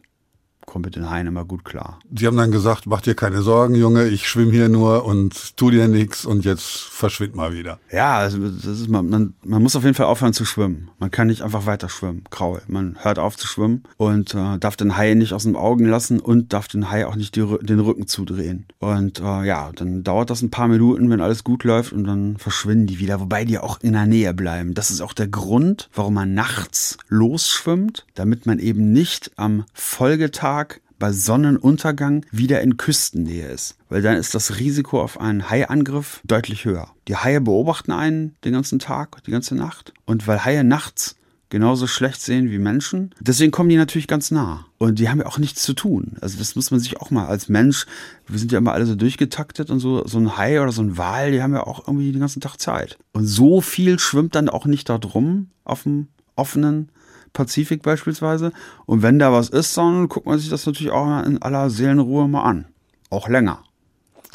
komme 0.72 0.86
mit 0.86 0.96
den 0.96 1.10
Haien 1.10 1.26
immer 1.26 1.44
gut 1.44 1.66
klar. 1.66 1.98
Sie 2.16 2.26
haben 2.26 2.36
dann 2.38 2.50
gesagt, 2.50 2.86
mach 2.86 3.02
dir 3.02 3.14
keine 3.14 3.42
Sorgen, 3.42 3.74
Junge, 3.74 4.08
ich 4.08 4.26
schwimme 4.26 4.52
hier 4.52 4.70
nur 4.70 5.04
und 5.04 5.58
tu 5.58 5.70
dir 5.70 5.86
nichts 5.86 6.24
und 6.24 6.46
jetzt 6.46 6.80
verschwind 6.80 7.36
mal 7.36 7.52
wieder. 7.52 7.78
Ja, 7.92 8.16
also 8.16 8.38
das 8.38 8.64
ist 8.64 8.88
man, 8.88 9.10
man, 9.10 9.34
man 9.44 9.62
muss 9.62 9.76
auf 9.76 9.82
jeden 9.82 9.94
Fall 9.94 10.06
aufhören 10.06 10.32
zu 10.32 10.46
schwimmen. 10.46 10.90
Man 10.98 11.10
kann 11.10 11.26
nicht 11.26 11.42
einfach 11.42 11.66
weiter 11.66 11.90
schwimmen, 11.90 12.24
Kraul. 12.30 12.62
Man 12.68 12.96
hört 13.00 13.18
auf 13.18 13.36
zu 13.36 13.46
schwimmen 13.46 13.82
und 13.98 14.34
äh, 14.34 14.58
darf 14.58 14.76
den 14.76 14.96
Hai 14.96 15.12
nicht 15.12 15.34
aus 15.34 15.42
den 15.42 15.56
Augen 15.56 15.84
lassen 15.84 16.20
und 16.20 16.54
darf 16.54 16.68
den 16.68 16.90
Hai 16.90 17.06
auch 17.06 17.16
nicht 17.16 17.36
die, 17.36 17.44
den 17.60 17.80
Rücken 17.80 18.06
zudrehen. 18.06 18.64
Und 18.78 19.20
äh, 19.20 19.44
ja, 19.44 19.72
dann 19.74 20.02
dauert 20.04 20.30
das 20.30 20.40
ein 20.40 20.50
paar 20.50 20.68
Minuten, 20.68 21.10
wenn 21.10 21.20
alles 21.20 21.44
gut 21.44 21.64
läuft 21.64 21.92
und 21.92 22.04
dann 22.04 22.38
verschwinden 22.38 22.86
die 22.86 22.98
wieder, 22.98 23.20
wobei 23.20 23.44
die 23.44 23.58
auch 23.58 23.78
in 23.82 23.92
der 23.92 24.06
Nähe 24.06 24.32
bleiben. 24.32 24.72
Das 24.72 24.90
ist 24.90 25.02
auch 25.02 25.12
der 25.12 25.28
Grund, 25.28 25.90
warum 25.92 26.14
man 26.14 26.32
nachts 26.32 26.96
losschwimmt, 27.08 28.06
damit 28.14 28.46
man 28.46 28.58
eben 28.58 28.92
nicht 28.92 29.32
am 29.36 29.64
Folgetag 29.74 30.61
Tag 30.61 30.61
bei 31.02 31.10
Sonnenuntergang 31.10 32.24
wieder 32.30 32.60
in 32.60 32.76
Küstennähe 32.76 33.48
ist, 33.48 33.74
weil 33.88 34.02
dann 34.02 34.14
ist 34.14 34.36
das 34.36 34.60
Risiko 34.60 35.02
auf 35.02 35.20
einen 35.20 35.50
Haiangriff 35.50 36.20
deutlich 36.22 36.64
höher. 36.64 36.90
Die 37.08 37.16
Haie 37.16 37.40
beobachten 37.40 37.90
einen 37.90 38.36
den 38.44 38.52
ganzen 38.52 38.78
Tag, 38.78 39.20
die 39.24 39.32
ganze 39.32 39.56
Nacht 39.56 39.92
und 40.04 40.28
weil 40.28 40.44
Haie 40.44 40.62
nachts 40.62 41.16
genauso 41.48 41.88
schlecht 41.88 42.22
sehen 42.22 42.52
wie 42.52 42.60
Menschen. 42.60 43.12
Deswegen 43.18 43.50
kommen 43.50 43.68
die 43.68 43.76
natürlich 43.76 44.06
ganz 44.06 44.30
nah. 44.30 44.64
Und 44.78 45.00
die 45.00 45.08
haben 45.08 45.18
ja 45.18 45.26
auch 45.26 45.38
nichts 45.38 45.64
zu 45.64 45.72
tun. 45.72 46.18
Also 46.20 46.38
das 46.38 46.54
muss 46.54 46.70
man 46.70 46.78
sich 46.78 47.00
auch 47.00 47.10
mal 47.10 47.26
als 47.26 47.48
Mensch, 47.48 47.86
wir 48.28 48.38
sind 48.38 48.52
ja 48.52 48.58
immer 48.58 48.72
alle 48.72 48.86
so 48.86 48.94
durchgetaktet 48.94 49.70
und 49.70 49.80
so, 49.80 50.06
so 50.06 50.18
ein 50.18 50.36
Hai 50.36 50.62
oder 50.62 50.70
so 50.70 50.82
ein 50.82 50.98
Wal, 50.98 51.32
die 51.32 51.42
haben 51.42 51.52
ja 51.52 51.66
auch 51.66 51.88
irgendwie 51.88 52.12
den 52.12 52.20
ganzen 52.20 52.40
Tag 52.40 52.60
Zeit. 52.60 52.96
Und 53.12 53.26
so 53.26 53.60
viel 53.60 53.98
schwimmt 53.98 54.36
dann 54.36 54.48
auch 54.48 54.66
nicht 54.66 54.88
da 54.88 54.98
drum 54.98 55.48
auf 55.64 55.82
dem 55.82 56.06
offenen 56.36 56.90
Pazifik 57.32 57.82
beispielsweise. 57.82 58.52
Und 58.86 59.02
wenn 59.02 59.18
da 59.18 59.32
was 59.32 59.48
ist, 59.48 59.76
dann 59.76 60.08
guckt 60.08 60.26
man 60.26 60.38
sich 60.38 60.50
das 60.50 60.66
natürlich 60.66 60.92
auch 60.92 61.24
in 61.24 61.40
aller 61.42 61.70
Seelenruhe 61.70 62.28
mal 62.28 62.42
an. 62.42 62.66
Auch 63.10 63.28
länger. 63.28 63.62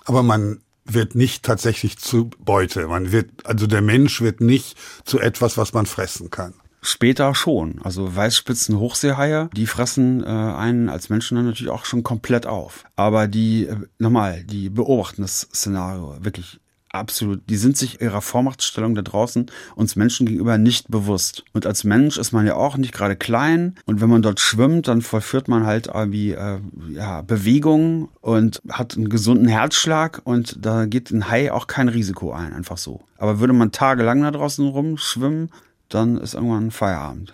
Aber 0.05 0.23
man 0.23 0.59
wird 0.85 1.15
nicht 1.15 1.43
tatsächlich 1.43 1.97
zu 1.97 2.29
Beute. 2.39 2.87
Man 2.87 3.11
wird, 3.11 3.29
also 3.45 3.67
der 3.67 3.81
Mensch 3.81 4.21
wird 4.21 4.41
nicht 4.41 4.77
zu 5.03 5.19
etwas, 5.19 5.57
was 5.57 5.73
man 5.73 5.85
fressen 5.85 6.29
kann. 6.29 6.53
Später 6.81 7.35
schon. 7.35 7.81
Also 7.83 8.15
Weißspitzen 8.15 8.79
Hochseehaie, 8.79 9.49
die 9.53 9.65
fressen 9.65 10.23
äh, 10.23 10.27
einen 10.27 10.89
als 10.89 11.09
Menschen 11.09 11.35
dann 11.35 11.45
natürlich 11.45 11.71
auch 11.71 11.85
schon 11.85 12.03
komplett 12.03 12.45
auf. 12.45 12.85
Aber 12.95 13.27
die, 13.27 13.67
äh, 13.67 13.75
nochmal, 13.99 14.43
die 14.43 14.69
beobachten 14.69 15.23
das 15.23 15.41
Szenario 15.53 16.15
wirklich 16.21 16.59
Absolut. 16.97 17.41
Die 17.49 17.57
sind 17.57 17.77
sich 17.77 18.01
ihrer 18.01 18.21
Vormachtstellung 18.21 18.95
da 18.95 19.01
draußen 19.01 19.47
uns 19.75 19.95
Menschen 19.95 20.25
gegenüber 20.25 20.57
nicht 20.57 20.89
bewusst. 20.89 21.43
Und 21.53 21.65
als 21.65 21.83
Mensch 21.83 22.17
ist 22.17 22.31
man 22.31 22.45
ja 22.45 22.55
auch 22.55 22.77
nicht 22.77 22.93
gerade 22.93 23.15
klein. 23.15 23.75
Und 23.85 24.01
wenn 24.01 24.09
man 24.09 24.21
dort 24.21 24.39
schwimmt, 24.39 24.87
dann 24.87 25.01
vollführt 25.01 25.47
man 25.47 25.65
halt 25.65 25.87
irgendwie 25.87 26.31
äh, 26.31 26.59
ja, 26.89 27.21
Bewegungen 27.21 28.09
und 28.21 28.61
hat 28.69 28.95
einen 28.95 29.09
gesunden 29.09 29.47
Herzschlag. 29.47 30.21
Und 30.23 30.57
da 30.65 30.85
geht 30.85 31.11
ein 31.11 31.29
Hai 31.29 31.51
auch 31.51 31.67
kein 31.67 31.89
Risiko 31.89 32.31
ein, 32.31 32.53
einfach 32.53 32.77
so. 32.77 33.01
Aber 33.17 33.39
würde 33.39 33.53
man 33.53 33.71
tagelang 33.71 34.21
da 34.21 34.31
draußen 34.31 34.67
rumschwimmen, 34.67 35.49
dann 35.89 36.17
ist 36.17 36.33
irgendwann 36.33 36.71
Feierabend. 36.71 37.33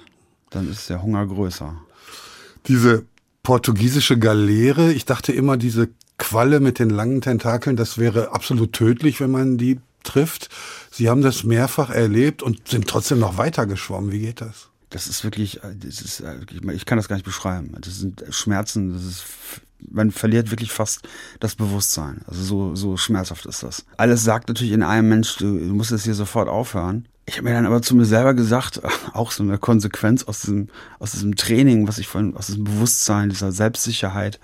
Dann 0.50 0.70
ist 0.70 0.90
der 0.90 1.02
Hunger 1.02 1.26
größer. 1.26 1.76
Diese 2.68 3.06
portugiesische 3.44 4.18
Galeere, 4.18 4.94
ich 4.94 5.06
dachte 5.06 5.34
immer, 5.34 5.58
diese 5.58 5.90
Qualle 6.18 6.60
mit 6.60 6.80
den 6.80 6.90
langen 6.90 7.22
Tentakeln, 7.22 7.76
das 7.76 7.98
wäre 7.98 8.32
absolut 8.32 8.74
tödlich, 8.74 9.20
wenn 9.20 9.32
man 9.32 9.58
die 9.58 9.80
trifft. 10.04 10.50
Sie 10.92 11.10
haben 11.10 11.22
das 11.22 11.44
mehrfach 11.44 11.90
erlebt 11.90 12.44
und 12.44 12.68
sind 12.68 12.88
trotzdem 12.88 13.20
noch 13.20 13.38
weiter 13.38 13.66
geschwommen. 13.66 14.12
Wie 14.12 14.20
geht 14.20 14.42
das? 14.42 14.70
Das 14.90 15.08
ist 15.08 15.24
wirklich, 15.24 15.60
das 15.80 16.02
ist, 16.02 16.24
ich 16.72 16.86
kann 16.86 16.98
das 16.98 17.08
gar 17.08 17.16
nicht 17.16 17.26
beschreiben. 17.26 17.76
Das 17.82 18.00
sind 18.00 18.24
Schmerzen, 18.30 18.94
das 18.94 19.04
ist, 19.04 19.24
man 19.90 20.12
verliert 20.12 20.52
wirklich 20.52 20.72
fast 20.72 21.08
das 21.40 21.56
Bewusstsein. 21.56 22.22
Also 22.28 22.44
so, 22.44 22.76
so 22.76 22.96
schmerzhaft 22.96 23.46
ist 23.48 23.64
das. 23.64 23.86
Alles 23.98 24.24
sagt 24.24 24.50
natürlich 24.50 24.74
in 24.74 24.84
einem 24.84 25.10
Mensch, 25.10 25.38
du, 25.38 25.46
musst 25.46 25.92
es 25.92 26.04
hier 26.04 26.14
sofort 26.14 26.48
aufhören. 26.48 27.08
Ich 27.26 27.38
habe 27.38 27.46
mir 27.46 27.54
dann 27.56 27.66
aber 27.66 27.82
zu 27.82 27.96
mir 27.96 28.06
selber 28.06 28.36
gesagt, 28.36 28.82
auch 29.14 29.32
so 29.32 29.42
eine 29.42 29.58
Konsequenz 29.58 30.26
aus 30.26 30.42
diesem, 30.42 30.68
aus 31.00 31.14
diesem 31.14 31.36
Training, 31.36 31.88
was 31.88 31.98
ich 31.98 32.08
von, 32.08 32.38
aus 32.38 32.48
diesem 32.48 32.66
Bewusstsein, 32.66 33.30
dieser 33.30 33.52
Selbstsicherheit. 33.52 34.40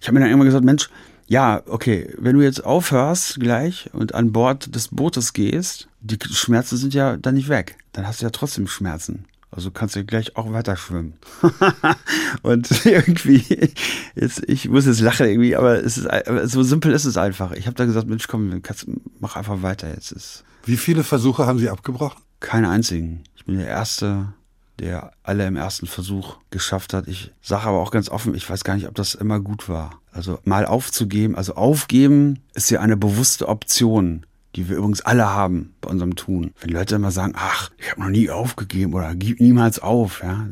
Ich 0.00 0.08
habe 0.08 0.18
mir 0.18 0.24
dann 0.24 0.32
immer 0.32 0.44
gesagt, 0.44 0.64
Mensch, 0.64 0.90
ja, 1.32 1.62
okay, 1.66 2.12
wenn 2.18 2.36
du 2.36 2.42
jetzt 2.42 2.62
aufhörst 2.62 3.40
gleich 3.40 3.88
und 3.94 4.14
an 4.14 4.32
Bord 4.32 4.74
des 4.74 4.88
Bootes 4.88 5.32
gehst, 5.32 5.88
die 6.02 6.18
Schmerzen 6.30 6.76
sind 6.76 6.92
ja 6.92 7.16
dann 7.16 7.36
nicht 7.36 7.48
weg. 7.48 7.78
Dann 7.92 8.06
hast 8.06 8.20
du 8.20 8.26
ja 8.26 8.30
trotzdem 8.30 8.66
Schmerzen. 8.66 9.24
Also 9.50 9.70
kannst 9.70 9.96
du 9.96 10.04
gleich 10.04 10.36
auch 10.36 10.52
weiter 10.52 10.76
schwimmen. 10.76 11.14
und 12.42 12.68
irgendwie, 12.84 13.72
jetzt, 14.14 14.42
ich 14.46 14.68
muss 14.68 14.84
jetzt 14.84 15.00
lachen 15.00 15.26
irgendwie, 15.26 15.56
aber 15.56 15.82
es 15.82 15.96
ist 15.96 16.08
so 16.52 16.62
simpel 16.62 16.92
ist 16.92 17.06
es 17.06 17.16
einfach. 17.16 17.52
Ich 17.52 17.64
habe 17.64 17.76
da 17.76 17.86
gesagt, 17.86 18.08
Mensch, 18.08 18.28
komm, 18.28 18.62
kannst, 18.62 18.86
mach 19.18 19.36
einfach 19.36 19.62
weiter 19.62 19.88
jetzt. 19.88 20.12
Ist 20.12 20.44
Wie 20.66 20.76
viele 20.76 21.02
Versuche 21.02 21.46
haben 21.46 21.58
Sie 21.58 21.70
abgebrochen? 21.70 22.20
Keinen 22.40 22.66
einzigen. 22.66 23.24
Ich 23.36 23.46
bin 23.46 23.56
der 23.56 23.68
Erste, 23.68 24.34
der 24.82 25.12
alle 25.22 25.46
im 25.46 25.54
ersten 25.54 25.86
Versuch 25.86 26.38
geschafft 26.50 26.92
hat. 26.92 27.06
Ich 27.06 27.32
sage 27.40 27.68
aber 27.68 27.78
auch 27.78 27.92
ganz 27.92 28.08
offen, 28.08 28.34
ich 28.34 28.50
weiß 28.50 28.64
gar 28.64 28.74
nicht, 28.74 28.88
ob 28.88 28.96
das 28.96 29.14
immer 29.14 29.38
gut 29.38 29.68
war. 29.68 30.00
Also 30.10 30.40
mal 30.42 30.66
aufzugeben, 30.66 31.36
also 31.36 31.54
aufgeben 31.54 32.40
ist 32.54 32.68
ja 32.68 32.80
eine 32.80 32.96
bewusste 32.96 33.48
Option, 33.48 34.26
die 34.56 34.68
wir 34.68 34.76
übrigens 34.76 35.00
alle 35.00 35.26
haben 35.26 35.76
bei 35.80 35.88
unserem 35.88 36.16
Tun. 36.16 36.52
Wenn 36.60 36.70
Leute 36.70 36.96
immer 36.96 37.12
sagen, 37.12 37.34
ach, 37.36 37.70
ich 37.78 37.92
habe 37.92 38.00
noch 38.00 38.08
nie 38.08 38.28
aufgegeben 38.28 38.92
oder 38.92 39.14
gib 39.14 39.38
niemals 39.38 39.78
auf, 39.78 40.20
ja, 40.20 40.48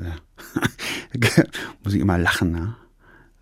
muss 1.82 1.94
ich 1.94 2.00
immer 2.00 2.16
lachen, 2.16 2.52
ne? 2.52 2.76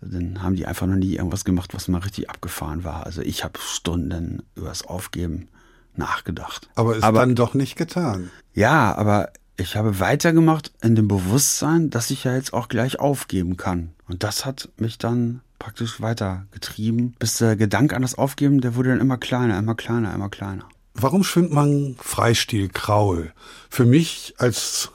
Dann 0.01 0.41
haben 0.41 0.55
die 0.55 0.65
einfach 0.65 0.87
noch 0.87 0.95
nie 0.95 1.17
irgendwas 1.17 1.45
gemacht, 1.45 1.73
was 1.73 1.87
mal 1.89 1.99
richtig 1.99 2.29
abgefahren 2.29 2.83
war. 2.83 3.05
Also 3.05 3.21
ich 3.21 3.43
habe 3.43 3.59
Stunden 3.59 4.41
übers 4.55 4.83
Aufgeben 4.87 5.49
nachgedacht. 5.95 6.69
Aber 6.75 6.95
ist 6.95 7.03
aber, 7.03 7.19
dann 7.19 7.35
doch 7.35 7.53
nicht 7.53 7.75
getan. 7.75 8.31
Ja, 8.53 8.95
aber 8.95 9.33
ich 9.59 9.75
habe 9.75 9.99
weitergemacht 9.99 10.71
in 10.81 10.95
dem 10.95 11.07
Bewusstsein, 11.07 11.89
dass 11.89 12.11
ich 12.11 12.23
ja 12.23 12.35
jetzt 12.35 12.53
auch 12.53 12.69
gleich 12.69 12.99
aufgeben 12.99 13.57
kann. 13.57 13.91
Und 14.07 14.23
das 14.23 14.45
hat 14.45 14.69
mich 14.77 14.97
dann 14.97 15.41
praktisch 15.59 16.01
weitergetrieben, 16.01 17.15
bis 17.19 17.37
der 17.37 17.55
Gedanke 17.55 17.95
an 17.95 18.01
das 18.01 18.15
Aufgeben, 18.15 18.61
der 18.61 18.75
wurde 18.75 18.89
dann 18.89 19.01
immer 19.01 19.17
kleiner, 19.17 19.59
immer 19.59 19.75
kleiner, 19.75 20.13
immer 20.13 20.29
kleiner. 20.29 20.65
Warum 20.93 21.23
schwimmt 21.23 21.51
man 21.51 21.95
Freistil 21.99 22.69
Kraul? 22.69 23.31
Für 23.69 23.85
mich 23.85 24.33
als 24.37 24.91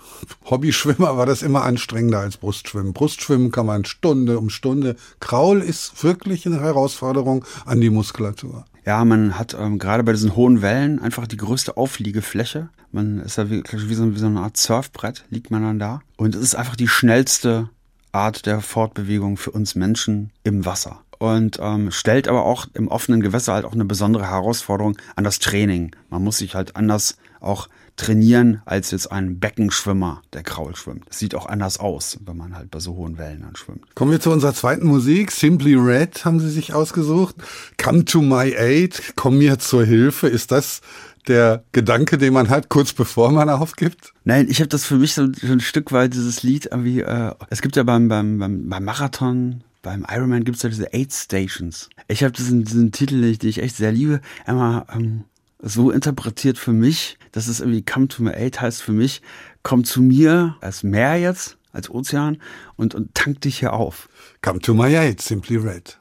Hobbyschwimmer 0.50 1.16
war 1.16 1.26
das 1.26 1.42
immer 1.42 1.64
anstrengender 1.64 2.20
als 2.20 2.36
Brustschwimmen. 2.36 2.92
Brustschwimmen 2.92 3.50
kann 3.50 3.66
man 3.66 3.84
Stunde 3.84 4.38
um 4.38 4.50
Stunde. 4.50 4.96
Kraul 5.20 5.60
ist 5.60 6.02
wirklich 6.02 6.46
eine 6.46 6.60
Herausforderung 6.60 7.44
an 7.64 7.80
die 7.80 7.90
Muskulatur. 7.90 8.64
Ja, 8.84 9.04
man 9.04 9.38
hat 9.38 9.56
ähm, 9.58 9.78
gerade 9.78 10.04
bei 10.04 10.12
diesen 10.12 10.36
hohen 10.36 10.60
Wellen 10.60 10.98
einfach 10.98 11.26
die 11.26 11.38
größte 11.38 11.76
Aufliegefläche. 11.76 12.68
Man 12.94 13.18
ist 13.18 13.36
ja 13.38 13.50
wie, 13.50 13.64
wie, 13.64 13.94
so, 13.94 14.14
wie 14.14 14.18
so 14.18 14.26
eine 14.26 14.40
Art 14.40 14.56
Surfbrett, 14.56 15.24
liegt 15.28 15.50
man 15.50 15.62
dann 15.62 15.80
da. 15.80 16.00
Und 16.16 16.36
es 16.36 16.40
ist 16.40 16.54
einfach 16.54 16.76
die 16.76 16.86
schnellste 16.86 17.68
Art 18.12 18.46
der 18.46 18.60
Fortbewegung 18.60 19.36
für 19.36 19.50
uns 19.50 19.74
Menschen 19.74 20.30
im 20.44 20.64
Wasser. 20.64 21.00
Und 21.18 21.58
ähm, 21.60 21.90
stellt 21.90 22.28
aber 22.28 22.44
auch 22.44 22.66
im 22.74 22.86
offenen 22.86 23.20
Gewässer 23.20 23.54
halt 23.54 23.64
auch 23.64 23.72
eine 23.72 23.84
besondere 23.84 24.30
Herausforderung 24.30 24.96
an 25.16 25.24
das 25.24 25.40
Training. 25.40 25.90
Man 26.08 26.22
muss 26.22 26.38
sich 26.38 26.54
halt 26.54 26.76
anders 26.76 27.16
auch 27.40 27.68
trainieren 27.96 28.62
als 28.64 28.92
jetzt 28.92 29.10
ein 29.10 29.40
Beckenschwimmer, 29.40 30.22
der 30.32 30.44
Kraul 30.44 30.76
schwimmt. 30.76 31.08
Das 31.08 31.18
sieht 31.18 31.34
auch 31.34 31.46
anders 31.46 31.78
aus, 31.78 32.18
wenn 32.24 32.36
man 32.36 32.56
halt 32.56 32.70
bei 32.70 32.78
so 32.78 32.94
hohen 32.94 33.18
Wellen 33.18 33.42
dann 33.42 33.56
schwimmt. 33.56 33.92
Kommen 33.94 34.12
wir 34.12 34.20
zu 34.20 34.30
unserer 34.30 34.54
zweiten 34.54 34.86
Musik. 34.86 35.32
Simply 35.32 35.74
Red 35.74 36.24
haben 36.24 36.38
Sie 36.38 36.50
sich 36.50 36.74
ausgesucht. 36.74 37.36
Come 37.76 38.04
to 38.04 38.22
my 38.22 38.54
aid. 38.56 39.14
Komm 39.16 39.38
mir 39.38 39.58
zur 39.58 39.84
Hilfe. 39.84 40.28
Ist 40.28 40.52
das 40.52 40.80
der 41.28 41.64
Gedanke, 41.72 42.18
den 42.18 42.32
man 42.32 42.48
hat, 42.48 42.68
kurz 42.68 42.92
bevor 42.92 43.30
man 43.30 43.48
aufgibt? 43.48 44.12
Nein, 44.24 44.46
ich 44.48 44.60
habe 44.60 44.68
das 44.68 44.84
für 44.84 44.96
mich 44.96 45.14
so, 45.14 45.26
so, 45.32 45.52
ein 45.52 45.60
Stück 45.60 45.92
weit, 45.92 46.14
dieses 46.14 46.42
Lied 46.42 46.66
irgendwie, 46.66 47.00
äh, 47.00 47.32
es 47.50 47.62
gibt 47.62 47.76
ja 47.76 47.82
beim, 47.82 48.08
beim, 48.08 48.38
beim, 48.38 48.68
beim 48.68 48.84
Marathon, 48.84 49.64
beim 49.82 50.06
Ironman 50.10 50.44
gibt 50.44 50.56
es 50.56 50.62
ja 50.62 50.70
diese 50.70 50.92
Aid 50.92 51.12
Stations. 51.12 51.90
Ich 52.08 52.22
habe 52.22 52.32
diesen, 52.32 52.64
diesen 52.64 52.92
Titel, 52.92 53.20
den 53.20 53.48
ich 53.48 53.62
echt 53.62 53.76
sehr 53.76 53.92
liebe, 53.92 54.20
einmal 54.46 54.86
ähm, 54.94 55.24
so 55.60 55.90
interpretiert 55.90 56.58
für 56.58 56.72
mich, 56.72 57.18
dass 57.32 57.48
es 57.48 57.60
irgendwie 57.60 57.82
Come 57.82 58.08
to 58.08 58.22
my 58.22 58.30
aid 58.30 58.60
heißt 58.60 58.82
für 58.82 58.92
mich, 58.92 59.22
komm 59.62 59.84
zu 59.84 60.02
mir 60.02 60.56
als 60.60 60.82
Meer 60.82 61.16
jetzt, 61.16 61.56
als 61.72 61.90
Ozean 61.90 62.38
und, 62.76 62.94
und 62.94 63.14
tank 63.14 63.40
dich 63.40 63.58
hier 63.58 63.72
auf. 63.72 64.08
Come 64.42 64.60
to 64.60 64.74
my 64.74 64.94
aid, 64.96 65.20
simply 65.20 65.56
red. 65.56 65.98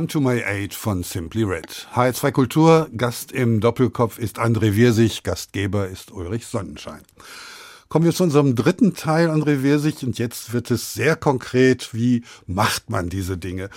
Come 0.00 0.08
to 0.08 0.20
My 0.22 0.42
Aid 0.42 0.72
von 0.72 1.02
Simply 1.02 1.42
Red. 1.42 1.86
HR2 1.94 2.32
Kultur, 2.32 2.88
Gast 2.96 3.32
im 3.32 3.60
Doppelkopf 3.60 4.18
ist 4.18 4.38
André 4.38 4.74
Wirsig, 4.74 5.24
Gastgeber 5.24 5.88
ist 5.88 6.10
Ulrich 6.10 6.46
Sonnenschein. 6.46 7.02
Kommen 7.90 8.06
wir 8.06 8.14
zu 8.14 8.22
unserem 8.22 8.56
dritten 8.56 8.94
Teil, 8.94 9.28
André 9.28 9.62
Wirsig, 9.62 10.02
und 10.02 10.18
jetzt 10.18 10.54
wird 10.54 10.70
es 10.70 10.94
sehr 10.94 11.16
konkret. 11.16 11.92
Wie 11.92 12.24
macht 12.46 12.88
man 12.88 13.10
diese 13.10 13.36
Dinge? 13.36 13.68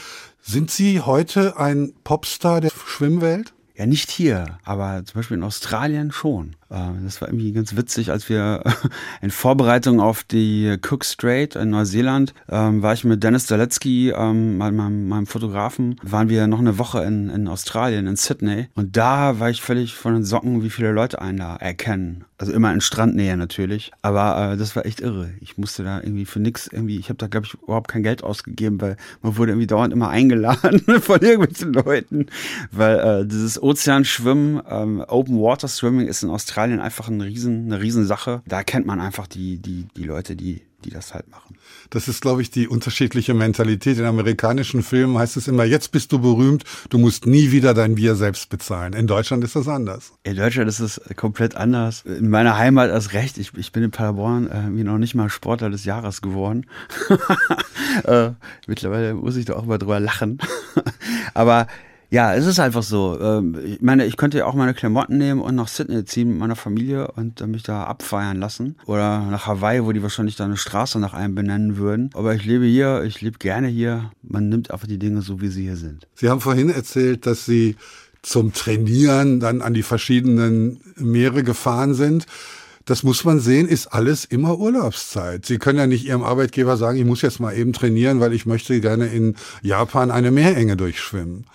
Sind 0.41 0.71
Sie 0.71 1.01
heute 1.01 1.57
ein 1.57 1.91
Popstar 2.05 2.61
der 2.61 2.71
Schwimmwelt? 2.71 3.53
Ja, 3.75 3.85
nicht 3.85 4.09
hier, 4.09 4.59
aber 4.63 5.03
zum 5.03 5.15
Beispiel 5.19 5.35
in 5.35 5.43
Australien 5.43 6.13
schon. 6.13 6.55
Ähm, 6.71 7.01
das 7.03 7.21
war 7.21 7.27
irgendwie 7.27 7.51
ganz 7.51 7.75
witzig, 7.75 8.11
als 8.11 8.29
wir 8.29 8.63
in 9.21 9.31
Vorbereitung 9.31 9.99
auf 9.99 10.23
die 10.23 10.77
Cook 10.81 11.05
Strait 11.05 11.55
in 11.55 11.69
Neuseeland 11.69 12.33
ähm, 12.49 12.81
war 12.81 12.93
ich 12.93 13.03
mit 13.03 13.23
Dennis 13.23 13.45
Daletzky, 13.45 14.11
ähm, 14.11 14.57
meinem, 14.57 15.07
meinem 15.07 15.27
Fotografen, 15.27 15.99
waren 16.03 16.29
wir 16.29 16.47
noch 16.47 16.59
eine 16.59 16.77
Woche 16.77 17.03
in, 17.03 17.29
in 17.29 17.47
Australien, 17.47 18.07
in 18.07 18.15
Sydney. 18.15 18.67
Und 18.75 18.97
da 18.97 19.39
war 19.39 19.49
ich 19.49 19.61
völlig 19.61 19.93
von 19.95 20.13
den 20.13 20.23
Socken, 20.23 20.63
wie 20.63 20.69
viele 20.69 20.91
Leute 20.91 21.21
einen 21.21 21.39
da 21.39 21.55
erkennen. 21.55 22.25
Also 22.37 22.51
immer 22.51 22.73
in 22.73 22.81
Strandnähe 22.81 23.37
natürlich. 23.37 23.91
Aber 24.01 24.53
äh, 24.53 24.57
das 24.57 24.75
war 24.75 24.85
echt 24.85 24.99
irre. 24.99 25.31
Ich 25.39 25.57
musste 25.57 25.83
da 25.83 26.01
irgendwie 26.01 26.25
für 26.25 26.39
nix 26.39 26.67
irgendwie, 26.67 26.97
ich 26.97 27.09
habe 27.09 27.17
da 27.17 27.27
glaube 27.27 27.45
ich 27.45 27.53
überhaupt 27.53 27.89
kein 27.89 28.03
Geld 28.03 28.23
ausgegeben, 28.23 28.81
weil 28.81 28.97
man 29.21 29.37
wurde 29.37 29.51
irgendwie 29.51 29.67
dauernd 29.67 29.93
immer 29.93 30.09
eingeladen 30.09 30.81
von 31.01 31.21
irgendwelchen 31.21 31.73
Leuten. 31.73 32.25
Weil 32.71 32.99
äh, 32.99 33.25
dieses 33.25 33.61
Ozeanschwimmen, 33.61 34.61
ähm, 34.69 35.03
Open 35.07 35.39
Water 35.39 35.67
Swimming 35.67 36.07
ist 36.07 36.23
in 36.23 36.29
Australien 36.29 36.52
Australien 36.53 36.79
einfach 36.79 37.07
ein 37.07 37.19
riesen, 37.19 37.65
eine 37.65 37.81
Riesensache. 37.81 38.43
Da 38.45 38.61
kennt 38.61 38.85
man 38.85 38.99
einfach 38.99 39.25
die, 39.25 39.57
die, 39.57 39.87
die 39.97 40.03
Leute, 40.03 40.35
die, 40.35 40.61
die 40.85 40.91
das 40.91 41.15
halt 41.15 41.27
machen. 41.31 41.57
Das 41.89 42.07
ist, 42.07 42.21
glaube 42.21 42.43
ich, 42.43 42.51
die 42.51 42.67
unterschiedliche 42.67 43.33
Mentalität. 43.33 43.97
In 43.97 44.05
amerikanischen 44.05 44.83
Filmen 44.83 45.17
heißt 45.17 45.35
es 45.35 45.47
immer, 45.47 45.63
jetzt 45.63 45.91
bist 45.91 46.11
du 46.11 46.19
berühmt, 46.19 46.63
du 46.89 46.99
musst 46.99 47.25
nie 47.25 47.49
wieder 47.49 47.73
dein 47.73 47.95
Bier 47.95 48.13
selbst 48.13 48.51
bezahlen. 48.51 48.93
In 48.93 49.07
Deutschland 49.07 49.43
ist 49.43 49.55
das 49.55 49.67
anders. 49.67 50.13
In 50.21 50.35
Deutschland 50.35 50.69
ist 50.69 50.79
es 50.79 51.01
komplett 51.15 51.55
anders. 51.55 52.03
In 52.05 52.29
meiner 52.29 52.55
Heimat 52.55 52.91
erst 52.91 53.13
recht. 53.13 53.39
Ich, 53.39 53.57
ich 53.57 53.71
bin 53.71 53.81
in 53.81 53.89
Paderborn 53.89 54.45
äh, 54.45 54.83
noch 54.83 54.99
nicht 54.99 55.15
mal 55.15 55.31
Sportler 55.31 55.71
des 55.71 55.85
Jahres 55.85 56.21
geworden. 56.21 56.67
äh, 58.03 58.29
mittlerweile 58.67 59.15
muss 59.15 59.37
ich 59.37 59.45
da 59.45 59.55
auch 59.55 59.65
mal 59.65 59.79
drüber 59.79 59.99
lachen. 59.99 60.37
Aber 61.33 61.65
ja, 62.13 62.35
es 62.35 62.45
ist 62.45 62.59
einfach 62.59 62.83
so. 62.83 63.19
Ähm, 63.19 63.57
ich 63.65 63.81
meine, 63.81 64.05
ich 64.05 64.17
könnte 64.17 64.37
ja 64.37 64.45
auch 64.45 64.53
meine 64.53 64.75
Klamotten 64.75 65.17
nehmen 65.17 65.41
und 65.41 65.55
nach 65.55 65.67
Sydney 65.67 66.05
ziehen 66.05 66.29
mit 66.29 66.37
meiner 66.37 66.55
Familie 66.55 67.07
und 67.07 67.41
mich 67.47 67.63
da 67.63 67.85
abfeiern 67.85 68.39
lassen. 68.39 68.75
Oder 68.85 69.25
nach 69.31 69.47
Hawaii, 69.47 69.83
wo 69.83 69.91
die 69.93 70.03
wahrscheinlich 70.03 70.35
da 70.35 70.45
eine 70.45 70.57
Straße 70.57 70.99
nach 70.99 71.15
einem 71.15 71.33
benennen 71.33 71.77
würden. 71.77 72.11
Aber 72.13 72.35
ich 72.35 72.45
lebe 72.45 72.65
hier, 72.65 73.01
ich 73.01 73.21
lebe 73.21 73.39
gerne 73.39 73.67
hier. 73.67 74.11
Man 74.21 74.47
nimmt 74.47 74.69
einfach 74.69 74.85
die 74.85 74.99
Dinge 74.99 75.23
so, 75.23 75.41
wie 75.41 75.47
sie 75.47 75.63
hier 75.63 75.75
sind. 75.75 76.07
Sie 76.13 76.29
haben 76.29 76.39
vorhin 76.39 76.69
erzählt, 76.69 77.25
dass 77.25 77.47
Sie 77.47 77.77
zum 78.21 78.53
Trainieren 78.53 79.39
dann 79.39 79.63
an 79.63 79.73
die 79.73 79.81
verschiedenen 79.81 80.81
Meere 80.97 81.41
gefahren 81.41 81.95
sind 81.95 82.27
das 82.85 83.03
muss 83.03 83.23
man 83.23 83.39
sehen, 83.39 83.67
ist 83.67 83.87
alles 83.87 84.25
immer 84.25 84.57
Urlaubszeit. 84.57 85.45
Sie 85.45 85.57
können 85.57 85.79
ja 85.79 85.87
nicht 85.87 86.05
Ihrem 86.05 86.23
Arbeitgeber 86.23 86.77
sagen, 86.77 86.97
ich 86.97 87.05
muss 87.05 87.21
jetzt 87.21 87.39
mal 87.39 87.55
eben 87.55 87.73
trainieren, 87.73 88.19
weil 88.19 88.33
ich 88.33 88.45
möchte 88.45 88.79
gerne 88.81 89.07
in 89.07 89.35
Japan 89.61 90.11
eine 90.11 90.31
Meerenge 90.31 90.75
durchschwimmen. 90.75 91.45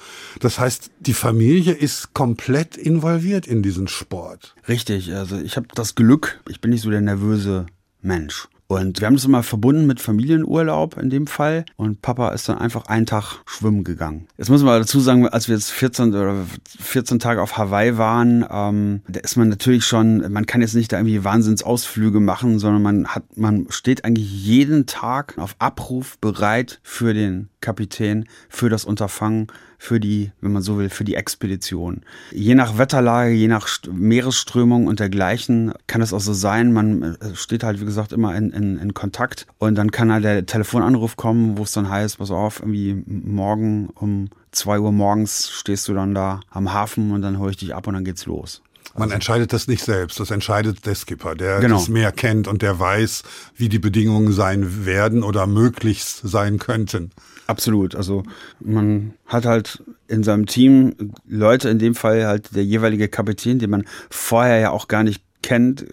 Das 0.41 0.59
heißt, 0.59 0.91
die 1.01 1.15
Familie 1.15 1.73
ist 1.73 2.15
komplett 2.15 2.77
involviert 2.77 3.47
in 3.47 3.63
diesen 3.63 3.89
Sport. 3.89 4.55
Richtig, 4.69 5.13
also 5.15 5.39
ich 5.39 5.57
habe 5.57 5.69
das 5.75 5.95
Glück, 5.95 6.41
ich 6.49 6.61
bin 6.61 6.71
nicht 6.71 6.83
so 6.83 6.91
der 6.91 7.01
nervöse 7.01 7.67
Mensch. 8.01 8.49
Und 8.71 9.01
wir 9.01 9.07
haben 9.07 9.15
das 9.15 9.25
immer 9.25 9.43
verbunden 9.43 9.87
mit 9.87 9.99
Familienurlaub 9.99 10.99
in 10.99 11.09
dem 11.09 11.27
Fall. 11.27 11.65
Und 11.77 12.03
Papa 12.03 12.29
ist 12.31 12.51
dann 12.51 12.59
einfach 12.59 12.85
einen 12.85 13.07
Tag 13.07 13.41
schwimmen 13.47 13.83
gegangen. 13.83 14.29
Jetzt 14.37 14.51
muss 14.51 14.63
man 14.63 14.79
dazu 14.79 15.01
sagen, 15.01 15.27
als 15.27 15.49
wir 15.49 15.55
jetzt 15.55 15.71
14 15.71 16.15
oder 16.15 16.45
14 16.79 17.19
Tage 17.19 17.41
auf 17.41 17.57
Hawaii 17.57 17.97
waren, 17.97 18.45
ähm, 18.51 19.01
da 19.09 19.21
ist 19.21 19.37
man 19.37 19.49
natürlich 19.49 19.87
schon, 19.87 20.31
man 20.31 20.45
kann 20.45 20.61
jetzt 20.61 20.75
nicht 20.75 20.93
da 20.93 20.99
irgendwie 20.99 21.25
Wahnsinnsausflüge 21.25 22.21
machen, 22.21 22.59
sondern 22.59 22.83
man 22.83 23.09
hat, 23.09 23.39
man 23.39 23.67
steht 23.71 24.05
eigentlich 24.05 24.45
jeden 24.45 24.85
Tag 24.85 25.39
auf 25.39 25.57
Abruf 25.59 26.19
bereit 26.19 26.81
für 26.83 27.15
den 27.15 27.49
Kapitän, 27.63 28.27
für 28.51 28.69
das 28.69 28.85
Unterfangen 28.85 29.47
für 29.79 30.01
die, 30.01 30.33
wenn 30.41 30.53
man 30.53 30.63
so 30.63 30.77
will, 30.77 30.91
für 30.91 31.05
die 31.05 31.15
Expedition. 31.15 32.03
Je 32.33 32.57
nach 32.57 32.79
Wetterlage, 32.79 33.31
je 33.31 33.47
nach 33.47 33.69
Meeresströmung 33.91 34.89
und 34.89 34.99
dergleichen 34.99 35.73
kann 35.87 36.03
es 36.03 36.13
auch 36.13 36.21
so 36.21 36.33
sein, 36.33 36.73
man 36.73 37.03
äh, 37.03 37.35
steht 37.35 37.63
halt, 37.63 37.81
wie 37.81 37.85
gesagt, 37.85 38.13
immer 38.13 38.37
in, 38.37 38.51
in, 38.51 38.77
in 38.77 38.93
Kontakt 38.93 39.47
und 39.59 39.77
dann 39.77 39.93
kann 39.93 40.13
halt 40.13 40.25
der 40.25 40.45
Telefonanruf 40.45 41.17
kommen, 41.17 41.57
wo 41.57 41.63
es 41.63 41.73
dann 41.73 41.89
heißt, 41.89 42.19
pass 42.19 42.33
auf, 42.33 42.61
irgendwie 42.61 43.03
morgen 43.07 43.89
um 43.95 44.29
zwei 44.51 44.81
Uhr 44.81 44.93
morgens 44.93 45.49
stehst 45.49 45.87
du 45.89 45.95
dann 45.95 46.13
da 46.13 46.41
am 46.51 46.73
Hafen 46.73 47.13
und 47.13 47.23
dann 47.23 47.39
hole 47.39 47.53
ich 47.53 47.57
dich 47.57 47.75
ab 47.75 47.87
und 47.87 47.95
dann 47.95 48.05
geht's 48.05 48.27
los. 48.27 48.63
Man 48.95 49.05
also, 49.05 49.15
entscheidet 49.15 49.53
das 49.53 49.69
nicht 49.69 49.85
selbst, 49.85 50.19
das 50.19 50.33
entscheidet 50.33 50.87
der 50.87 50.97
Skipper, 50.97 51.37
der 51.37 51.61
genau. 51.61 51.77
das 51.77 51.89
Meer 51.89 52.11
kennt 52.11 52.49
und 52.49 52.63
der 52.63 52.81
weiß, 52.81 53.23
wie 53.55 53.69
die 53.69 53.79
Bedingungen 53.79 54.33
sein 54.33 54.87
werden 54.87 55.23
oder 55.23 55.47
möglichst 55.47 56.21
sein 56.25 56.59
könnten. 56.59 57.13
Absolut. 57.49 57.95
Also 57.97 58.25
man 58.61 59.15
hat 59.27 59.47
halt 59.47 59.83
in 60.07 60.23
seinem 60.23 60.45
Team 60.45 61.15
Leute, 61.27 61.71
in 61.71 61.79
dem 61.79 61.95
Fall 61.95 62.27
halt 62.27 62.55
der 62.55 62.63
jeweilige 62.63 63.09
Kapitän, 63.09 63.59
den 63.59 63.71
man 63.71 63.85
vorher 64.11 64.59
ja 64.59 64.71
auch 64.71 64.87
gar 64.87 65.03
nicht 65.03 65.23
kennt, 65.43 65.87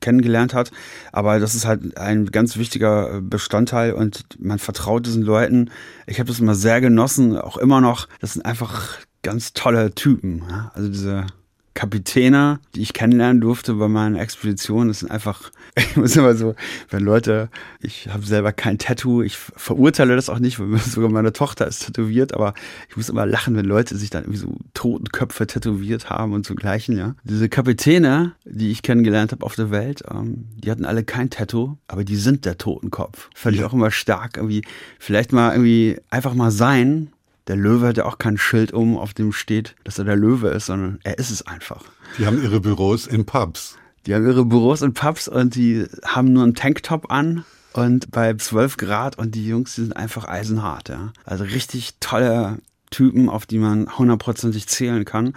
kennengelernt 0.00 0.54
hat. 0.54 0.70
Aber 1.10 1.40
das 1.40 1.56
ist 1.56 1.66
halt 1.66 1.98
ein 1.98 2.26
ganz 2.26 2.56
wichtiger 2.56 3.20
Bestandteil 3.20 3.94
und 3.94 4.26
man 4.38 4.60
vertraut 4.60 5.06
diesen 5.06 5.22
Leuten. 5.22 5.70
Ich 6.06 6.20
habe 6.20 6.28
das 6.28 6.38
immer 6.38 6.54
sehr 6.54 6.80
genossen, 6.80 7.36
auch 7.36 7.56
immer 7.56 7.80
noch. 7.80 8.06
Das 8.20 8.34
sind 8.34 8.46
einfach 8.46 8.98
ganz 9.22 9.54
tolle 9.54 9.92
Typen. 9.92 10.44
Also 10.72 10.88
diese 10.88 11.26
Kapitäne, 11.74 12.60
die 12.74 12.82
ich 12.82 12.92
kennenlernen 12.92 13.40
durfte 13.40 13.74
bei 13.74 13.88
meinen 13.88 14.14
Expeditionen. 14.14 14.88
Das 14.88 15.00
sind 15.00 15.10
einfach, 15.10 15.50
ich 15.76 15.96
muss 15.96 16.16
immer 16.16 16.34
so, 16.34 16.54
wenn 16.88 17.02
Leute, 17.02 17.50
ich 17.80 18.08
habe 18.08 18.24
selber 18.24 18.52
kein 18.52 18.78
Tattoo, 18.78 19.22
ich 19.22 19.36
verurteile 19.36 20.14
das 20.14 20.28
auch 20.28 20.38
nicht, 20.38 20.60
weil 20.60 20.78
sogar 20.78 21.10
meine 21.10 21.32
Tochter 21.32 21.66
ist 21.66 21.84
tätowiert, 21.86 22.32
aber 22.32 22.54
ich 22.88 22.96
muss 22.96 23.08
immer 23.08 23.26
lachen, 23.26 23.56
wenn 23.56 23.64
Leute 23.64 23.96
sich 23.96 24.10
dann 24.10 24.22
irgendwie 24.22 24.38
so 24.38 24.56
Totenköpfe 24.72 25.46
tätowiert 25.46 26.10
haben 26.10 26.32
und 26.32 26.46
so 26.46 26.54
gleichen, 26.54 26.96
ja. 26.96 27.16
Diese 27.24 27.48
Kapitäne, 27.48 28.34
die 28.44 28.70
ich 28.70 28.82
kennengelernt 28.82 29.32
habe 29.32 29.44
auf 29.44 29.56
der 29.56 29.70
Welt, 29.70 30.02
ähm, 30.10 30.46
die 30.56 30.70
hatten 30.70 30.84
alle 30.84 31.02
kein 31.04 31.30
Tattoo, 31.30 31.76
aber 31.88 32.04
die 32.04 32.16
sind 32.16 32.44
der 32.44 32.56
Totenkopf. 32.56 33.30
Fand 33.34 33.56
ja. 33.56 33.62
ich 33.62 33.66
auch 33.66 33.74
immer 33.74 33.90
stark, 33.90 34.36
irgendwie, 34.36 34.62
vielleicht 35.00 35.32
mal 35.32 35.52
irgendwie 35.52 35.98
einfach 36.10 36.34
mal 36.34 36.52
sein 36.52 37.10
der 37.46 37.56
Löwe 37.56 37.88
hat 37.88 37.96
ja 37.96 38.06
auch 38.06 38.18
kein 38.18 38.38
Schild 38.38 38.72
um, 38.72 38.96
auf 38.96 39.14
dem 39.14 39.32
steht, 39.32 39.76
dass 39.84 39.98
er 39.98 40.04
der 40.04 40.16
Löwe 40.16 40.48
ist, 40.48 40.66
sondern 40.66 40.98
er 41.04 41.18
ist 41.18 41.30
es 41.30 41.46
einfach. 41.46 41.84
Die 42.18 42.26
haben 42.26 42.42
ihre 42.42 42.60
Büros 42.60 43.06
in 43.06 43.26
Pubs. 43.26 43.76
Die 44.06 44.14
haben 44.14 44.26
ihre 44.26 44.44
Büros 44.44 44.82
in 44.82 44.94
Pubs 44.94 45.28
und 45.28 45.54
die 45.54 45.86
haben 46.04 46.32
nur 46.32 46.42
einen 46.42 46.54
Tanktop 46.54 47.10
an 47.10 47.44
und 47.72 48.10
bei 48.10 48.34
12 48.34 48.76
Grad 48.76 49.18
und 49.18 49.34
die 49.34 49.46
Jungs, 49.46 49.74
die 49.74 49.82
sind 49.82 49.96
einfach 49.96 50.26
eisenhart, 50.26 50.88
ja. 50.88 51.12
Also 51.24 51.44
richtig 51.44 51.94
tolle 52.00 52.58
Typen, 52.90 53.28
auf 53.28 53.46
die 53.46 53.58
man 53.58 53.88
hundertprozentig 53.98 54.68
zählen 54.68 55.04
kann, 55.04 55.34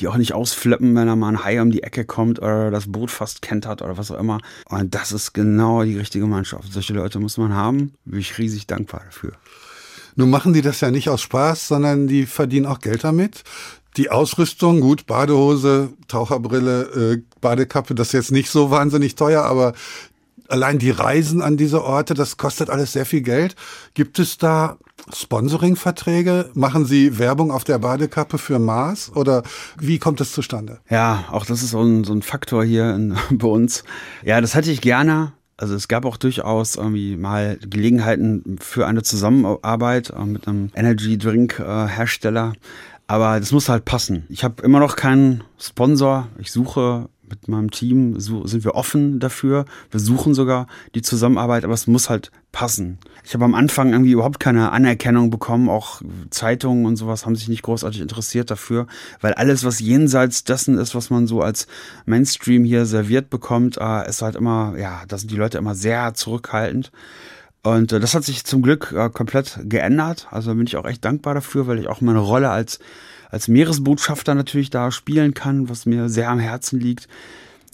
die 0.00 0.08
auch 0.08 0.16
nicht 0.16 0.32
ausflippen, 0.32 0.94
wenn 0.96 1.06
da 1.06 1.14
mal 1.14 1.28
ein 1.28 1.44
Hai 1.44 1.62
um 1.62 1.70
die 1.70 1.84
Ecke 1.84 2.04
kommt 2.04 2.40
oder 2.40 2.72
das 2.72 2.90
Boot 2.90 3.12
fast 3.12 3.42
kentert 3.42 3.80
oder 3.80 3.96
was 3.96 4.10
auch 4.10 4.18
immer. 4.18 4.40
Und 4.68 4.94
das 4.94 5.12
ist 5.12 5.32
genau 5.32 5.84
die 5.84 5.96
richtige 5.96 6.26
Mannschaft. 6.26 6.72
Solche 6.72 6.94
Leute 6.94 7.20
muss 7.20 7.38
man 7.38 7.54
haben. 7.54 7.94
Bin 8.04 8.18
ich 8.18 8.36
riesig 8.38 8.66
dankbar 8.66 9.02
dafür. 9.04 9.32
Nun 10.16 10.30
machen 10.30 10.52
die 10.52 10.62
das 10.62 10.80
ja 10.80 10.90
nicht 10.90 11.08
aus 11.08 11.20
Spaß, 11.20 11.68
sondern 11.68 12.08
die 12.08 12.26
verdienen 12.26 12.66
auch 12.66 12.80
Geld 12.80 13.04
damit. 13.04 13.44
Die 13.96 14.10
Ausrüstung, 14.10 14.80
gut, 14.80 15.06
Badehose, 15.06 15.90
Taucherbrille, 16.08 17.14
äh, 17.14 17.22
Badekappe, 17.40 17.94
das 17.94 18.08
ist 18.08 18.12
jetzt 18.12 18.32
nicht 18.32 18.50
so 18.50 18.70
wahnsinnig 18.70 19.14
teuer, 19.14 19.44
aber 19.44 19.72
allein 20.48 20.78
die 20.78 20.90
Reisen 20.90 21.42
an 21.42 21.56
diese 21.56 21.82
Orte, 21.82 22.14
das 22.14 22.36
kostet 22.36 22.70
alles 22.70 22.92
sehr 22.92 23.06
viel 23.06 23.22
Geld. 23.22 23.56
Gibt 23.94 24.18
es 24.18 24.38
da 24.38 24.76
Sponsoring-Verträge? 25.14 26.50
Machen 26.54 26.86
Sie 26.86 27.18
Werbung 27.18 27.50
auf 27.50 27.64
der 27.64 27.78
Badekappe 27.78 28.38
für 28.38 28.58
Mars 28.58 29.12
oder 29.14 29.42
wie 29.78 29.98
kommt 29.98 30.20
das 30.20 30.32
zustande? 30.32 30.80
Ja, 30.88 31.24
auch 31.30 31.46
das 31.46 31.62
ist 31.62 31.70
so 31.70 31.82
ein, 31.82 32.04
so 32.04 32.12
ein 32.12 32.22
Faktor 32.22 32.64
hier 32.64 32.94
in, 32.94 33.16
bei 33.30 33.48
uns. 33.48 33.84
Ja, 34.24 34.40
das 34.40 34.54
hätte 34.54 34.70
ich 34.70 34.80
gerne. 34.80 35.32
Also 35.58 35.74
es 35.74 35.88
gab 35.88 36.04
auch 36.04 36.18
durchaus 36.18 36.76
irgendwie 36.76 37.16
mal 37.16 37.58
Gelegenheiten 37.58 38.58
für 38.60 38.86
eine 38.86 39.02
Zusammenarbeit 39.02 40.10
äh, 40.10 40.24
mit 40.24 40.46
einem 40.46 40.70
Energy 40.74 41.16
Drink 41.16 41.58
äh, 41.58 41.86
Hersteller. 41.86 42.52
Aber 43.06 43.38
das 43.38 43.52
muss 43.52 43.68
halt 43.68 43.84
passen. 43.84 44.24
Ich 44.28 44.44
habe 44.44 44.62
immer 44.62 44.80
noch 44.80 44.96
keinen 44.96 45.44
Sponsor. 45.58 46.28
Ich 46.38 46.50
suche 46.50 47.08
mit 47.28 47.48
meinem 47.48 47.70
Team 47.70 48.18
sind 48.20 48.64
wir 48.64 48.74
offen 48.74 49.18
dafür. 49.18 49.64
Wir 49.90 50.00
suchen 50.00 50.34
sogar 50.34 50.66
die 50.94 51.02
Zusammenarbeit, 51.02 51.64
aber 51.64 51.74
es 51.74 51.86
muss 51.86 52.10
halt 52.10 52.30
passen. 52.52 52.98
Ich 53.26 53.34
habe 53.34 53.44
am 53.44 53.56
Anfang 53.56 53.90
irgendwie 53.90 54.12
überhaupt 54.12 54.38
keine 54.38 54.70
Anerkennung 54.70 55.30
bekommen. 55.30 55.68
Auch 55.68 56.00
Zeitungen 56.30 56.86
und 56.86 56.94
sowas 56.94 57.26
haben 57.26 57.34
sich 57.34 57.48
nicht 57.48 57.62
großartig 57.62 58.00
interessiert 58.00 58.52
dafür, 58.52 58.86
weil 59.20 59.34
alles, 59.34 59.64
was 59.64 59.80
jenseits 59.80 60.44
dessen 60.44 60.78
ist, 60.78 60.94
was 60.94 61.10
man 61.10 61.26
so 61.26 61.42
als 61.42 61.66
Mainstream 62.04 62.62
hier 62.62 62.86
serviert 62.86 63.28
bekommt, 63.28 63.78
äh, 63.78 64.08
ist 64.08 64.22
halt 64.22 64.36
immer, 64.36 64.74
ja, 64.78 65.02
da 65.08 65.18
sind 65.18 65.32
die 65.32 65.36
Leute 65.36 65.58
immer 65.58 65.74
sehr 65.74 66.14
zurückhaltend. 66.14 66.92
Und 67.64 67.90
äh, 67.90 67.98
das 67.98 68.14
hat 68.14 68.22
sich 68.22 68.44
zum 68.44 68.62
Glück 68.62 68.94
äh, 68.96 69.10
komplett 69.10 69.58
geändert. 69.64 70.28
Also 70.30 70.54
bin 70.54 70.68
ich 70.68 70.76
auch 70.76 70.86
echt 70.86 71.04
dankbar 71.04 71.34
dafür, 71.34 71.66
weil 71.66 71.80
ich 71.80 71.88
auch 71.88 72.00
meine 72.00 72.20
Rolle 72.20 72.50
als, 72.50 72.78
als 73.28 73.48
Meeresbotschafter 73.48 74.36
natürlich 74.36 74.70
da 74.70 74.92
spielen 74.92 75.34
kann, 75.34 75.68
was 75.68 75.84
mir 75.84 76.08
sehr 76.08 76.30
am 76.30 76.38
Herzen 76.38 76.78
liegt. 76.78 77.08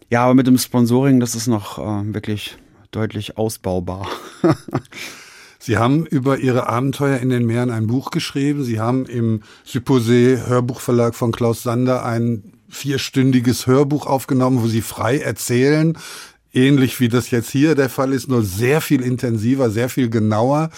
Ja, 0.08 0.24
aber 0.24 0.32
mit 0.32 0.46
dem 0.46 0.56
Sponsoring, 0.56 1.20
das 1.20 1.34
ist 1.34 1.46
noch 1.46 1.78
äh, 1.78 2.14
wirklich 2.14 2.56
deutlich 2.90 3.36
ausbaubar. 3.36 4.08
Sie 5.64 5.76
haben 5.76 6.06
über 6.06 6.38
Ihre 6.38 6.68
Abenteuer 6.68 7.18
in 7.18 7.28
den 7.28 7.46
Meeren 7.46 7.70
ein 7.70 7.86
Buch 7.86 8.10
geschrieben. 8.10 8.64
Sie 8.64 8.80
haben 8.80 9.06
im 9.06 9.42
Supposé 9.64 10.44
Hörbuchverlag 10.48 11.14
von 11.14 11.30
Klaus 11.30 11.62
Sander 11.62 12.04
ein 12.04 12.54
vierstündiges 12.68 13.68
Hörbuch 13.68 14.06
aufgenommen, 14.06 14.60
wo 14.60 14.66
Sie 14.66 14.82
frei 14.82 15.18
erzählen. 15.18 15.96
Ähnlich 16.52 16.98
wie 16.98 17.08
das 17.08 17.30
jetzt 17.30 17.50
hier 17.50 17.76
der 17.76 17.90
Fall 17.90 18.12
ist, 18.12 18.28
nur 18.28 18.42
sehr 18.42 18.80
viel 18.80 19.02
intensiver, 19.02 19.70
sehr 19.70 19.88
viel 19.88 20.10
genauer. 20.10 20.70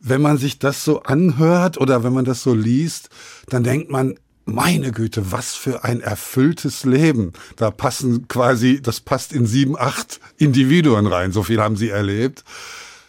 Wenn 0.00 0.20
man 0.20 0.36
sich 0.36 0.58
das 0.58 0.84
so 0.84 1.04
anhört 1.04 1.78
oder 1.78 2.02
wenn 2.02 2.12
man 2.12 2.24
das 2.24 2.42
so 2.42 2.54
liest, 2.54 3.10
dann 3.46 3.62
denkt 3.62 3.88
man, 3.88 4.18
meine 4.44 4.90
Güte, 4.90 5.30
was 5.30 5.54
für 5.54 5.84
ein 5.84 6.00
erfülltes 6.00 6.84
Leben. 6.84 7.34
Da 7.54 7.70
passen 7.70 8.26
quasi, 8.26 8.82
das 8.82 8.98
passt 8.98 9.32
in 9.32 9.46
sieben, 9.46 9.78
acht 9.78 10.18
Individuen 10.38 11.06
rein. 11.06 11.30
So 11.30 11.44
viel 11.44 11.60
haben 11.60 11.76
Sie 11.76 11.90
erlebt. 11.90 12.42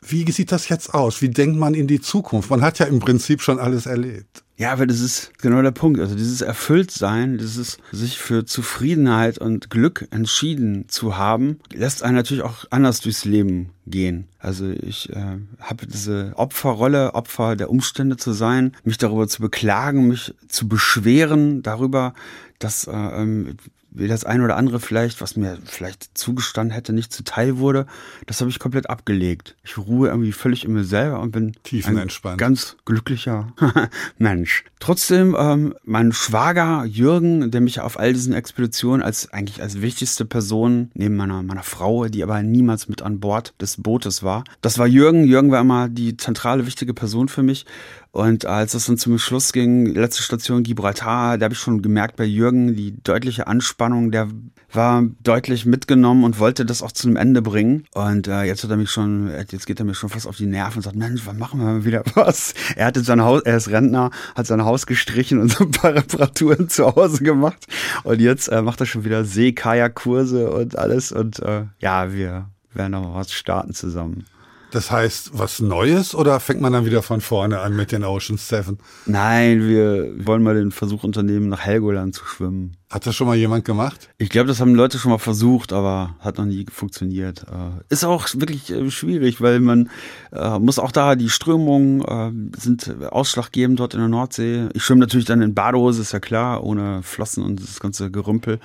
Wie 0.06 0.30
sieht 0.32 0.52
das 0.52 0.70
jetzt 0.70 0.94
aus? 0.94 1.22
Wie 1.22 1.30
denkt 1.30 1.58
man 1.58 1.74
in 1.74 1.88
die 1.88 2.02
Zukunft? 2.02 2.50
Man 2.50 2.62
hat 2.62 2.80
ja 2.80 2.86
im 2.86 3.00
Prinzip 3.00 3.42
schon 3.42 3.60
alles 3.60 3.86
erlebt. 3.86 4.44
Ja, 4.60 4.74
aber 4.74 4.86
das 4.86 5.00
ist 5.00 5.32
genau 5.40 5.62
der 5.62 5.72
Punkt. 5.72 6.02
Also 6.02 6.16
dieses 6.16 6.42
Erfülltsein, 6.42 7.38
dieses 7.38 7.78
sich 7.94 8.20
für 8.20 8.44
Zufriedenheit 8.44 9.38
und 9.38 9.70
Glück 9.70 10.10
entschieden 10.12 10.90
zu 10.90 11.16
haben, 11.16 11.60
lässt 11.72 12.04
einen 12.04 12.16
natürlich 12.16 12.44
auch 12.44 12.66
anders 12.70 13.00
durchs 13.00 13.24
Leben 13.24 13.70
gehen. 13.88 14.28
Also 14.38 14.70
ich 14.70 15.12
äh, 15.12 15.38
habe 15.62 15.88
diese 15.88 16.34
Opferrolle, 16.36 17.14
Opfer 17.14 17.56
der 17.56 17.70
Umstände 17.70 18.18
zu 18.18 18.34
sein, 18.34 18.76
mich 18.84 18.98
darüber 18.98 19.30
zu 19.30 19.42
beklagen, 19.42 20.10
mich 20.10 20.34
zu 20.50 20.68
beschweren 20.68 21.62
darüber, 21.62 22.14
dass 22.60 22.86
äh, 22.86 22.92
ähm, 22.92 23.56
wie 24.00 24.08
das 24.08 24.24
ein 24.24 24.42
oder 24.42 24.58
andere 24.58 24.80
vielleicht, 24.80 25.22
was 25.22 25.36
mir 25.36 25.58
vielleicht 25.66 26.18
zugestanden 26.18 26.74
hätte, 26.74 26.94
nicht 26.94 27.14
zuteil 27.14 27.58
wurde, 27.58 27.86
das 28.26 28.40
habe 28.42 28.50
ich 28.50 28.60
komplett 28.60 28.90
abgelegt. 28.90 29.56
Ich 29.64 29.78
ruhe 29.78 30.10
irgendwie 30.10 30.32
völlig 30.32 30.66
in 30.66 30.74
mir 30.74 30.84
selber 30.84 31.20
und 31.20 31.32
bin 31.32 31.54
Tiefenentspannt. 31.64 32.36
ein 32.36 32.38
ganz 32.38 32.78
glücklicher 32.86 33.54
Mensch. 34.18 34.64
Trotzdem, 34.80 35.36
ähm, 35.38 35.76
mein 35.84 36.14
Schwager 36.14 36.86
Jürgen, 36.86 37.52
der 37.52 37.62
mich 37.62 37.82
auf 37.82 38.00
all 38.00 38.14
diesen 38.14 38.34
Expeditionen 38.34 39.02
als 39.02 39.34
eigentlich 39.34 39.62
als 39.62 39.82
wichtigste 39.82 40.26
Person 40.26 40.92
neben 40.94 41.16
meiner, 41.16 41.44
meiner 41.44 41.64
Frau, 41.64 42.06
die 42.06 42.24
aber 42.24 42.42
niemals 42.42 42.88
mit 42.88 43.02
an 43.02 43.20
Bord 43.20 43.54
des 43.60 43.78
Bootes 43.78 44.24
war, 44.24 44.44
das 44.62 44.78
war 44.78 44.88
Jürgen. 44.88 45.26
Jürgen 45.26 45.52
war 45.52 45.62
immer 45.62 45.90
die 45.90 46.16
zentrale 46.18 46.66
wichtige 46.66 46.94
Person 46.94 47.28
für 47.28 47.44
mich. 47.44 47.66
Und 48.12 48.46
als 48.46 48.74
es 48.74 48.88
dann 48.88 48.98
zum 48.98 49.20
Schluss 49.20 49.54
ging, 49.54 49.86
letzte 49.86 50.24
Station 50.24 50.64
Gibraltar, 50.64 51.38
da 51.38 51.44
habe 51.44 51.54
ich 51.54 51.60
schon 51.60 51.82
gemerkt 51.82 52.16
bei 52.16 52.26
Jürgen, 52.26 52.76
die 52.76 53.02
deutliche 53.04 53.46
Anspannung, 53.48 54.12
der 54.12 54.30
war 54.72 55.04
deutlich 55.22 55.66
mitgenommen 55.66 56.24
und 56.24 56.40
wollte 56.40 56.66
das 56.66 56.82
auch 56.82 56.92
zu 56.92 57.08
einem 57.08 57.18
Ende 57.18 57.42
bringen. 57.42 57.86
Und 57.94 58.28
äh, 58.28 58.44
jetzt 58.44 58.64
hat 58.64 58.72
er 58.72 58.78
mich 58.78 58.90
schon, 58.90 59.30
jetzt 59.52 59.66
geht 59.66 59.80
er 59.80 59.86
mir 59.86 59.94
schon 59.94 60.10
fast 60.10 60.28
auf 60.28 60.38
die 60.38 60.46
Nerven 60.46 60.78
und 60.78 60.84
sagt, 60.84 60.96
Mensch, 60.96 61.22
wann 61.26 61.38
machen 61.38 61.60
wir 61.60 61.68
mal 61.68 61.86
wieder 61.86 62.04
was? 62.16 62.54
Er 62.76 62.88
hatte 62.88 63.02
sein 63.02 63.22
Haus, 63.22 63.42
er 63.44 63.58
ist 63.58 63.70
Rentner, 63.70 64.12
hat 64.36 64.48
sein 64.48 64.64
Haus 64.64 64.86
gestrichen 64.86 65.40
und 65.40 65.52
so 65.52 65.66
ein 65.66 65.72
paar 65.72 65.94
Reparaturen 65.94 66.70
zu 66.70 66.96
Hause 66.96 67.24
gemacht. 67.24 67.68
Und 68.04 68.22
jetzt 68.22 68.48
äh, 68.48 68.62
macht 68.62 68.80
er 68.80 68.86
schon 68.88 69.06
wieder 69.06 69.24
See-Kajak-Kurse 69.24 70.50
und 70.52 70.78
alles. 70.78 71.12
Und 71.12 71.40
äh, 71.40 71.66
ja, 71.80 72.12
wir 72.12 72.50
werden 72.74 72.92
noch 72.92 73.04
mal 73.04 73.16
was 73.16 73.32
starten 73.32 73.74
zusammen. 73.74 74.26
Das 74.72 74.92
heißt, 74.92 75.32
was 75.34 75.60
Neues 75.60 76.14
oder 76.14 76.40
fängt 76.40 76.62
man 76.62 76.74
dann 76.74 76.86
wieder 76.86 77.02
von 77.02 77.22
vorne 77.22 77.60
an 77.60 77.76
mit 77.76 77.92
den 77.92 78.04
Oceans 78.04 78.48
Seven? 78.48 78.78
Nein, 79.08 79.68
wir 79.68 80.26
wollen 80.28 80.44
mal 80.44 80.54
den 80.54 80.72
Versuch 80.72 81.04
unternehmen, 81.04 81.50
nach 81.50 81.62
Helgoland 81.62 82.14
zu 82.14 82.24
schwimmen. 82.26 82.78
Hat 82.92 83.06
das 83.06 83.16
schon 83.16 83.28
mal 83.28 83.36
jemand 83.36 83.66
gemacht? 83.66 84.10
Ich 84.18 84.30
glaube, 84.30 84.48
das 84.48 84.60
haben 84.60 84.74
Leute 84.74 84.98
schon 84.98 85.12
mal 85.12 85.20
versucht, 85.20 85.74
aber 85.74 86.16
hat 86.20 86.38
noch 86.38 86.46
nie 86.46 86.66
funktioniert. 86.72 87.44
Äh, 87.44 87.84
ist 87.90 88.04
auch 88.04 88.28
wirklich 88.36 88.72
äh, 88.72 88.90
schwierig, 88.90 89.42
weil 89.42 89.60
man 89.60 89.90
äh, 90.32 90.58
muss 90.60 90.80
auch 90.80 90.92
da, 90.92 91.16
die 91.16 91.30
Strömungen 91.30 92.52
sind 92.58 92.96
ausschlaggebend 93.12 93.80
dort 93.80 93.94
in 93.94 94.00
der 94.00 94.10
Nordsee. 94.10 94.70
Ich 94.74 94.84
schwimme 94.84 95.02
natürlich 95.02 95.26
dann 95.26 95.42
in 95.42 95.54
Badehose, 95.54 96.02
ist 96.02 96.14
ja 96.14 96.20
klar, 96.20 96.64
ohne 96.64 97.02
Flossen 97.04 97.44
und 97.44 97.62
das 97.62 97.80
ganze 97.80 98.12
Gerümpel. 98.12 98.60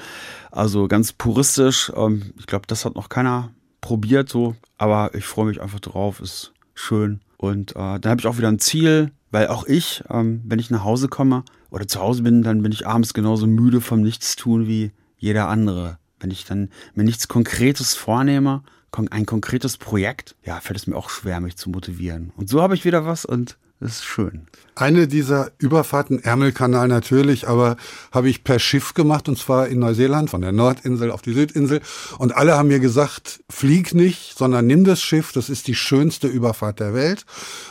Also 0.51 0.87
ganz 0.89 1.13
puristisch. 1.13 1.93
Ähm, 1.97 2.33
ich 2.39 2.47
glaube, 2.47 2.67
das 2.67 2.85
hat 2.85 2.95
noch 2.95 3.09
keiner 3.09 3.51
probiert 3.85 4.30
so, 4.30 4.57
aber 4.78 5.14
ich 5.14 5.26
freue 5.26 5.45
mich 5.45 5.61
einfach 5.61 5.78
drauf, 5.78 6.20
ist 6.20 6.55
schön. 6.72 7.20
Und 7.37 7.72
äh, 7.72 8.01
dann 8.01 8.07
habe 8.07 8.20
ich 8.20 8.26
auch 8.26 8.39
wieder 8.39 8.49
ein 8.49 8.59
Ziel, 8.59 9.11
weil 9.30 9.49
auch 9.49 9.66
ich, 9.66 10.03
ähm, 10.09 10.41
wenn 10.47 10.59
ich 10.59 10.70
nach 10.70 10.85
Hause 10.85 11.09
komme 11.09 11.45
oder 11.68 11.87
zu 11.87 12.01
Hause 12.01 12.22
bin, 12.22 12.43
dann 12.43 12.62
bin 12.62 12.72
ich 12.72 12.87
abends 12.87 13.12
genauso 13.12 13.47
müde 13.47 13.82
vom 13.82 14.01
Nichtstun 14.01 14.66
wie 14.66 14.93
jeder 15.18 15.49
andere. 15.49 15.99
Wenn 16.18 16.30
ich 16.30 16.47
dann 16.47 16.70
mir 16.95 17.05
nichts 17.05 17.28
Konkretes 17.28 17.95
vornehme, 17.95 18.62
ein 19.11 19.26
konkretes 19.26 19.76
Projekt, 19.76 20.35
ja, 20.45 20.61
fällt 20.61 20.78
es 20.78 20.87
mir 20.87 20.97
auch 20.97 21.11
schwer, 21.11 21.41
mich 21.41 21.57
zu 21.57 21.68
motivieren. 21.68 22.32
Und 22.37 22.49
so 22.49 22.62
habe 22.62 22.74
ich 22.74 22.87
wieder 22.87 23.05
was 23.05 23.26
und 23.26 23.59
das 23.81 23.97
ist 23.97 24.05
schön. 24.05 24.47
Eine 24.77 25.07
dieser 25.07 25.53
Überfahrten, 25.59 26.22
Ärmelkanal 26.22 26.89
natürlich, 26.89 27.49
aber 27.49 27.77
habe 28.12 28.29
ich 28.29 28.43
per 28.43 28.59
Schiff 28.59 28.95
gemacht 28.95 29.29
und 29.29 29.39
zwar 29.39 29.68
in 29.68 29.79
Neuseeland, 29.81 30.31
von 30.31 30.41
der 30.41 30.53
Nordinsel 30.53 31.11
auf 31.11 31.22
die 31.22 31.33
Südinsel. 31.33 31.81
Und 32.18 32.35
alle 32.35 32.57
haben 32.57 32.68
mir 32.68 32.81
gesagt, 32.81 33.41
flieg 33.51 33.95
nicht, 33.95 34.39
sondern 34.39 34.66
nimm 34.66 34.85
das 34.85 35.03
Schiff, 35.03 35.33
das 35.33 35.49
ist 35.51 35.66
die 35.66 35.75
schönste 35.75 36.29
Überfahrt 36.29 36.81
der 36.81 36.95
Welt. 36.95 37.27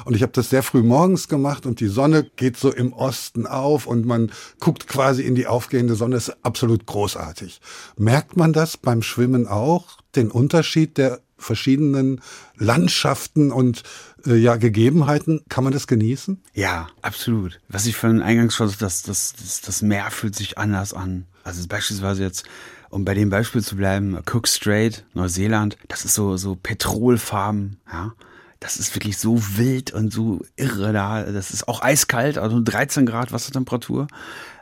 Und 0.05 0.15
ich 0.15 0.21
habe 0.21 0.33
das 0.33 0.49
sehr 0.49 0.63
früh 0.63 0.83
morgens 0.83 1.27
gemacht 1.27 1.65
und 1.65 1.79
die 1.79 1.87
Sonne 1.87 2.29
geht 2.35 2.57
so 2.57 2.71
im 2.71 2.93
Osten 2.93 3.47
auf 3.47 3.87
und 3.87 4.05
man 4.05 4.31
guckt 4.59 4.87
quasi 4.87 5.23
in 5.23 5.35
die 5.35 5.47
aufgehende 5.47 5.95
Sonne, 5.95 6.15
das 6.15 6.29
ist 6.29 6.37
absolut 6.43 6.85
großartig. 6.85 7.59
Merkt 7.97 8.37
man 8.37 8.53
das 8.53 8.77
beim 8.77 9.01
Schwimmen 9.01 9.47
auch, 9.47 9.97
den 10.15 10.31
Unterschied 10.31 10.97
der 10.97 11.21
verschiedenen 11.43 12.21
Landschaften 12.57 13.51
und 13.51 13.83
äh, 14.25 14.35
ja, 14.35 14.55
Gegebenheiten, 14.55 15.41
kann 15.49 15.63
man 15.63 15.73
das 15.73 15.87
genießen? 15.87 16.41
Ja, 16.53 16.87
absolut. 17.01 17.59
Was 17.69 17.85
ich 17.85 17.95
von 17.95 18.21
eingangs 18.21 18.55
schon, 18.55 18.71
das, 18.79 19.03
das, 19.03 19.33
das, 19.33 19.61
das 19.61 19.81
Meer 19.81 20.09
fühlt 20.11 20.35
sich 20.35 20.57
anders 20.57 20.93
an. 20.93 21.25
Also 21.43 21.67
beispielsweise 21.67 22.23
jetzt, 22.23 22.45
um 22.89 23.05
bei 23.05 23.13
dem 23.13 23.29
Beispiel 23.29 23.63
zu 23.63 23.75
bleiben, 23.75 24.17
Cook 24.31 24.47
Strait, 24.47 25.05
Neuseeland, 25.13 25.77
das 25.87 26.05
ist 26.05 26.13
so, 26.13 26.37
so 26.37 26.55
Petrolfarben, 26.55 27.79
ja. 27.91 28.13
Das 28.59 28.77
ist 28.77 28.95
wirklich 28.95 29.17
so 29.17 29.41
wild 29.57 29.91
und 29.91 30.13
so 30.13 30.39
irre 30.55 30.93
da. 30.93 31.23
Das 31.23 31.51
ist 31.51 31.67
auch 31.67 31.81
eiskalt, 31.81 32.37
also 32.37 32.61
13 32.63 33.05
Grad 33.05 33.33
Wassertemperatur. 33.33 34.07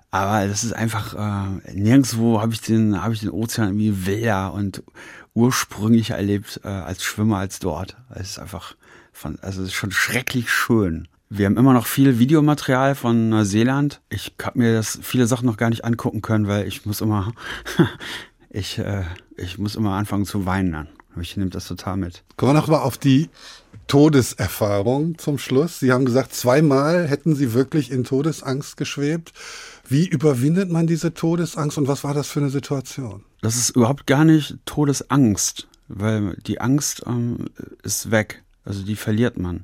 Aber 0.10 0.48
das 0.48 0.64
ist 0.66 0.74
einfach, 0.74 1.14
äh, 1.14 1.74
nirgendwo 1.74 2.42
habe 2.42 2.52
ich 2.54 2.62
den, 2.62 3.02
habe 3.02 3.14
ich 3.14 3.22
den 3.22 3.30
Ozean 3.30 3.70
irgendwie 3.70 4.08
wilder 4.08 4.54
und 4.54 4.84
ursprünglicher 5.34 6.16
erlebt 6.16 6.62
äh, 6.64 6.68
als 6.68 7.04
Schwimmer 7.04 7.38
als 7.38 7.60
dort. 7.60 7.98
Es 8.14 8.32
ist 8.32 8.40
einfach, 8.40 8.76
von, 9.12 9.40
also 9.42 9.62
es 9.62 9.70
ist 9.70 9.74
schon 9.74 9.92
schrecklich 9.92 10.50
schön. 10.50 11.08
Wir 11.30 11.46
haben 11.46 11.58
immer 11.58 11.74
noch 11.74 11.86
viel 11.86 12.20
Videomaterial 12.20 12.96
von 12.96 13.30
Neuseeland. 13.30 14.02
Ich 14.10 14.34
habe 14.42 14.60
mir 14.60 14.74
das 14.74 15.00
viele 15.02 15.28
Sachen 15.28 15.46
noch 15.46 15.56
gar 15.56 15.70
nicht 15.70 15.86
angucken 15.86 16.22
können, 16.22 16.48
weil 16.48 16.68
ich 16.68 16.86
muss 16.86 17.00
immer, 17.00 17.32
ich, 18.50 18.80
äh, 18.80 19.06
ich 19.38 19.58
muss 19.58 19.76
immer 19.76 19.94
anfangen 19.94 20.26
zu 20.26 20.46
weinen 20.46 20.74
dann. 20.74 20.88
Ich 21.20 21.38
nehme 21.38 21.50
das 21.50 21.68
total 21.68 21.98
mit. 21.98 22.24
Kommen 22.38 22.54
wir 22.54 22.60
noch 22.60 22.68
mal 22.68 22.80
auf 22.80 22.98
die 22.98 23.30
Todeserfahrung 23.88 25.18
zum 25.18 25.38
Schluss. 25.38 25.80
Sie 25.80 25.92
haben 25.92 26.06
gesagt, 26.06 26.34
zweimal 26.34 27.08
hätten 27.08 27.36
Sie 27.36 27.54
wirklich 27.54 27.92
in 27.92 28.04
Todesangst 28.04 28.78
geschwebt. 28.78 29.34
Wie 29.92 30.08
überwindet 30.08 30.72
man 30.72 30.88
diese 30.88 31.14
Todesangst 31.14 31.78
und 31.78 31.90
was 31.90 32.06
war 32.06 32.14
das 32.14 32.30
für 32.30 32.40
eine 32.40 32.50
Situation? 32.50 33.26
Das 33.42 33.58
ist 33.58 33.72
überhaupt 33.72 34.08
gar 34.08 34.24
nicht 34.24 34.56
Todesangst, 34.66 35.68
weil 35.90 36.38
die 36.48 36.62
Angst 36.62 37.04
ähm, 37.06 37.50
ist 37.84 38.10
weg. 38.10 38.42
Also 38.64 38.84
die 38.84 38.96
verliert 38.96 39.38
man. 39.38 39.64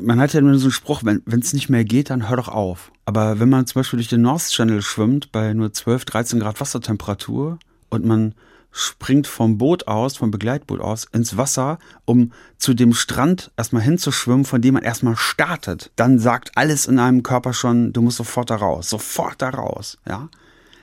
Man 0.00 0.18
hat 0.18 0.32
ja 0.32 0.40
nur 0.40 0.56
so 0.58 0.66
einen 0.66 0.72
Spruch, 0.72 1.02
wenn 1.04 1.22
es 1.26 1.52
nicht 1.52 1.68
mehr 1.68 1.84
geht, 1.84 2.08
dann 2.08 2.30
hör 2.30 2.38
doch 2.38 2.48
auf. 2.48 2.90
Aber 3.04 3.38
wenn 3.38 3.50
man 3.50 3.66
zum 3.66 3.80
Beispiel 3.80 3.98
durch 3.98 4.08
den 4.08 4.22
North 4.22 4.48
Channel 4.48 4.80
schwimmt 4.80 5.30
bei 5.30 5.52
nur 5.52 5.70
12, 5.70 6.06
13 6.06 6.40
Grad 6.40 6.58
Wassertemperatur 6.58 7.58
und 7.90 8.06
man 8.06 8.34
springt 8.78 9.26
vom 9.26 9.56
Boot 9.56 9.88
aus, 9.88 10.18
vom 10.18 10.30
Begleitboot 10.30 10.80
aus, 10.80 11.06
ins 11.10 11.38
Wasser, 11.38 11.78
um 12.04 12.32
zu 12.58 12.74
dem 12.74 12.92
Strand 12.92 13.50
erstmal 13.56 13.80
hinzuschwimmen, 13.80 14.44
von 14.44 14.60
dem 14.60 14.74
man 14.74 14.82
erstmal 14.82 15.16
startet. 15.16 15.90
Dann 15.96 16.18
sagt 16.18 16.52
alles 16.56 16.86
in 16.86 16.98
einem 16.98 17.22
Körper 17.22 17.54
schon, 17.54 17.94
du 17.94 18.02
musst 18.02 18.18
sofort 18.18 18.50
da 18.50 18.56
raus, 18.56 18.90
sofort 18.90 19.40
da 19.40 19.48
raus, 19.48 19.96
ja. 20.06 20.28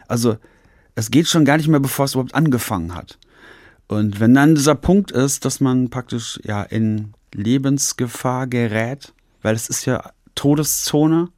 Also, 0.07 0.37
es 0.95 1.11
geht 1.11 1.27
schon 1.27 1.45
gar 1.45 1.57
nicht 1.57 1.67
mehr, 1.67 1.79
bevor 1.79 2.05
es 2.05 2.15
überhaupt 2.15 2.33
angefangen 2.33 2.95
hat. 2.95 3.19
Und 3.87 4.19
wenn 4.19 4.33
dann 4.33 4.55
dieser 4.55 4.75
Punkt 4.75 5.11
ist, 5.11 5.45
dass 5.45 5.59
man 5.59 5.91
praktisch, 5.91 6.39
ja, 6.43 6.63
in 6.63 7.13
Lebensgefahr 7.31 8.47
gerät, 8.47 9.13
weil 9.43 9.53
es 9.53 9.69
ist 9.69 9.85
ja 9.85 10.11
Todeszone, 10.33 11.29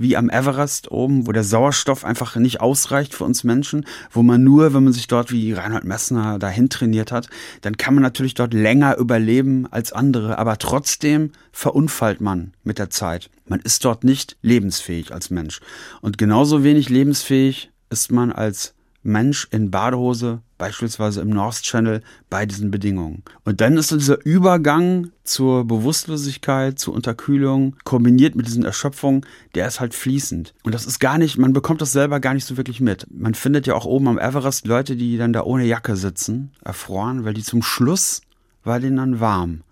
wie 0.00 0.16
am 0.16 0.30
Everest 0.30 0.90
oben, 0.90 1.26
wo 1.26 1.32
der 1.32 1.44
Sauerstoff 1.44 2.06
einfach 2.06 2.34
nicht 2.36 2.62
ausreicht 2.62 3.14
für 3.14 3.24
uns 3.24 3.44
Menschen, 3.44 3.84
wo 4.10 4.22
man 4.22 4.42
nur, 4.42 4.72
wenn 4.72 4.84
man 4.84 4.94
sich 4.94 5.08
dort 5.08 5.30
wie 5.30 5.52
Reinhold 5.52 5.84
Messner 5.84 6.38
dahin 6.38 6.70
trainiert 6.70 7.12
hat, 7.12 7.28
dann 7.60 7.76
kann 7.76 7.92
man 7.92 8.02
natürlich 8.02 8.32
dort 8.32 8.54
länger 8.54 8.96
überleben 8.96 9.70
als 9.70 9.92
andere, 9.92 10.38
aber 10.38 10.56
trotzdem 10.56 11.32
verunfallt 11.52 12.22
man 12.22 12.54
mit 12.64 12.78
der 12.78 12.88
Zeit. 12.88 13.28
Man 13.46 13.60
ist 13.60 13.84
dort 13.84 14.02
nicht 14.02 14.38
lebensfähig 14.40 15.12
als 15.12 15.28
Mensch. 15.28 15.60
Und 16.00 16.16
genauso 16.16 16.64
wenig 16.64 16.88
lebensfähig 16.88 17.70
ist 17.90 18.10
man 18.10 18.32
als 18.32 18.72
Mensch 19.02 19.48
in 19.50 19.70
Badehose, 19.70 20.42
beispielsweise 20.58 21.22
im 21.22 21.30
North 21.30 21.62
Channel, 21.62 22.02
bei 22.28 22.44
diesen 22.44 22.70
Bedingungen. 22.70 23.22
Und 23.44 23.60
dann 23.60 23.78
ist 23.78 23.88
so 23.88 23.96
dieser 23.96 24.24
Übergang 24.24 25.10
zur 25.24 25.64
Bewusstlosigkeit, 25.64 26.78
zur 26.78 26.94
Unterkühlung, 26.94 27.76
kombiniert 27.84 28.34
mit 28.34 28.46
diesen 28.46 28.64
Erschöpfungen, 28.64 29.24
der 29.54 29.66
ist 29.66 29.80
halt 29.80 29.94
fließend. 29.94 30.54
Und 30.62 30.74
das 30.74 30.86
ist 30.86 30.98
gar 30.98 31.16
nicht, 31.16 31.38
man 31.38 31.52
bekommt 31.52 31.80
das 31.80 31.92
selber 31.92 32.20
gar 32.20 32.34
nicht 32.34 32.44
so 32.44 32.56
wirklich 32.56 32.80
mit. 32.80 33.06
Man 33.10 33.34
findet 33.34 33.66
ja 33.66 33.74
auch 33.74 33.86
oben 33.86 34.08
am 34.08 34.18
Everest 34.18 34.66
Leute, 34.66 34.96
die 34.96 35.16
dann 35.16 35.32
da 35.32 35.44
ohne 35.44 35.64
Jacke 35.64 35.96
sitzen, 35.96 36.52
erfroren, 36.62 37.24
weil 37.24 37.34
die 37.34 37.42
zum 37.42 37.62
Schluss 37.62 38.20
war 38.64 38.80
denen 38.80 38.96
dann 38.96 39.20
warm. 39.20 39.62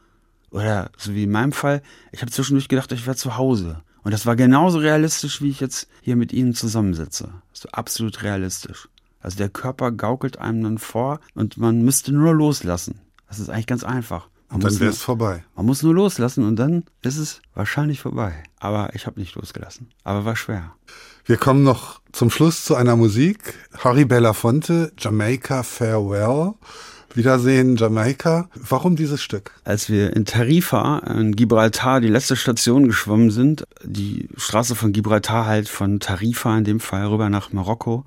Oder 0.50 0.90
so 0.96 1.14
wie 1.14 1.24
in 1.24 1.30
meinem 1.30 1.52
Fall, 1.52 1.82
ich 2.12 2.22
habe 2.22 2.32
zwischendurch 2.32 2.68
gedacht, 2.68 2.90
ich 2.92 3.06
wäre 3.06 3.16
zu 3.16 3.36
Hause. 3.36 3.82
Und 4.02 4.12
das 4.12 4.24
war 4.24 4.36
genauso 4.36 4.78
realistisch, 4.78 5.42
wie 5.42 5.50
ich 5.50 5.60
jetzt 5.60 5.86
hier 6.00 6.16
mit 6.16 6.32
Ihnen 6.32 6.54
zusammensitze. 6.54 7.30
So 7.52 7.68
absolut 7.70 8.22
realistisch. 8.22 8.88
Also 9.20 9.36
der 9.36 9.48
Körper 9.48 9.90
gaukelt 9.92 10.38
einem 10.38 10.62
dann 10.62 10.78
vor 10.78 11.20
und 11.34 11.56
man 11.58 11.82
müsste 11.82 12.12
nur 12.12 12.34
loslassen. 12.34 13.00
Das 13.28 13.38
ist 13.38 13.50
eigentlich 13.50 13.66
ganz 13.66 13.84
einfach. 13.84 14.28
Man 14.48 14.56
Und 14.56 14.64
dann 14.64 14.80
wäre 14.80 14.90
es 14.90 15.02
vorbei. 15.02 15.44
Man 15.56 15.66
muss 15.66 15.82
nur 15.82 15.94
loslassen 15.94 16.44
und 16.44 16.56
dann 16.56 16.84
ist 17.02 17.18
es 17.18 17.42
wahrscheinlich 17.54 18.00
vorbei. 18.00 18.32
Aber 18.58 18.94
ich 18.94 19.06
habe 19.06 19.20
nicht 19.20 19.34
losgelassen. 19.34 19.88
Aber 20.04 20.24
war 20.24 20.36
schwer. 20.36 20.72
Wir 21.26 21.36
kommen 21.36 21.62
noch 21.62 22.00
zum 22.12 22.30
Schluss 22.30 22.64
zu 22.64 22.74
einer 22.74 22.96
Musik. 22.96 23.54
Harry 23.78 24.06
Belafonte, 24.06 24.92
Jamaica 24.98 25.62
Farewell. 25.62 26.54
Wiedersehen, 27.14 27.76
Jamaika. 27.76 28.48
Warum 28.54 28.94
dieses 28.94 29.22
Stück? 29.22 29.52
Als 29.64 29.88
wir 29.88 30.14
in 30.14 30.24
Tarifa 30.24 30.98
in 30.98 31.34
Gibraltar 31.34 32.00
die 32.00 32.08
letzte 32.08 32.36
Station 32.36 32.86
geschwommen 32.86 33.30
sind, 33.30 33.66
die 33.82 34.28
Straße 34.36 34.74
von 34.74 34.92
Gibraltar 34.92 35.46
halt 35.46 35.68
von 35.68 36.00
Tarifa 36.00 36.56
in 36.56 36.64
dem 36.64 36.80
Fall 36.80 37.06
rüber 37.06 37.28
nach 37.30 37.52
Marokko, 37.52 38.04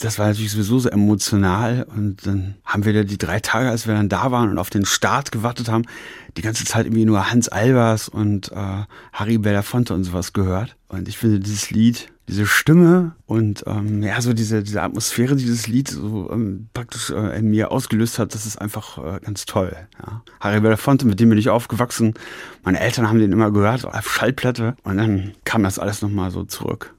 das 0.00 0.18
war 0.18 0.26
natürlich 0.26 0.52
sowieso 0.52 0.78
so 0.78 0.88
emotional 0.88 1.86
und 1.94 2.26
dann 2.26 2.56
haben 2.64 2.84
wir 2.84 2.92
da 2.92 3.04
die 3.04 3.18
drei 3.18 3.40
Tage, 3.40 3.68
als 3.68 3.86
wir 3.86 3.94
dann 3.94 4.08
da 4.08 4.30
waren 4.30 4.50
und 4.50 4.58
auf 4.58 4.70
den 4.70 4.84
Start 4.84 5.32
gewartet 5.32 5.68
haben, 5.68 5.84
die 6.36 6.42
ganze 6.42 6.64
Zeit 6.64 6.86
irgendwie 6.86 7.04
nur 7.04 7.30
Hans 7.30 7.48
Albers 7.48 8.08
und 8.08 8.50
äh, 8.52 8.84
Harry 9.12 9.38
Belafonte 9.38 9.94
und 9.94 10.04
sowas 10.04 10.32
gehört. 10.32 10.76
Und 10.88 11.08
ich 11.08 11.18
finde 11.18 11.40
dieses 11.40 11.70
Lied, 11.70 12.08
diese 12.28 12.46
Stimme 12.46 13.12
und 13.26 13.64
ähm, 13.66 14.02
ja, 14.02 14.20
so 14.20 14.32
diese, 14.32 14.62
diese 14.62 14.82
Atmosphäre, 14.82 15.36
die 15.36 15.44
dieses 15.44 15.66
Lied 15.66 15.88
so 15.88 16.30
ähm, 16.32 16.68
praktisch 16.72 17.10
äh, 17.10 17.38
in 17.38 17.50
mir 17.50 17.70
ausgelöst 17.70 18.18
hat, 18.18 18.34
das 18.34 18.46
ist 18.46 18.60
einfach 18.60 18.98
äh, 18.98 19.20
ganz 19.20 19.44
toll. 19.44 19.76
Ja. 19.98 20.22
Harry 20.40 20.60
Belafonte, 20.60 21.06
mit 21.06 21.20
dem 21.20 21.28
bin 21.28 21.38
ich 21.38 21.50
aufgewachsen. 21.50 22.14
Meine 22.62 22.80
Eltern 22.80 23.08
haben 23.08 23.18
den 23.18 23.32
immer 23.32 23.50
gehört, 23.50 23.84
auf 23.84 24.12
Schallplatte. 24.12 24.74
Und 24.82 24.96
dann 24.96 25.32
kam 25.44 25.62
das 25.62 25.78
alles 25.78 26.02
nochmal 26.02 26.30
so 26.30 26.44
zurück. 26.44 26.94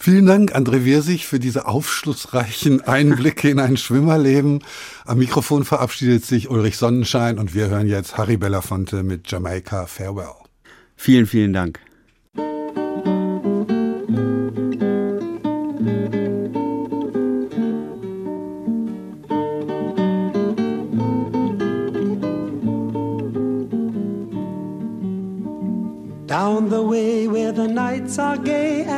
Vielen 0.00 0.26
Dank, 0.26 0.54
André 0.54 0.84
Wirsig, 0.84 1.26
für 1.26 1.40
diese 1.40 1.66
aufschlussreichen 1.66 2.80
Einblicke 2.86 3.50
in 3.50 3.58
ein 3.58 3.76
Schwimmerleben. 3.76 4.62
Am 5.04 5.18
Mikrofon 5.18 5.64
verabschiedet 5.64 6.24
sich 6.24 6.48
Ulrich 6.48 6.76
Sonnenschein 6.76 7.38
und 7.38 7.52
wir 7.52 7.68
hören 7.68 7.88
jetzt 7.88 8.16
Harry 8.16 8.36
Belafonte 8.36 9.02
mit 9.02 9.30
Jamaica 9.30 9.86
Farewell. 9.86 10.34
Vielen, 10.94 11.26
vielen 11.26 11.52
Dank. 11.52 11.80
Down 26.26 26.68
the 26.68 26.82
way 26.82 27.26
where 27.26 27.52
the 27.52 27.66
nights 27.66 28.18
are 28.18 28.36
gay 28.36 28.84
and 28.84 28.97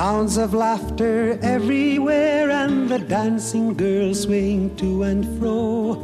Sounds 0.00 0.38
of 0.38 0.54
laughter 0.54 1.38
everywhere 1.42 2.50
and 2.50 2.88
the 2.88 2.98
dancing 2.98 3.74
girls 3.74 4.22
swaying 4.22 4.74
to 4.76 5.02
and 5.02 5.26
fro. 5.38 6.00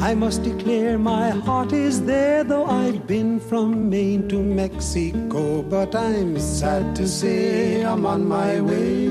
I 0.00 0.12
must 0.16 0.42
declare 0.42 0.98
my 0.98 1.30
heart 1.30 1.72
is 1.72 2.04
there, 2.04 2.42
though 2.42 2.66
I've 2.66 3.06
been 3.06 3.38
from 3.38 3.88
Maine 3.88 4.26
to 4.30 4.42
Mexico. 4.42 5.62
But 5.62 5.94
I'm 5.94 6.36
sad 6.40 6.96
to 6.96 7.06
say 7.06 7.84
I'm 7.84 8.06
on 8.06 8.26
my 8.26 8.60
way. 8.60 9.06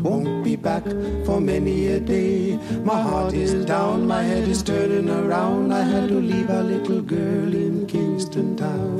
Won't 0.00 0.42
be 0.42 0.56
back 0.56 0.84
for 1.26 1.38
many 1.38 1.88
a 1.88 2.00
day. 2.00 2.56
My 2.84 3.02
heart 3.02 3.34
is 3.34 3.66
down, 3.66 4.06
my 4.06 4.22
head 4.22 4.48
is 4.48 4.62
turning 4.62 5.10
around. 5.10 5.74
I 5.74 5.82
had 5.82 6.08
to 6.08 6.18
leave 6.18 6.48
a 6.48 6.62
little 6.62 7.02
girl 7.02 7.54
in 7.54 7.86
Kingston 7.86 8.56
Town. 8.56 8.91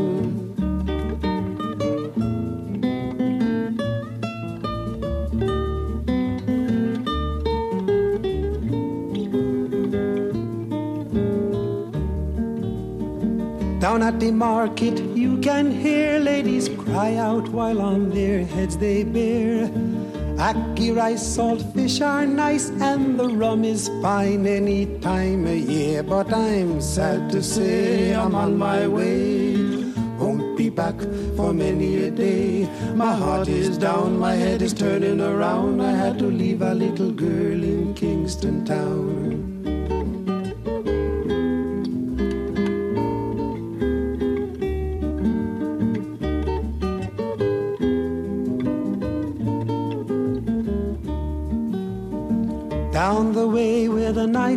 Down 14.02 14.14
at 14.14 14.18
the 14.18 14.32
market, 14.32 14.98
you 15.14 15.38
can 15.38 15.70
hear 15.70 16.18
ladies 16.18 16.68
cry 16.68 17.14
out 17.14 17.48
while 17.50 17.80
on 17.80 18.10
their 18.10 18.44
heads 18.44 18.76
they 18.76 19.04
bear. 19.04 19.68
Ackee 20.46 20.90
rice, 20.96 21.24
salt 21.24 21.62
fish 21.72 22.00
are 22.00 22.26
nice, 22.26 22.70
and 22.80 23.16
the 23.16 23.28
rum 23.28 23.62
is 23.64 23.88
fine 24.02 24.44
any 24.44 24.86
time 24.98 25.46
of 25.46 25.54
year. 25.54 26.02
But 26.02 26.32
I'm 26.32 26.80
sad 26.80 27.30
to 27.30 27.44
say 27.44 28.12
I'm 28.12 28.34
on 28.34 28.58
my 28.58 28.88
way. 28.88 29.54
Won't 30.18 30.56
be 30.56 30.68
back 30.68 30.98
for 31.36 31.52
many 31.54 32.02
a 32.02 32.10
day. 32.10 32.68
My 32.96 33.14
heart 33.14 33.46
is 33.46 33.78
down, 33.78 34.18
my 34.18 34.34
head 34.34 34.62
is 34.62 34.72
turning 34.72 35.20
around. 35.20 35.80
I 35.80 35.92
had 35.92 36.18
to 36.18 36.26
leave 36.26 36.62
a 36.62 36.74
little 36.74 37.12
girl 37.12 37.62
in 37.62 37.94
Kingston 37.94 38.64
Town. 38.64 39.51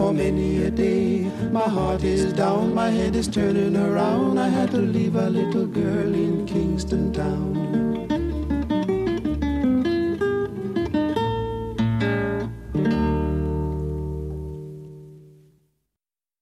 for 0.00 0.14
many 0.14 0.62
a 0.62 0.70
day. 0.70 1.30
My 1.52 1.68
heart 1.68 2.02
is 2.04 2.32
down, 2.32 2.74
my 2.74 2.88
head 2.88 3.14
is 3.14 3.28
turning 3.28 3.76
around. 3.76 4.38
I 4.38 4.48
had 4.48 4.70
to 4.70 4.78
leave 4.78 5.14
a 5.14 5.28
little 5.28 5.66
girl 5.66 6.14
in 6.14 6.46
Kingston 6.46 7.12
Town. 7.12 7.59